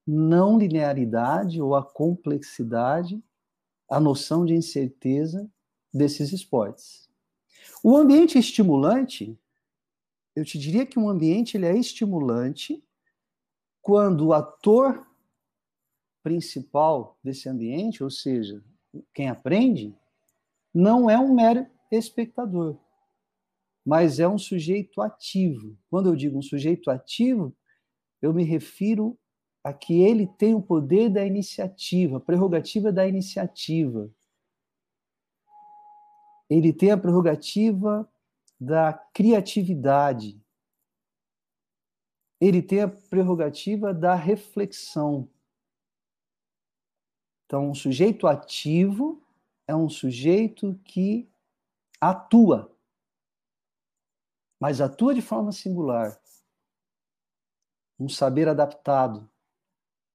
não 0.06 0.58
linearidade 0.58 1.60
ou 1.60 1.74
a 1.74 1.84
complexidade, 1.84 3.22
a 3.90 4.00
noção 4.00 4.46
de 4.46 4.54
incerteza 4.54 5.50
desses 5.92 6.32
esportes. 6.32 7.10
O 7.84 7.94
ambiente 7.96 8.38
estimulante, 8.38 9.38
eu 10.34 10.44
te 10.44 10.58
diria 10.58 10.86
que 10.86 10.98
um 10.98 11.08
ambiente 11.08 11.56
ele 11.56 11.66
é 11.66 11.76
estimulante 11.76 12.82
quando 13.82 14.28
o 14.28 14.32
ator 14.32 15.06
principal 16.22 17.18
desse 17.22 17.48
ambiente, 17.48 18.02
ou 18.02 18.10
seja, 18.10 18.64
quem 19.12 19.28
aprende, 19.28 19.94
não 20.72 21.10
é 21.10 21.18
um 21.18 21.34
mero 21.34 21.66
espectador 21.90 22.78
mas 23.84 24.20
é 24.20 24.28
um 24.28 24.38
sujeito 24.38 25.00
ativo. 25.00 25.76
Quando 25.90 26.08
eu 26.08 26.16
digo 26.16 26.38
um 26.38 26.42
sujeito 26.42 26.90
ativo, 26.90 27.54
eu 28.20 28.32
me 28.32 28.44
refiro 28.44 29.18
a 29.64 29.72
que 29.72 30.02
ele 30.02 30.26
tem 30.26 30.54
o 30.54 30.62
poder 30.62 31.08
da 31.08 31.24
iniciativa, 31.24 32.16
a 32.16 32.20
prerrogativa 32.20 32.92
da 32.92 33.06
iniciativa. 33.06 34.10
Ele 36.48 36.72
tem 36.72 36.90
a 36.90 36.98
prerrogativa 36.98 38.08
da 38.60 38.92
criatividade. 38.92 40.40
Ele 42.40 42.60
tem 42.60 42.80
a 42.80 42.88
prerrogativa 42.88 43.94
da 43.94 44.14
reflexão. 44.14 45.28
Então, 47.46 47.70
um 47.70 47.74
sujeito 47.74 48.26
ativo 48.26 49.22
é 49.66 49.74
um 49.74 49.88
sujeito 49.88 50.78
que 50.84 51.28
atua, 52.00 52.71
mas 54.62 54.80
atua 54.80 55.12
de 55.12 55.20
forma 55.20 55.50
singular, 55.50 56.16
um 57.98 58.08
saber 58.08 58.46
adaptado, 58.46 59.28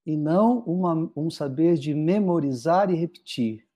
e 0.05 0.15
não 0.15 0.59
uma, 0.59 1.11
um 1.17 1.29
saber 1.29 1.75
de 1.75 1.93
memorizar 1.93 2.89
e 2.89 2.95
repetir. 2.95 3.67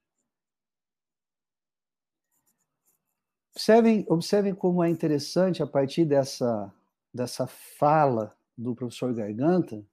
Observem, 3.53 4.05
observem 4.07 4.55
como 4.55 4.81
é 4.81 4.89
interessante, 4.89 5.61
a 5.61 5.67
partir 5.67 6.05
dessa, 6.05 6.73
dessa 7.13 7.45
fala 7.47 8.33
do 8.57 8.73
professor 8.73 9.13
Garganta, 9.13 9.85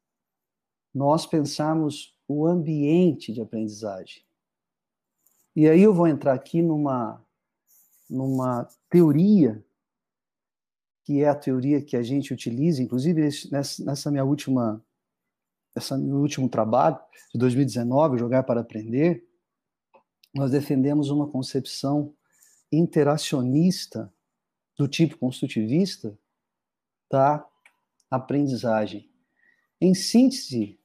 nós 0.95 1.27
pensarmos 1.27 2.17
o 2.29 2.47
ambiente 2.47 3.33
de 3.33 3.41
aprendizagem. 3.41 4.25
E 5.57 5.69
aí 5.69 5.83
eu 5.83 5.93
vou 5.93 6.07
entrar 6.07 6.35
aqui 6.35 6.63
numa, 6.63 7.21
numa 8.09 8.69
teoria, 8.89 9.67
que 11.09 11.23
é 11.23 11.29
a 11.31 11.35
teoria 11.35 11.81
que 11.81 11.97
a 11.97 12.03
gente 12.03 12.35
utiliza, 12.35 12.83
inclusive 12.83 13.31
nessa, 13.51 13.83
nessa 13.83 14.11
minha 14.11 14.25
última, 14.25 14.85
esse 15.75 15.97
meu 15.97 16.19
último 16.19 16.51
trabalho, 16.51 17.01
de 17.33 17.39
2019, 17.39 18.19
Jogar 18.19 18.43
para 18.43 18.61
Aprender, 18.61 19.27
nós 20.35 20.51
defendemos 20.51 21.09
uma 21.09 21.27
concepção 21.27 22.15
interacionista 22.71 24.13
do 24.77 24.87
tipo 24.87 25.17
construtivista 25.17 26.15
da 27.11 27.43
aprendizagem. 28.11 29.11
Em 29.81 29.95
síntese, 29.95 30.79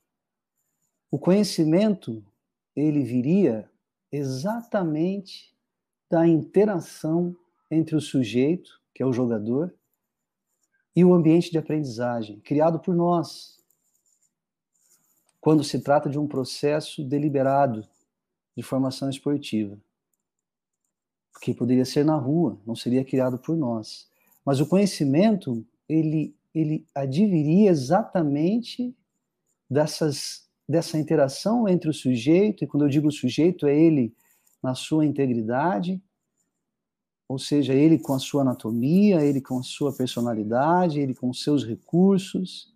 o 1.12 1.20
conhecimento 1.20 2.26
ele 2.74 3.04
viria 3.04 3.70
exatamente 4.10 5.54
da 6.10 6.26
interação 6.26 7.36
entre 7.70 7.94
o 7.94 8.00
sujeito, 8.00 8.82
que 8.96 9.04
é 9.04 9.06
o 9.06 9.12
jogador, 9.12 9.76
e 10.96 11.04
o 11.04 11.14
ambiente 11.14 11.52
de 11.52 11.58
aprendizagem 11.58 12.40
criado 12.40 12.80
por 12.80 12.96
nós. 12.96 13.60
Quando 15.42 15.64
se 15.64 15.82
trata 15.82 16.10
de 16.10 16.18
um 16.18 16.28
processo 16.28 17.04
deliberado 17.04 17.86
de 18.56 18.64
formação 18.64 19.10
esportiva 19.10 19.78
porque 21.44 21.54
poderia 21.54 21.84
ser 21.84 22.06
na 22.06 22.16
rua, 22.16 22.58
não 22.66 22.74
seria 22.74 23.04
criado 23.04 23.38
por 23.38 23.58
nós. 23.58 24.08
Mas 24.46 24.62
o 24.62 24.66
conhecimento, 24.66 25.66
ele, 25.90 26.34
ele 26.56 26.86
adviria 26.96 27.70
exatamente 27.70 28.96
dessas, 29.70 30.48
dessa 30.70 30.98
interação 30.98 31.68
entre 31.68 31.90
o 31.90 31.94
sujeito, 31.94 32.64
e 32.64 32.68
quando 32.68 32.84
eu 32.84 32.90
digo 32.90 33.12
sujeito, 33.12 33.68
é 33.68 33.78
ele 33.78 34.16
na 34.62 34.74
sua 34.74 35.06
integridade, 35.06 36.02
ou 37.34 37.40
seja, 37.40 37.74
ele 37.74 37.98
com 37.98 38.14
a 38.14 38.20
sua 38.20 38.44
anatomia, 38.44 39.26
ele 39.26 39.42
com 39.42 39.58
a 39.58 39.64
sua 39.64 39.92
personalidade, 39.92 41.00
ele 41.00 41.16
com 41.16 41.34
seus 41.34 41.66
recursos, 41.66 42.72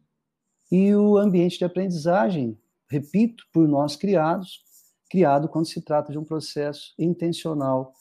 e 0.72 0.96
o 0.96 1.16
ambiente 1.16 1.60
de 1.60 1.64
aprendizagem, 1.64 2.60
repito, 2.90 3.46
por 3.54 3.68
nós 3.68 3.96
criados, 3.96 4.64
criado 5.12 5.48
quando 5.48 5.68
se 5.68 5.80
trata 5.80 6.12
de 6.12 6.18
um 6.18 6.24
processo 6.24 6.92
intencional 6.98 7.94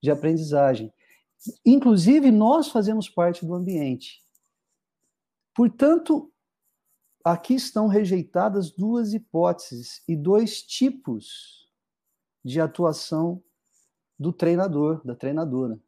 de 0.00 0.08
aprendizagem. 0.08 0.92
Inclusive, 1.64 2.30
nós 2.30 2.68
fazemos 2.68 3.08
parte 3.08 3.44
do 3.44 3.52
ambiente. 3.52 4.22
Portanto, 5.56 6.32
aqui 7.24 7.54
estão 7.54 7.88
rejeitadas 7.88 8.70
duas 8.70 9.12
hipóteses 9.12 10.04
e 10.06 10.14
dois 10.14 10.62
tipos 10.62 11.68
de 12.44 12.60
atuação 12.60 13.42
do 14.16 14.32
treinador, 14.32 15.04
da 15.04 15.16
treinadora. 15.16 15.80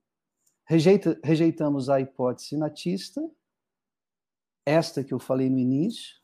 Rejeita, 0.70 1.18
rejeitamos 1.24 1.88
a 1.88 1.98
hipótese 1.98 2.54
natista, 2.54 3.26
esta 4.66 5.02
que 5.02 5.14
eu 5.14 5.18
falei 5.18 5.48
no 5.48 5.58
início, 5.58 6.16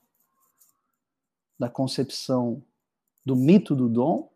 da 1.58 1.70
concepção 1.70 2.62
do 3.24 3.34
mito 3.34 3.74
do 3.74 3.88
dom, 3.88 4.30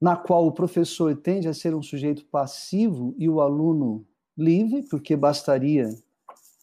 na 0.00 0.16
qual 0.16 0.46
o 0.46 0.52
professor 0.52 1.14
tende 1.14 1.46
a 1.46 1.52
ser 1.52 1.74
um 1.74 1.82
sujeito 1.82 2.24
passivo 2.24 3.14
e 3.18 3.28
o 3.28 3.42
aluno 3.42 4.06
livre, 4.34 4.82
porque 4.84 5.14
bastaria 5.14 5.90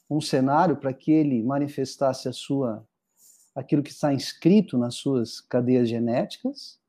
um 0.09 0.19
cenário 0.19 0.77
para 0.77 0.91
que 0.91 1.11
ele 1.11 1.43
manifestasse 1.43 2.27
a 2.27 2.34
sua 2.34 2.84
aquilo 3.53 3.84
que 3.84 3.91
está 3.91 4.11
inscrito 4.11 4.79
nas 4.79 4.95
suas 4.95 5.41
cadeias 5.41 5.88
genéticas, 5.88 6.79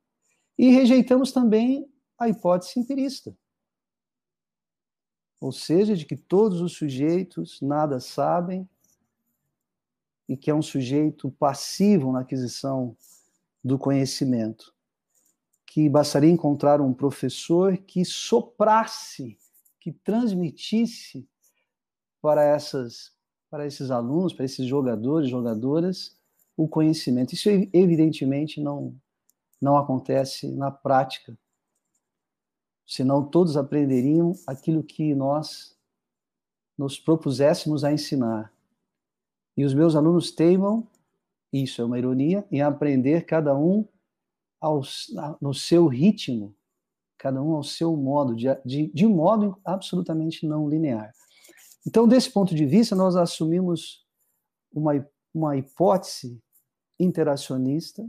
e 0.56 0.70
rejeitamos 0.70 1.30
também 1.30 1.92
a 2.18 2.30
hipótese 2.30 2.80
empirista. 2.80 3.36
Ou 5.42 5.50
seja, 5.50 5.96
de 5.96 6.06
que 6.06 6.16
todos 6.16 6.60
os 6.60 6.74
sujeitos 6.74 7.60
nada 7.60 7.98
sabem 7.98 8.68
e 10.28 10.36
que 10.36 10.48
é 10.48 10.54
um 10.54 10.62
sujeito 10.62 11.32
passivo 11.32 12.12
na 12.12 12.20
aquisição 12.20 12.96
do 13.62 13.76
conhecimento 13.76 14.72
que 15.66 15.88
bastaria 15.88 16.30
encontrar 16.30 16.80
um 16.80 16.92
professor 16.94 17.76
que 17.76 18.04
soprasse, 18.04 19.36
que 19.80 19.90
transmitisse 19.90 21.26
para 22.20 22.44
essas 22.44 23.10
para 23.50 23.66
esses 23.66 23.90
alunos, 23.90 24.32
para 24.32 24.44
esses 24.44 24.66
jogadores, 24.66 25.28
jogadoras, 25.28 26.16
o 26.56 26.68
conhecimento. 26.68 27.34
Isso 27.34 27.48
evidentemente 27.72 28.60
não 28.60 28.94
não 29.60 29.76
acontece 29.76 30.52
na 30.52 30.70
prática. 30.70 31.36
Senão 32.92 33.24
todos 33.24 33.56
aprenderiam 33.56 34.34
aquilo 34.46 34.82
que 34.82 35.14
nós 35.14 35.74
nos 36.76 36.98
propuséssemos 36.98 37.84
a 37.84 37.90
ensinar. 37.90 38.52
E 39.56 39.64
os 39.64 39.72
meus 39.72 39.96
alunos 39.96 40.30
teimam, 40.30 40.86
isso 41.50 41.80
é 41.80 41.84
uma 41.86 41.98
ironia, 41.98 42.46
em 42.52 42.60
aprender 42.60 43.24
cada 43.24 43.56
um 43.56 43.88
no 45.40 45.54
seu 45.54 45.86
ritmo, 45.86 46.54
cada 47.16 47.42
um 47.42 47.52
ao 47.52 47.64
seu 47.64 47.96
modo, 47.96 48.36
de, 48.36 48.54
de, 48.62 48.88
de 48.88 49.06
modo 49.06 49.58
absolutamente 49.64 50.46
não 50.46 50.68
linear. 50.68 51.14
Então, 51.86 52.06
desse 52.06 52.30
ponto 52.30 52.54
de 52.54 52.66
vista, 52.66 52.94
nós 52.94 53.16
assumimos 53.16 54.06
uma, 54.70 54.92
uma 55.32 55.56
hipótese 55.56 56.38
interacionista 57.00 58.06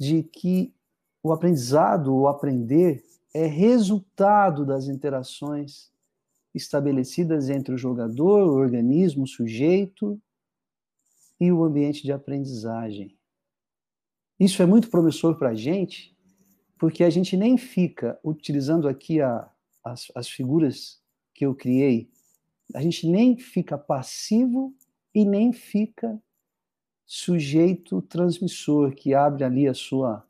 de 0.00 0.24
que 0.24 0.74
o 1.22 1.32
aprendizado, 1.32 2.12
o 2.12 2.26
aprender, 2.26 3.11
é 3.34 3.46
resultado 3.46 4.64
das 4.64 4.88
interações 4.88 5.90
estabelecidas 6.54 7.48
entre 7.48 7.74
o 7.74 7.78
jogador, 7.78 8.46
o 8.46 8.56
organismo, 8.56 9.24
o 9.24 9.28
sujeito 9.28 10.20
e 11.40 11.50
o 11.50 11.64
ambiente 11.64 12.02
de 12.02 12.12
aprendizagem. 12.12 13.16
Isso 14.38 14.62
é 14.62 14.66
muito 14.66 14.90
promissor 14.90 15.38
para 15.38 15.50
a 15.50 15.54
gente, 15.54 16.16
porque 16.78 17.04
a 17.04 17.10
gente 17.10 17.36
nem 17.36 17.56
fica, 17.56 18.18
utilizando 18.22 18.88
aqui 18.88 19.20
a, 19.20 19.50
as, 19.84 20.10
as 20.14 20.28
figuras 20.28 21.00
que 21.34 21.46
eu 21.46 21.54
criei, 21.54 22.10
a 22.74 22.82
gente 22.82 23.06
nem 23.06 23.36
fica 23.36 23.78
passivo 23.78 24.74
e 25.14 25.24
nem 25.24 25.52
fica 25.52 26.20
sujeito 27.04 28.00
transmissor, 28.02 28.94
que 28.94 29.14
abre 29.14 29.44
ali 29.44 29.68
a 29.68 29.74
sua, 29.74 30.26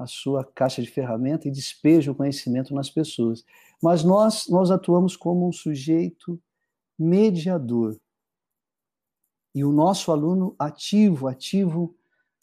a 0.00 0.06
sua 0.06 0.42
caixa 0.42 0.80
de 0.80 0.90
ferramenta 0.90 1.46
e 1.46 1.50
despeja 1.50 2.10
o 2.10 2.14
conhecimento 2.14 2.74
nas 2.74 2.88
pessoas. 2.88 3.44
Mas 3.82 4.02
nós, 4.02 4.48
nós 4.48 4.70
atuamos 4.70 5.14
como 5.14 5.46
um 5.46 5.52
sujeito 5.52 6.40
mediador. 6.98 8.00
E 9.54 9.62
o 9.62 9.72
nosso 9.72 10.10
aluno 10.10 10.54
ativo, 10.58 11.28
ativo 11.28 11.94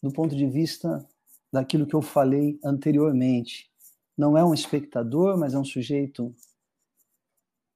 do 0.04 0.12
ponto 0.12 0.36
de 0.36 0.46
vista 0.46 1.04
daquilo 1.52 1.88
que 1.88 1.96
eu 1.96 2.02
falei 2.02 2.60
anteriormente. 2.64 3.72
Não 4.16 4.38
é 4.38 4.46
um 4.46 4.54
espectador, 4.54 5.38
mas 5.38 5.54
é 5.56 5.60
um 5.60 5.66
sujeito 5.66 6.36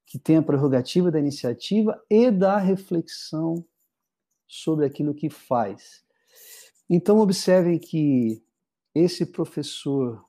que 0.06 0.20
tem 0.20 0.38
a 0.38 0.44
prerrogativa 0.44 1.10
da 1.10 1.20
iniciativa 1.20 2.00
e 2.10 2.30
da 2.30 2.58
reflexão 2.58 3.66
sobre 4.48 4.86
aquilo 4.86 5.16
que 5.16 5.30
faz. 5.30 6.04
Então, 6.90 7.20
observem 7.20 7.80
que 7.80 8.44
esse 8.94 9.26
professor 9.26 10.26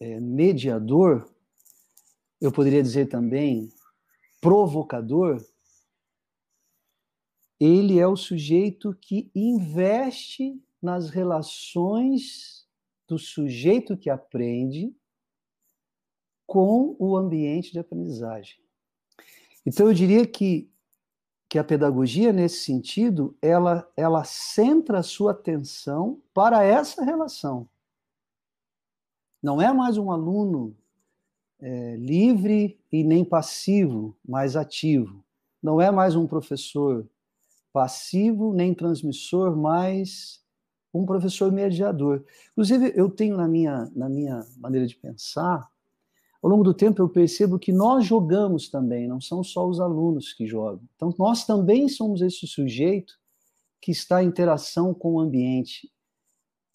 é, 0.00 0.20
mediador, 0.20 1.30
eu 2.40 2.52
poderia 2.52 2.82
dizer 2.82 3.06
também 3.08 3.72
provocador, 4.40 5.44
ele 7.58 7.98
é 7.98 8.06
o 8.06 8.16
sujeito 8.16 8.94
que 9.00 9.30
investe 9.34 10.62
nas 10.80 11.08
relações 11.08 12.66
do 13.08 13.18
sujeito 13.18 13.96
que 13.96 14.10
aprende 14.10 14.94
com 16.46 16.94
o 16.98 17.16
ambiente 17.16 17.72
de 17.72 17.78
aprendizagem. 17.78 18.58
Então 19.64 19.86
eu 19.86 19.94
diria 19.94 20.26
que 20.26 20.70
que 21.48 21.60
a 21.60 21.64
pedagogia 21.64 22.32
nesse 22.32 22.64
sentido, 22.64 23.36
ela 23.40 23.88
ela 23.96 24.24
centra 24.24 24.98
a 24.98 25.02
sua 25.02 25.30
atenção 25.30 26.20
para 26.34 26.64
essa 26.64 27.04
relação. 27.04 27.68
Não 29.42 29.60
é 29.60 29.72
mais 29.72 29.98
um 29.98 30.10
aluno 30.10 30.76
é, 31.60 31.96
livre 31.96 32.78
e 32.90 33.04
nem 33.04 33.24
passivo, 33.24 34.16
mas 34.26 34.56
ativo. 34.56 35.24
Não 35.62 35.80
é 35.80 35.90
mais 35.90 36.14
um 36.16 36.26
professor 36.26 37.06
passivo 37.72 38.54
nem 38.54 38.72
transmissor, 38.74 39.56
mas 39.56 40.40
um 40.92 41.04
professor 41.04 41.52
mediador. 41.52 42.24
Inclusive, 42.52 42.92
eu 42.96 43.10
tenho 43.10 43.36
na 43.36 43.46
minha, 43.46 43.90
na 43.94 44.08
minha 44.08 44.46
maneira 44.56 44.86
de 44.86 44.96
pensar, 44.96 45.70
ao 46.42 46.50
longo 46.50 46.64
do 46.64 46.72
tempo 46.72 47.02
eu 47.02 47.08
percebo 47.08 47.58
que 47.58 47.72
nós 47.72 48.06
jogamos 48.06 48.68
também, 48.68 49.06
não 49.06 49.20
são 49.20 49.42
só 49.42 49.68
os 49.68 49.80
alunos 49.80 50.32
que 50.32 50.46
jogam. 50.46 50.80
Então, 50.94 51.12
nós 51.18 51.44
também 51.44 51.88
somos 51.88 52.22
esse 52.22 52.46
sujeito 52.46 53.18
que 53.80 53.90
está 53.90 54.22
em 54.22 54.28
interação 54.28 54.94
com 54.94 55.14
o 55.14 55.20
ambiente 55.20 55.90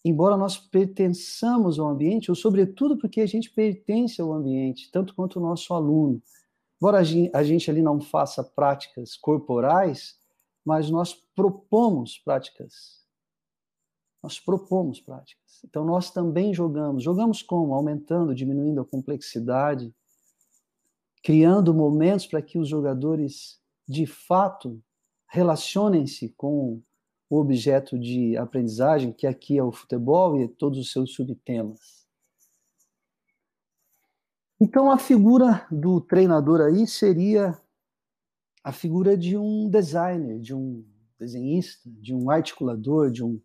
embora 0.04 0.36
nós 0.36 0.58
pertençamos 0.58 1.78
ao 1.78 1.88
ambiente, 1.88 2.30
ou 2.30 2.34
sobretudo 2.34 2.98
porque 2.98 3.20
a 3.20 3.26
gente 3.26 3.50
pertence 3.50 4.20
ao 4.20 4.32
ambiente, 4.32 4.90
tanto 4.90 5.14
quanto 5.14 5.38
o 5.38 5.42
nosso 5.42 5.72
aluno. 5.72 6.20
Embora 6.80 6.98
a 6.98 7.44
gente 7.44 7.70
ali 7.70 7.80
não 7.80 8.00
faça 8.00 8.42
práticas 8.42 9.16
corporais, 9.16 10.18
mas 10.64 10.90
nós 10.90 11.14
propomos 11.14 12.18
práticas. 12.18 13.02
Nós 14.20 14.40
propomos 14.40 15.00
práticas. 15.00 15.62
Então 15.64 15.84
nós 15.84 16.10
também 16.10 16.52
jogamos. 16.52 17.04
Jogamos 17.04 17.42
como? 17.42 17.74
Aumentando, 17.74 18.34
diminuindo 18.34 18.80
a 18.80 18.84
complexidade, 18.84 19.94
criando 21.22 21.72
momentos 21.72 22.26
para 22.26 22.42
que 22.42 22.58
os 22.58 22.68
jogadores 22.68 23.60
de 23.88 24.06
fato 24.06 24.82
relacionem-se 25.28 26.30
com 26.30 26.82
o 27.32 27.40
objeto 27.40 27.98
de 27.98 28.36
aprendizagem, 28.36 29.10
que 29.10 29.26
aqui 29.26 29.56
é 29.56 29.64
o 29.64 29.72
futebol 29.72 30.38
e 30.38 30.46
todos 30.46 30.78
os 30.78 30.92
seus 30.92 31.14
subtemas. 31.14 32.06
Então, 34.60 34.90
a 34.90 34.98
figura 34.98 35.66
do 35.70 35.98
treinador 35.98 36.60
aí 36.60 36.86
seria 36.86 37.58
a 38.62 38.70
figura 38.70 39.16
de 39.16 39.34
um 39.34 39.70
designer, 39.70 40.40
de 40.40 40.54
um 40.54 40.86
desenhista, 41.18 41.80
de 41.86 42.14
um 42.14 42.28
articulador, 42.30 43.10
de 43.10 43.24
um 43.24 43.40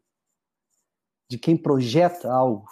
de 1.29 1.37
quem 1.37 1.55
projeta 1.55 2.29
algo. 2.29 2.67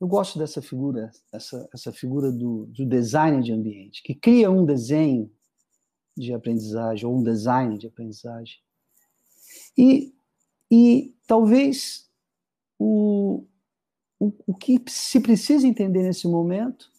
Eu 0.00 0.06
gosto 0.06 0.38
dessa 0.38 0.62
figura, 0.62 1.10
essa, 1.32 1.68
essa 1.74 1.92
figura 1.92 2.30
do, 2.30 2.66
do 2.66 2.86
designer 2.86 3.42
de 3.42 3.52
ambiente, 3.52 4.00
que 4.04 4.14
cria 4.14 4.48
um 4.48 4.64
desenho 4.64 5.28
de 6.16 6.32
aprendizagem 6.32 7.04
ou 7.04 7.18
um 7.18 7.22
design 7.24 7.76
de 7.76 7.88
aprendizagem 7.88 8.62
e, 9.76 10.14
e 10.70 11.14
talvez 11.26 12.08
o, 12.78 13.44
o, 14.18 14.32
o 14.46 14.54
que 14.54 14.82
se 14.88 15.20
precisa 15.20 15.66
entender 15.66 16.02
nesse 16.02 16.26
momento 16.26 16.90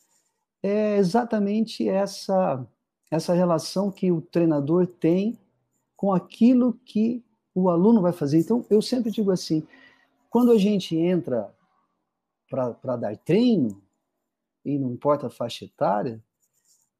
é 0.61 0.97
exatamente 0.97 1.87
essa, 1.87 2.65
essa 3.11 3.33
relação 3.33 3.91
que 3.91 4.11
o 4.11 4.21
treinador 4.21 4.87
tem 4.87 5.37
com 5.95 6.13
aquilo 6.13 6.73
que 6.85 7.23
o 7.53 7.69
aluno 7.69 8.01
vai 8.01 8.11
fazer. 8.13 8.39
Então, 8.39 8.65
eu 8.69 8.81
sempre 8.81 9.11
digo 9.11 9.31
assim: 9.31 9.65
quando 10.29 10.51
a 10.51 10.57
gente 10.57 10.95
entra 10.95 11.53
para 12.49 12.95
dar 12.95 13.17
treino, 13.17 13.81
e 14.65 14.77
não 14.77 14.91
importa 14.91 15.27
a 15.27 15.29
faixa 15.29 15.65
etária, 15.65 16.23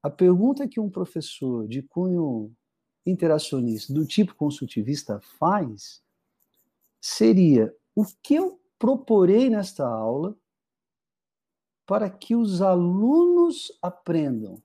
a 0.02 0.10
pergunta 0.10 0.68
que 0.68 0.80
um 0.80 0.90
professor 0.90 1.68
de 1.68 1.82
cunho 1.82 2.52
interacionista 3.06 3.94
do 3.94 4.06
tipo 4.06 4.36
construtivista 4.36 5.20
faz 5.20 6.04
seria 7.02 7.76
o 7.96 8.06
que 8.06 8.36
eu 8.36 8.62
proporei 8.80 9.50
nesta 9.50 9.88
aula 9.88 10.38
para 11.86 12.10
que 12.10 12.36
os 12.36 12.62
alunos 12.62 13.78
aprendam. 13.82 14.62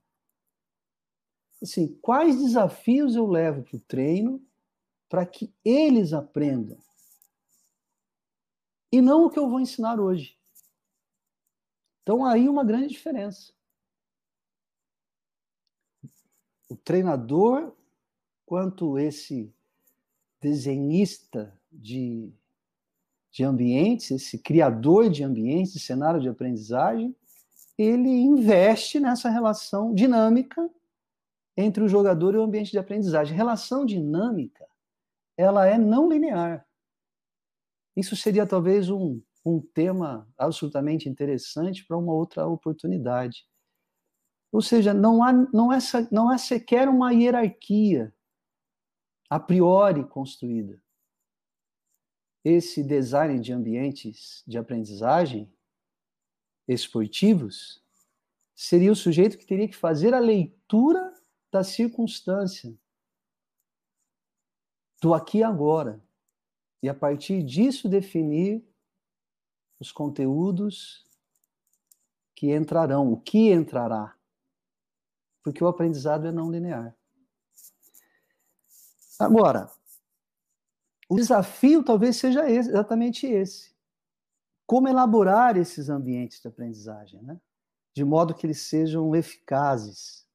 Assim, 1.61 1.99
quais 2.01 2.39
desafios 2.39 3.17
eu 3.17 3.27
levo 3.27 3.63
para 3.65 3.77
o 3.77 3.81
treino 3.81 4.41
para 5.09 5.27
que 5.27 5.53
eles 5.65 6.13
aprendam? 6.13 6.79
E 8.93 9.01
não 9.01 9.25
o 9.25 9.31
que 9.31 9.39
eu 9.39 9.49
vou 9.49 9.61
ensinar 9.61 10.01
hoje. 10.01 10.39
Então, 12.03 12.25
aí 12.25 12.49
uma 12.49 12.65
grande 12.65 12.89
diferença. 12.89 13.53
O 16.69 16.77
treinador 16.77 17.77
quanto 18.49 18.99
esse 18.99 19.53
desenhista 20.41 21.55
de, 21.71 22.33
de 23.31 23.45
ambientes, 23.45 24.11
esse 24.11 24.39
criador 24.39 25.11
de 25.11 25.23
ambientes, 25.23 25.75
de 25.75 25.81
cenário 25.81 26.19
de 26.19 26.31
aprendizagem, 26.31 27.15
ele 27.77 28.09
investe 28.09 28.99
nessa 28.99 29.29
relação 29.29 29.93
dinâmica 29.93 30.67
entre 31.59 31.85
o 31.85 31.89
jogador 31.89 32.35
e 32.35 32.39
o 32.39 32.43
ambiente 32.43 32.71
de 32.71 32.79
aprendizagem. 32.79 33.37
Relação 33.37 33.85
dinâmica, 33.85 34.67
ela 35.37 35.67
é 35.67 35.77
não 35.77 36.09
linear. 36.09 36.67
Isso 37.95 38.17
seria 38.17 38.47
talvez 38.47 38.89
um, 38.89 39.21
um 39.45 39.61
tema 39.61 40.27
absolutamente 40.39 41.07
interessante 41.07 41.85
para 41.85 41.99
uma 41.99 42.15
outra 42.15 42.47
oportunidade. 42.47 43.47
Ou 44.51 44.63
seja, 44.63 44.95
não 44.95 45.23
há, 45.23 45.35
não, 45.35 45.71
é, 45.71 45.79
não 46.11 46.31
há 46.31 46.39
sequer 46.39 46.89
uma 46.89 47.13
hierarquia 47.13 48.11
a 49.29 49.39
priori 49.39 50.05
construída. 50.05 50.81
Esse 52.45 52.83
design 52.83 53.39
de 53.41 53.53
ambientes 53.53 54.43
de 54.47 54.57
aprendizagem 54.57 55.53
esportivos 56.67 57.83
seria 58.55 58.91
o 58.91 58.97
sujeito 58.97 59.39
que 59.39 59.47
teria 59.47 59.69
que 59.69 59.77
fazer 59.77 60.15
a 60.15 60.19
leitura 60.19 61.15
da 61.51 61.63
circunstância, 61.63 62.77
do 65.01 65.15
aqui 65.15 65.39
e 65.39 65.43
agora, 65.43 66.03
e 66.83 66.89
a 66.89 66.95
partir 66.95 67.43
disso 67.43 67.89
definir 67.89 68.65
os 69.79 69.93
conteúdos 69.93 71.07
que 72.35 72.55
entrarão, 72.55 73.13
o 73.13 73.21
que 73.21 73.51
entrará. 73.51 74.17
Porque 75.43 75.63
o 75.63 75.69
aprendizado 75.69 76.27
é 76.27 76.33
não 76.33 76.51
linear. 76.51 76.98
Agora, 79.19 79.71
o 81.09 81.17
desafio 81.17 81.83
talvez 81.83 82.17
seja 82.17 82.49
esse, 82.49 82.69
exatamente 82.69 83.27
esse. 83.27 83.75
Como 84.67 84.87
elaborar 84.87 85.57
esses 85.57 85.89
ambientes 85.89 86.41
de 86.41 86.49
aprendizagem, 86.49 87.23
né? 87.23 87.41
de 87.95 88.05
modo 88.05 88.35
que 88.35 88.47
eles 88.47 88.61
sejam 88.61 89.17
eficazes. 89.17 90.27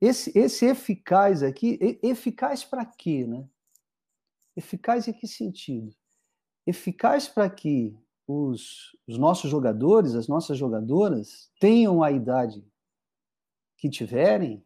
Esse, 0.00 0.36
esse 0.38 0.66
eficaz 0.66 1.42
aqui, 1.42 1.98
eficaz 2.02 2.62
para 2.64 2.84
quê? 2.84 3.26
Né? 3.26 3.48
Eficaz 4.54 5.08
em 5.08 5.12
que 5.12 5.26
sentido? 5.26 5.94
Eficaz 6.66 7.26
para 7.28 7.48
que 7.48 7.96
os, 8.26 8.96
os 9.06 9.18
nossos 9.18 9.50
jogadores, 9.50 10.14
as 10.14 10.28
nossas 10.28 10.58
jogadoras, 10.58 11.50
tenham 11.58 12.02
a 12.02 12.12
idade 12.12 12.64
que 13.78 13.88
tiverem, 13.88 14.64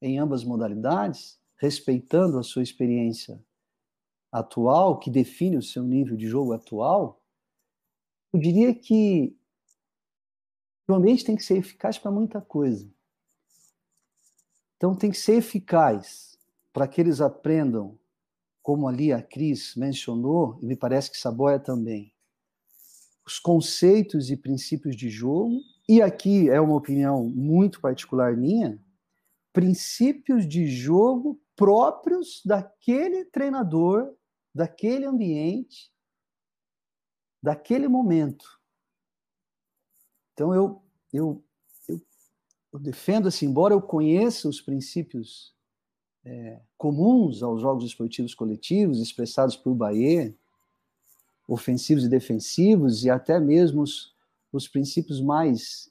em 0.00 0.18
ambas 0.18 0.44
modalidades, 0.44 1.40
respeitando 1.62 2.40
a 2.40 2.42
sua 2.42 2.64
experiência 2.64 3.40
atual, 4.32 4.98
que 4.98 5.08
define 5.08 5.56
o 5.56 5.62
seu 5.62 5.84
nível 5.84 6.16
de 6.16 6.26
jogo 6.26 6.52
atual, 6.52 7.22
eu 8.32 8.40
diria 8.40 8.74
que 8.74 9.38
o 10.88 10.94
ambiente 10.94 11.24
tem 11.24 11.36
que 11.36 11.44
ser 11.44 11.58
eficaz 11.58 11.98
para 11.98 12.10
muita 12.10 12.40
coisa. 12.40 12.92
Então, 14.76 14.96
tem 14.96 15.12
que 15.12 15.16
ser 15.16 15.34
eficaz 15.34 16.36
para 16.72 16.88
que 16.88 17.00
eles 17.00 17.20
aprendam, 17.20 17.96
como 18.60 18.88
ali 18.88 19.12
a 19.12 19.22
Cris 19.22 19.76
mencionou, 19.76 20.58
e 20.60 20.66
me 20.66 20.74
parece 20.74 21.12
que 21.12 21.16
Saboia 21.16 21.60
também, 21.60 22.12
os 23.24 23.38
conceitos 23.38 24.32
e 24.32 24.36
princípios 24.36 24.96
de 24.96 25.08
jogo, 25.08 25.60
e 25.88 26.02
aqui 26.02 26.50
é 26.50 26.60
uma 26.60 26.74
opinião 26.74 27.24
muito 27.24 27.80
particular 27.80 28.36
minha, 28.36 28.82
princípios 29.52 30.48
de 30.48 30.66
jogo 30.66 31.40
próprios 31.56 32.42
daquele 32.44 33.24
treinador, 33.26 34.14
daquele 34.54 35.06
ambiente, 35.06 35.92
daquele 37.42 37.88
momento. 37.88 38.60
Então 40.32 40.54
eu 40.54 40.82
eu 41.12 41.44
eu, 41.88 42.00
eu 42.72 42.78
defendo 42.78 43.28
assim, 43.28 43.46
embora 43.46 43.74
eu 43.74 43.82
conheça 43.82 44.48
os 44.48 44.60
princípios 44.60 45.54
é, 46.24 46.60
comuns 46.78 47.42
aos 47.42 47.60
jogos 47.60 47.84
esportivos 47.84 48.34
coletivos 48.34 49.00
expressados 49.00 49.56
por 49.56 49.74
Bayer, 49.74 50.34
ofensivos 51.48 52.04
e 52.04 52.08
defensivos, 52.08 53.04
e 53.04 53.10
até 53.10 53.38
mesmo 53.40 53.82
os, 53.82 54.14
os 54.52 54.68
princípios 54.68 55.20
mais 55.20 55.90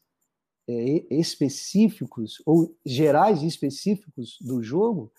é, 0.67 1.05
específicos 1.13 2.41
ou 2.45 2.75
gerais 2.85 3.43
e 3.43 3.47
específicos 3.47 4.37
do 4.41 4.63
jogo, 4.63 5.11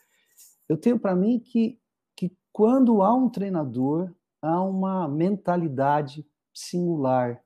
eu 0.73 0.77
tenho 0.77 0.99
para 0.99 1.15
mim 1.15 1.39
que, 1.39 1.79
que 2.17 2.35
quando 2.53 3.03
há 3.03 3.15
um 3.15 3.29
treinador, 3.29 4.13
há 4.41 4.63
uma 4.63 5.07
mentalidade 5.07 6.27
singular 6.53 7.43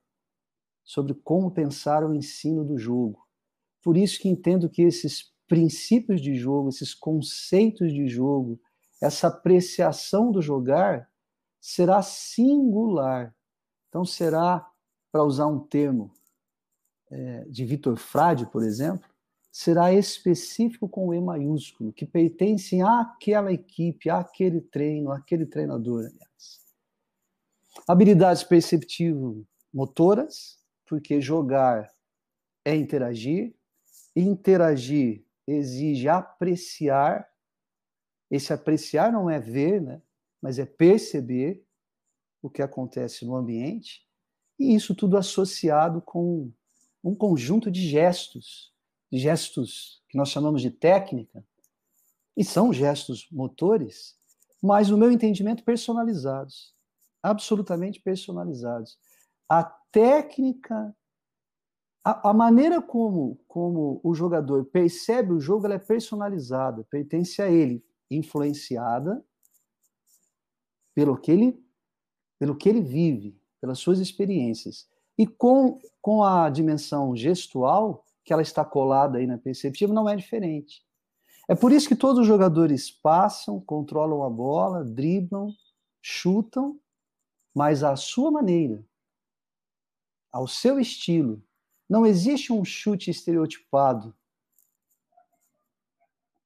sobre 0.85 1.13
como 1.15 1.51
pensar 1.51 2.05
o 2.05 2.15
ensino 2.15 2.65
do 2.65 2.79
jogo. 2.79 3.27
Por 3.83 3.97
isso 3.97 4.21
que 4.21 4.29
entendo 4.29 4.71
que 4.71 4.83
esses 4.83 5.33
princípios 5.47 6.21
de 6.21 6.35
jogo, 6.37 6.69
esses 6.69 6.95
conceitos 6.95 7.93
de 7.93 8.09
jogo, 8.09 8.61
essa 9.03 9.29
apreciação 9.29 10.31
do 10.31 10.41
jogar 10.41 11.11
será 11.61 12.03
singular. 12.03 13.35
Então 13.89 14.05
será, 14.05 14.65
para 15.11 15.25
usar 15.25 15.47
um 15.47 15.59
termo 15.59 16.13
é, 17.11 17.45
de 17.45 17.65
Vitor 17.65 17.97
Frade, 17.97 18.47
por 18.47 18.63
exemplo, 18.63 19.09
será 19.57 19.91
específico 19.91 20.87
com 20.87 21.09
o 21.09 21.15
E 21.15 21.21
maiúsculo, 21.21 21.91
que 21.91 22.05
pertence 22.05 22.79
àquela 22.83 23.51
equipe, 23.51 24.11
àquele 24.11 24.61
treino, 24.61 25.11
àquele 25.11 25.47
treinador, 25.47 26.01
aliás. 26.01 26.61
Habilidades 27.89 28.45
perceptivo-motoras, 28.45 30.59
porque 30.85 31.23
jogar 31.23 31.91
é 32.67 32.77
interagir, 32.77 33.57
interagir 34.15 35.25
exige 35.47 36.07
apreciar. 36.07 37.27
Esse 38.31 38.53
apreciar 38.53 39.11
não 39.11 39.31
é 39.31 39.41
ver, 39.41 39.81
né? 39.81 40.03
mas 40.43 40.59
é 40.59 40.67
perceber 40.67 41.65
o 42.43 42.51
que 42.51 42.61
acontece 42.61 43.25
no 43.25 43.35
ambiente, 43.35 44.07
e 44.59 44.75
isso 44.75 44.95
tudo 44.95 45.17
associado 45.17 46.03
com 46.03 46.53
um 47.03 47.15
conjunto 47.15 47.71
de 47.71 47.89
gestos, 47.89 48.76
gestos 49.13 50.03
que 50.09 50.17
nós 50.17 50.29
chamamos 50.29 50.63
de 50.63 50.71
técnica, 50.71 51.45
e 52.37 52.45
são 52.45 52.73
gestos 52.73 53.27
motores, 53.31 54.15
mas 54.63 54.91
no 54.91 54.99
meu 54.99 55.11
entendimento 55.11 55.65
personalizados, 55.65 56.75
absolutamente 57.23 58.01
personalizados. 58.01 58.99
A 59.49 59.65
técnica 59.65 60.95
a, 62.07 62.31
a, 62.31 62.33
maneira 62.33 62.81
como, 62.81 63.37
como 63.49 64.01
o 64.05 64.15
jogador 64.15 64.65
percebe 64.67 65.33
o 65.33 65.41
jogo 65.41 65.67
é 65.67 65.77
personalizada, 65.77 66.85
pertence 66.85 67.43
a 67.43 67.51
ele, 67.51 67.85
influenciada 68.09 69.25
pelo 70.95 71.19
que 71.19 71.33
ele, 71.33 71.61
pelo 72.39 72.55
que 72.55 72.69
ele 72.69 72.81
vive, 72.81 73.37
pelas 73.61 73.81
suas 73.81 73.99
experiências. 73.99 74.89
E 75.19 75.27
com, 75.27 75.81
com 76.01 76.23
a 76.23 76.49
dimensão 76.49 77.17
gestual, 77.17 78.06
que 78.27 78.33
ela 78.33 78.43
está 78.43 78.65
colada 78.65 79.19
aí 79.19 79.27
na 79.27 79.39
perceptiva, 79.39 79.95
não 79.95 80.09
é 80.09 80.17
diferente. 80.17 80.85
É 81.49 81.55
por 81.55 81.71
isso 81.71 81.87
que 81.87 81.95
todos 81.95 82.19
os 82.19 82.27
jogadores 82.27 82.91
passam, 82.91 83.61
controlam 83.61 84.25
a 84.25 84.29
bola, 84.29 84.85
driblam, 84.85 85.55
chutam, 86.03 86.81
mas 87.55 87.85
à 87.85 87.95
sua 87.95 88.33
maneira, 88.33 88.85
ao 90.33 90.49
seu 90.49 90.81
estilo, 90.81 91.41
não 91.89 92.05
existe 92.05 92.53
um 92.53 92.65
chute 92.65 93.13
estereotipado. 93.13 94.13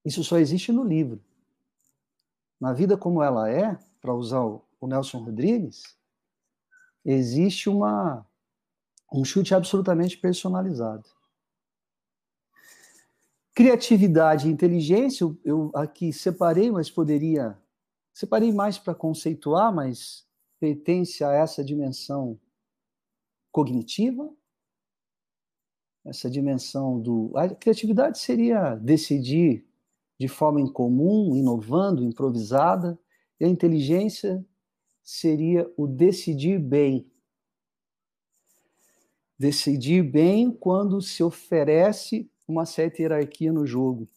Isso 0.05 0.23
só 0.23 0.37
existe 0.37 0.71
no 0.71 0.85
livro. 0.85 1.19
Na 2.61 2.75
vida 2.75 2.95
como 2.95 3.23
ela 3.23 3.51
é, 3.51 3.79
para 4.03 4.13
usar 4.13 4.45
o 4.45 4.87
Nelson 4.87 5.25
Rodrigues, 5.25 5.97
existe 7.03 7.71
uma 7.71 8.27
um 9.11 9.25
chute 9.25 9.55
absolutamente 9.55 10.19
personalizado. 10.19 11.09
Criatividade 13.61 14.49
e 14.49 14.51
inteligência, 14.51 15.27
eu, 15.45 15.71
aqui 15.75 16.15
separei, 16.15 16.71
mas 16.71 16.91
poderia. 16.91 17.59
Separei 18.11 18.51
mais 18.55 18.79
para 18.79 18.95
conceituar, 18.95 19.71
mas 19.71 20.27
pertence 20.59 21.23
a 21.23 21.33
essa 21.35 21.63
dimensão 21.63 22.41
cognitiva, 23.53 24.35
essa 26.07 26.31
dimensão 26.31 26.99
do. 26.99 27.37
A 27.37 27.51
criatividade 27.51 28.19
seria 28.19 28.77
decidir 28.77 29.69
de 30.19 30.27
forma 30.27 30.59
incomum, 30.59 31.37
inovando, 31.37 32.03
improvisada, 32.03 32.99
e 33.39 33.45
a 33.45 33.49
inteligência 33.49 34.43
seria 35.03 35.71
o 35.77 35.87
decidir 35.87 36.59
bem. 36.59 37.07
Decidir 39.39 40.03
bem 40.03 40.51
quando 40.51 41.03
se 41.03 41.23
oferece 41.23 42.27
uma 42.51 42.67
certa 42.67 43.01
hierarquia 43.01 43.53
no 43.53 43.67
jogo. 43.67 44.09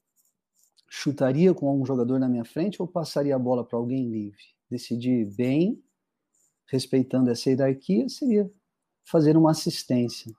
Chutaria 0.90 1.54
com 1.54 1.82
um 1.82 1.86
jogador 1.86 2.20
na 2.20 2.28
minha 2.28 2.46
frente 2.46 2.82
ou 2.82 2.88
passaria 2.88 3.36
a 3.36 3.40
bola 3.40 3.64
para 3.64 3.78
alguém 3.78 4.10
livre? 4.10 4.44
Decidir 4.70 5.26
bem, 5.36 5.82
respeitando 6.68 7.30
essa 7.30 7.50
hierarquia, 7.50 8.10
seria 8.10 8.52
fazer 9.06 9.38
uma 9.38 9.52
assistência. 9.52 10.32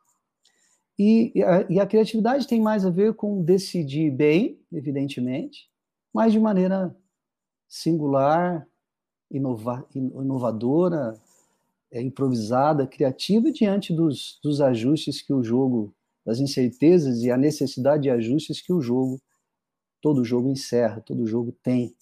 E, 0.99 1.33
e, 1.35 1.43
a, 1.43 1.67
e, 1.69 1.81
a, 1.81 1.87
criatividade 1.87 2.47
tem 2.47 2.61
mais 2.61 2.87
a 2.87 2.91
ver 2.91 3.15
com 3.15 3.43
decidir 3.43 4.11
bem, 4.11 4.61
evidentemente, 4.73 5.69
mas 6.13 6.33
de 6.33 6.39
maneira 6.39 6.97
singular, 7.69 8.67
inova, 9.29 9.87
inovadora, 9.93 11.21
é, 11.91 12.01
improvisada, 12.01 12.87
criativa, 12.87 13.51
diante 13.51 13.93
dos, 13.93 14.39
dos 14.43 14.61
ajustes 14.61 15.21
que 15.21 15.33
o 15.33 15.43
jogo, 15.43 15.93
das 16.25 16.39
incertezas 16.39 17.23
e 17.23 17.31
a 17.31 17.37
necessidade 17.37 18.05
de 18.05 18.11
ajustes 18.11 18.61
que 18.61 18.73
o 18.73 18.81
jogo, 18.81 19.21
todo 20.01 20.25
jogo 20.25 20.49
encerra, 20.49 21.01
todo 21.01 21.27
jogo 21.27 21.53
tem. 21.63 21.95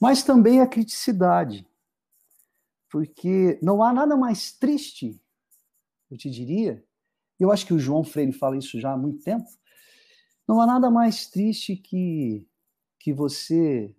Mas 0.00 0.22
também 0.22 0.60
a 0.60 0.66
criticidade, 0.66 1.66
porque 2.90 3.58
não 3.62 3.82
há 3.82 3.92
nada 3.92 4.16
mais 4.16 4.52
triste, 4.52 5.20
eu 6.10 6.16
te 6.16 6.28
diria, 6.28 6.84
eu 7.38 7.50
acho 7.50 7.66
que 7.66 7.74
o 7.74 7.78
João 7.78 8.04
Freire 8.04 8.32
fala 8.32 8.56
isso 8.56 8.80
já 8.80 8.92
há 8.92 8.96
muito 8.96 9.22
tempo. 9.22 9.48
Não 10.46 10.60
há 10.60 10.66
nada 10.66 10.90
mais 10.90 11.26
triste 11.26 11.76
que, 11.76 12.46
que 12.98 13.12
você 13.12 13.94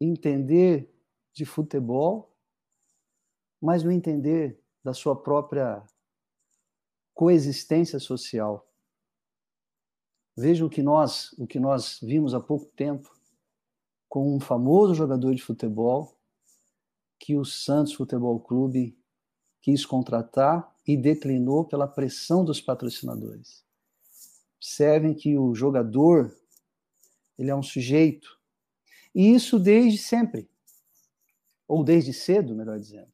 entender 0.00 0.92
de 1.32 1.44
futebol, 1.44 2.34
mas 3.60 3.84
não 3.84 3.92
entender 3.92 4.58
da 4.82 4.94
sua 4.94 5.14
própria 5.14 5.82
coexistência 7.20 7.98
social. 7.98 8.66
Veja 10.34 10.64
o 10.64 10.70
que 10.70 10.82
nós, 10.82 11.34
o 11.36 11.46
que 11.46 11.60
nós 11.60 11.98
vimos 12.00 12.32
há 12.32 12.40
pouco 12.40 12.64
tempo 12.74 13.14
com 14.08 14.34
um 14.34 14.40
famoso 14.40 14.94
jogador 14.94 15.34
de 15.34 15.42
futebol 15.42 16.18
que 17.18 17.36
o 17.36 17.44
Santos 17.44 17.92
Futebol 17.92 18.40
Clube 18.40 18.98
quis 19.60 19.84
contratar 19.84 20.74
e 20.86 20.96
declinou 20.96 21.66
pela 21.66 21.86
pressão 21.86 22.42
dos 22.42 22.58
patrocinadores. 22.58 23.66
Observem 24.56 25.12
que 25.12 25.36
o 25.36 25.54
jogador 25.54 26.34
ele 27.36 27.50
é 27.50 27.54
um 27.54 27.62
sujeito 27.62 28.40
e 29.14 29.34
isso 29.34 29.58
desde 29.58 29.98
sempre 29.98 30.48
ou 31.68 31.84
desde 31.84 32.14
cedo, 32.14 32.56
melhor 32.56 32.78
dizendo. 32.78 33.12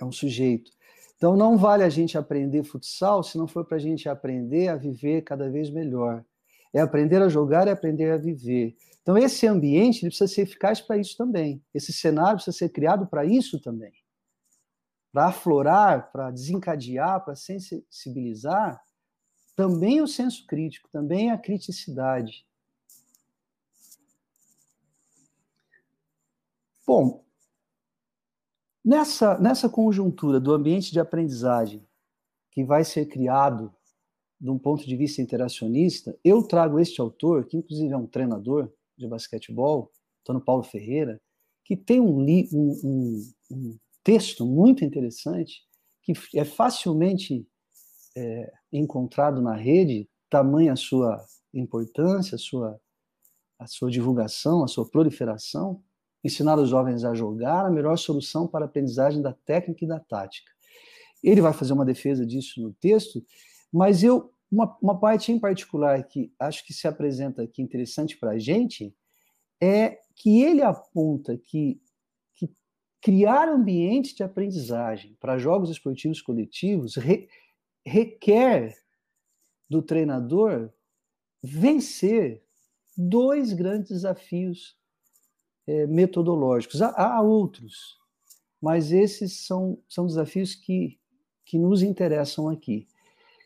É 0.00 0.04
um 0.06 0.10
sujeito. 0.10 0.72
Então 1.20 1.36
não 1.36 1.58
vale 1.58 1.84
a 1.84 1.90
gente 1.90 2.16
aprender 2.16 2.64
futsal 2.64 3.22
se 3.22 3.36
não 3.36 3.46
for 3.46 3.66
para 3.66 3.76
a 3.76 3.80
gente 3.80 4.08
aprender 4.08 4.68
a 4.68 4.76
viver 4.76 5.20
cada 5.20 5.50
vez 5.50 5.68
melhor. 5.68 6.24
É 6.72 6.80
aprender 6.80 7.20
a 7.20 7.28
jogar 7.28 7.66
e 7.66 7.70
aprender 7.70 8.10
a 8.10 8.16
viver. 8.16 8.74
Então 9.02 9.18
esse 9.18 9.46
ambiente 9.46 10.00
precisa 10.00 10.26
ser 10.26 10.42
eficaz 10.42 10.80
para 10.80 10.96
isso 10.96 11.18
também. 11.18 11.62
Esse 11.74 11.92
cenário 11.92 12.36
precisa 12.36 12.56
ser 12.56 12.70
criado 12.70 13.06
para 13.06 13.26
isso 13.26 13.60
também 13.60 13.92
para 15.12 15.26
aflorar, 15.26 16.10
para 16.12 16.30
desencadear, 16.30 17.24
para 17.24 17.34
sensibilizar, 17.34 18.80
também 19.56 20.00
o 20.00 20.06
senso 20.06 20.46
crítico, 20.46 20.88
também 20.90 21.30
a 21.30 21.38
criticidade. 21.38 22.46
Bom, 26.86 27.24
nessa, 28.90 29.38
nessa 29.38 29.68
conjuntura 29.68 30.40
do 30.40 30.52
ambiente 30.52 30.90
de 30.90 30.98
aprendizagem 30.98 31.86
que 32.50 32.64
vai 32.64 32.84
ser 32.84 33.06
criado 33.06 33.72
de 34.40 34.50
um 34.50 34.58
ponto 34.58 34.84
de 34.84 34.96
vista 34.96 35.22
interacionista, 35.22 36.18
eu 36.24 36.42
trago 36.42 36.80
este 36.80 37.00
autor, 37.00 37.46
que 37.46 37.56
inclusive 37.56 37.92
é 37.92 37.96
um 37.96 38.08
treinador 38.08 38.68
de 38.98 39.06
basquetebol, 39.06 39.92
Antônio 40.22 40.44
Paulo 40.44 40.64
Ferreira, 40.64 41.20
que 41.64 41.76
tem 41.76 42.00
um, 42.00 42.18
um, 42.18 42.80
um, 42.82 43.32
um 43.52 43.78
texto 44.02 44.44
muito 44.44 44.84
interessante 44.84 45.62
que 46.02 46.12
é 46.34 46.44
facilmente 46.44 47.46
é, 48.16 48.52
encontrado 48.72 49.40
na 49.40 49.54
rede, 49.54 50.08
tamanha 50.28 50.72
a 50.72 50.76
sua 50.76 51.24
importância, 51.54 52.34
a 52.34 52.38
sua, 52.38 52.80
a 53.56 53.68
sua 53.68 53.88
divulgação, 53.88 54.64
a 54.64 54.68
sua 54.68 54.88
proliferação, 54.88 55.80
ensinar 56.22 56.58
os 56.58 56.68
jovens 56.68 57.04
a 57.04 57.14
jogar 57.14 57.66
a 57.66 57.70
melhor 57.70 57.96
solução 57.96 58.46
para 58.46 58.64
a 58.64 58.68
aprendizagem 58.68 59.22
da 59.22 59.32
técnica 59.32 59.84
e 59.84 59.88
da 59.88 59.98
tática. 59.98 60.50
Ele 61.22 61.40
vai 61.40 61.52
fazer 61.52 61.72
uma 61.72 61.84
defesa 61.84 62.26
disso 62.26 62.60
no 62.60 62.72
texto, 62.72 63.24
mas 63.72 64.02
eu 64.02 64.32
uma, 64.50 64.76
uma 64.82 64.98
parte 64.98 65.30
em 65.30 65.38
particular 65.38 66.02
que 66.02 66.32
acho 66.38 66.66
que 66.66 66.74
se 66.74 66.88
apresenta 66.88 67.42
aqui 67.42 67.62
interessante 67.62 68.18
para 68.18 68.32
a 68.32 68.38
gente 68.38 68.92
é 69.60 70.00
que 70.16 70.42
ele 70.42 70.62
aponta 70.62 71.38
que, 71.38 71.80
que 72.34 72.52
criar 73.00 73.48
ambientes 73.48 74.14
de 74.14 74.24
aprendizagem 74.24 75.16
para 75.20 75.38
jogos 75.38 75.70
esportivos 75.70 76.20
coletivos 76.20 76.96
re, 76.96 77.28
requer 77.86 78.76
do 79.68 79.80
treinador 79.80 80.72
vencer 81.42 82.42
dois 82.96 83.52
grandes 83.52 83.90
desafios 83.90 84.76
é, 85.66 85.86
metodológicos. 85.86 86.82
Há, 86.82 87.16
há, 87.16 87.20
outros, 87.20 87.98
mas 88.60 88.92
esses 88.92 89.46
são, 89.46 89.78
são 89.88 90.06
desafios 90.06 90.54
que, 90.54 90.98
que 91.44 91.58
nos 91.58 91.82
interessam 91.82 92.48
aqui 92.48 92.86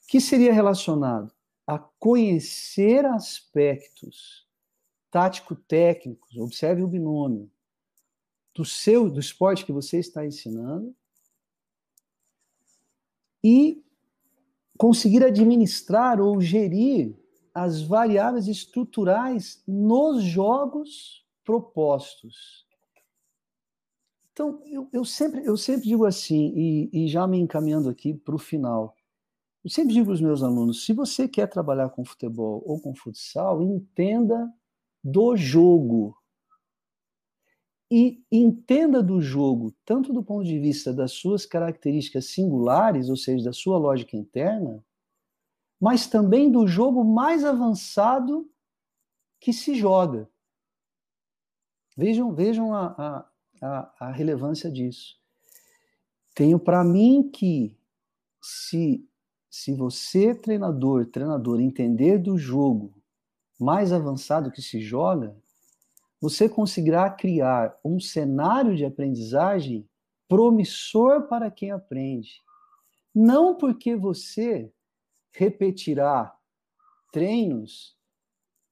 que 0.07 0.21
seria 0.21 0.53
relacionado 0.53 1.33
a 1.67 1.79
conhecer 1.79 3.05
aspectos 3.07 4.47
tático-técnicos, 5.11 6.37
observe 6.37 6.83
o 6.83 6.89
binômio, 6.89 7.51
do 8.55 8.65
seu 8.65 9.09
do 9.09 9.21
esporte 9.21 9.65
que 9.65 9.73
você 9.73 9.99
está 9.99 10.25
ensinando 10.27 10.95
e 13.43 13.83
conseguir 14.77 15.25
administrar 15.25 16.21
ou 16.21 16.41
gerir 16.41 17.17
as 17.53 17.83
variáveis 17.83 18.49
estruturais 18.49 19.62
nos 19.67 20.23
jogos 20.23 21.24
propostos. 21.45 22.66
Então, 24.32 24.61
eu, 24.66 24.88
eu 24.92 25.05
sempre, 25.05 25.45
eu 25.45 25.57
sempre 25.57 25.86
digo 25.86 26.05
assim, 26.05 26.53
e, 26.57 27.05
e 27.05 27.09
já 27.09 27.26
me 27.26 27.38
encaminhando 27.38 27.88
aqui 27.88 28.12
para 28.12 28.34
o 28.34 28.38
final, 28.38 28.97
eu 29.64 29.70
sempre 29.70 29.95
digo 29.95 30.07
para 30.07 30.14
os 30.14 30.20
meus 30.20 30.42
alunos: 30.42 30.84
se 30.84 30.92
você 30.92 31.26
quer 31.26 31.49
trabalhar 31.49 31.88
com 31.88 32.05
futebol 32.05 32.62
ou 32.66 32.78
com 32.80 32.95
futsal, 32.95 33.62
entenda 33.62 34.53
do 35.03 35.34
jogo. 35.36 36.16
E 37.90 38.24
entenda 38.30 39.03
do 39.03 39.20
jogo, 39.20 39.72
tanto 39.84 40.12
do 40.12 40.22
ponto 40.22 40.45
de 40.45 40.59
vista 40.59 40.92
das 40.92 41.12
suas 41.12 41.47
características 41.47 42.26
singulares, 42.26 43.09
ou 43.09 43.16
seja, 43.16 43.45
da 43.45 43.53
sua 43.53 43.78
lógica 43.78 44.16
interna, 44.16 44.84
mas 45.80 46.07
também 46.07 46.51
do 46.51 46.66
jogo 46.66 47.05
mais 47.05 47.45
avançado 47.45 48.51
que 49.38 49.53
se 49.53 49.74
joga. 49.74 50.28
Vejam, 51.97 52.34
vejam 52.34 52.74
a, 52.74 53.26
a, 53.62 53.95
a, 54.01 54.11
relevância 54.11 54.70
disso. 54.70 55.16
Tenho 56.34 56.59
para 56.59 56.82
mim 56.82 57.30
que 57.32 57.76
se 58.42 59.09
se 59.57 59.72
você, 59.72 60.34
treinador, 60.34 61.07
treinador, 61.07 61.61
entender 61.61 62.18
do 62.18 62.36
jogo 62.36 62.92
mais 63.57 63.92
avançado 63.92 64.51
que 64.51 64.61
se 64.61 64.80
joga, 64.80 65.32
você 66.20 66.49
conseguirá 66.49 67.09
criar 67.09 67.78
um 67.84 68.01
cenário 68.01 68.74
de 68.76 68.84
aprendizagem 68.84 69.88
promissor 70.28 71.28
para 71.28 71.53
quem 71.53 71.70
aprende. 71.70 72.42
Não 73.14 73.57
porque 73.57 73.95
você 73.95 74.72
repetirá 75.30 76.36
treinos 77.12 77.97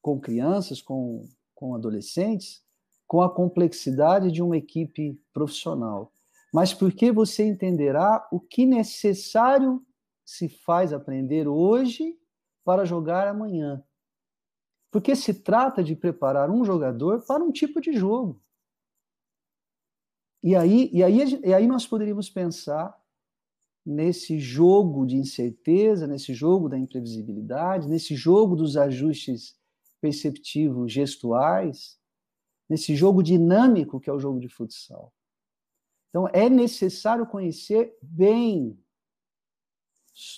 com 0.01 0.19
crianças, 0.19 0.83
com, 0.83 1.29
com 1.55 1.77
adolescentes, 1.77 2.61
com 3.07 3.23
a 3.23 3.33
complexidade 3.33 4.31
de 4.31 4.43
uma 4.43 4.57
equipe 4.57 5.21
profissional, 5.33 6.13
mas 6.53 6.73
porque 6.73 7.11
você 7.13 7.47
entenderá 7.47 8.27
o 8.31 8.41
que 8.41 8.67
necessário 8.67 9.85
se 10.25 10.49
faz 10.49 10.93
aprender 10.93 11.49
hoje 11.49 12.17
para 12.65 12.85
jogar 12.85 13.29
amanhã. 13.29 13.83
Porque 14.91 15.17
se 15.17 15.35
trata 15.35 15.83
de 15.83 15.97
preparar 15.97 16.51
um 16.51 16.65
jogador 16.65 17.25
para 17.27 17.43
um 17.43 17.51
tipo 17.51 17.81
de 17.81 17.93
jogo. 17.95 18.41
E 20.43 20.55
aí, 20.55 20.91
e 20.93 21.03
aí, 21.03 21.41
e 21.45 21.55
aí 21.55 21.67
nós 21.67 21.87
poderíamos 21.87 22.29
pensar 22.29 22.95
nesse 23.85 24.39
jogo 24.39 25.07
de 25.07 25.17
incerteza, 25.17 26.07
nesse 26.07 26.35
jogo 26.35 26.69
da 26.69 26.79
imprevisibilidade, 26.79 27.89
nesse 27.89 28.15
jogo 28.15 28.55
dos 28.55 28.77
ajustes 28.77 29.57
perceptivos 30.01 30.93
gestuais, 30.93 31.99
nesse 32.73 32.97
jogo 32.97 33.23
dinâmico 33.23 34.01
que 34.01 34.09
é 34.09 34.13
o 34.15 34.19
jogo 34.19 34.41
de 34.41 34.49
futsal. 34.49 35.13
Então, 36.09 36.27
é 36.33 36.49
necessário 36.49 37.27
conhecer 37.27 37.95
bem 38.01 38.83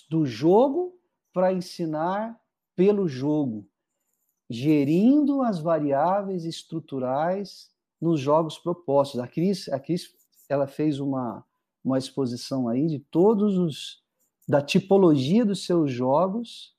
do 0.09 0.25
jogo 0.25 0.99
para 1.31 1.53
ensinar 1.53 2.37
pelo 2.75 3.07
jogo, 3.07 3.65
gerindo 4.49 5.41
as 5.43 5.59
variáveis 5.59 6.43
estruturais 6.43 7.71
nos 8.01 8.19
jogos 8.19 8.57
propostos. 8.59 9.21
A 9.21 9.29
Cris, 9.29 9.69
a 9.69 9.79
Cris 9.79 10.13
ela 10.49 10.67
fez 10.67 10.99
uma, 10.99 11.41
uma 11.81 11.97
exposição 11.97 12.67
aí 12.67 12.85
de 12.85 12.99
todos 12.99 13.57
os 13.57 14.03
da 14.45 14.61
tipologia 14.61 15.45
dos 15.45 15.65
seus 15.65 15.89
jogos 15.89 16.75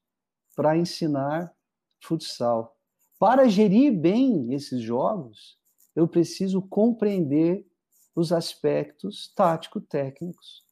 para 0.55 0.77
ensinar 0.77 1.51
futsal. 1.99 2.76
Para 3.19 3.49
gerir 3.49 3.99
bem 3.99 4.53
esses 4.53 4.83
jogos, 4.83 5.59
eu 5.95 6.07
preciso 6.07 6.61
compreender 6.61 7.67
os 8.15 8.33
aspectos 8.33 9.33
tático-técnicos 9.35 10.65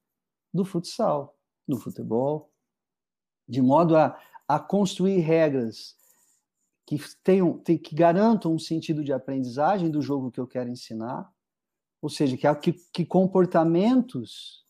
do 0.53 0.65
futsal 0.65 1.37
no 1.67 1.79
futebol, 1.79 2.53
de 3.49 3.63
modo 3.63 3.97
a, 3.97 4.19
a 4.47 4.59
construir 4.59 5.21
regras 5.21 5.97
que 6.87 6.99
tenham, 7.23 7.59
que 7.59 7.95
garantam 7.95 8.55
um 8.55 8.59
sentido 8.59 9.03
de 9.03 9.13
aprendizagem 9.13 9.91
do 9.91 10.03
jogo 10.03 10.31
que 10.31 10.41
eu 10.41 10.47
quero 10.47 10.69
ensinar, 10.69 11.31
ou 12.01 12.11
seja, 12.11 12.37
que, 12.37 12.55
que, 12.57 12.73
que 12.93 13.07
comportamentos 13.07 14.67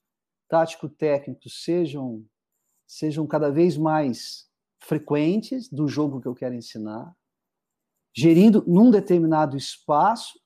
tático-técnicos 0.49 1.65
sejam, 1.65 2.25
sejam 2.87 3.27
cada 3.27 3.51
vez 3.51 3.77
mais 3.77 4.49
frequentes 4.79 5.69
do 5.69 5.89
jogo 5.89 6.21
que 6.21 6.29
eu 6.29 6.35
quero 6.35 6.55
ensinar, 6.55 7.13
gerindo 8.15 8.63
num 8.67 8.91
determinado 8.91 9.57
espaço, 9.57 10.39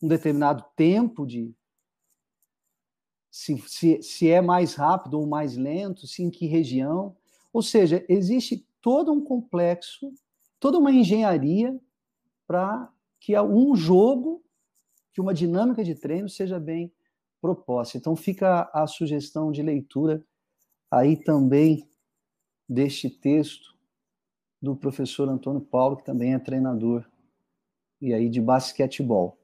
um 0.00 0.06
determinado 0.06 0.64
tempo 0.76 1.26
de, 1.26 1.52
se, 3.30 3.58
se, 3.66 4.02
se 4.02 4.30
é 4.30 4.40
mais 4.40 4.74
rápido 4.74 5.18
ou 5.18 5.26
mais 5.26 5.56
lento, 5.56 6.06
se 6.06 6.22
em 6.22 6.30
que 6.30 6.46
região. 6.46 7.16
Ou 7.52 7.60
seja, 7.60 8.04
existe 8.08 8.64
todo 8.80 9.12
um 9.12 9.24
complexo, 9.24 10.12
toda 10.60 10.78
uma 10.78 10.92
engenharia 10.92 11.76
para 12.46 12.88
que 13.18 13.38
um 13.40 13.74
jogo, 13.74 14.44
que 15.12 15.20
uma 15.20 15.34
dinâmica 15.34 15.82
de 15.82 15.94
treino 15.94 16.28
seja 16.28 16.60
bem 16.60 16.92
proposta. 17.40 17.98
Então 17.98 18.14
fica 18.14 18.70
a 18.72 18.86
sugestão 18.86 19.50
de 19.50 19.62
leitura 19.62 20.24
aí 20.90 21.16
também 21.16 21.88
deste 22.68 23.10
texto 23.10 23.75
do 24.60 24.74
professor 24.76 25.28
Antônio 25.28 25.60
Paulo, 25.60 25.96
que 25.96 26.04
também 26.04 26.34
é 26.34 26.38
treinador 26.38 27.04
e 28.00 28.12
aí 28.12 28.28
de 28.28 28.40
basquetebol. 28.40 29.38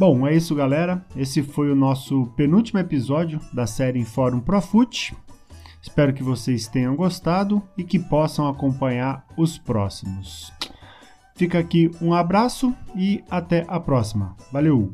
Bom, 0.00 0.26
é 0.26 0.34
isso, 0.34 0.54
galera. 0.54 1.04
Esse 1.14 1.42
foi 1.42 1.70
o 1.70 1.76
nosso 1.76 2.26
penúltimo 2.34 2.80
episódio 2.80 3.38
da 3.52 3.66
série 3.66 4.02
Fórum 4.02 4.40
Profut. 4.40 5.14
Espero 5.82 6.14
que 6.14 6.22
vocês 6.22 6.66
tenham 6.66 6.96
gostado 6.96 7.62
e 7.76 7.84
que 7.84 7.98
possam 7.98 8.48
acompanhar 8.48 9.26
os 9.36 9.58
próximos. 9.58 10.50
Fica 11.40 11.58
aqui 11.58 11.90
um 12.02 12.12
abraço 12.12 12.70
e 12.94 13.24
até 13.30 13.64
a 13.66 13.80
próxima. 13.80 14.36
Valeu! 14.52 14.92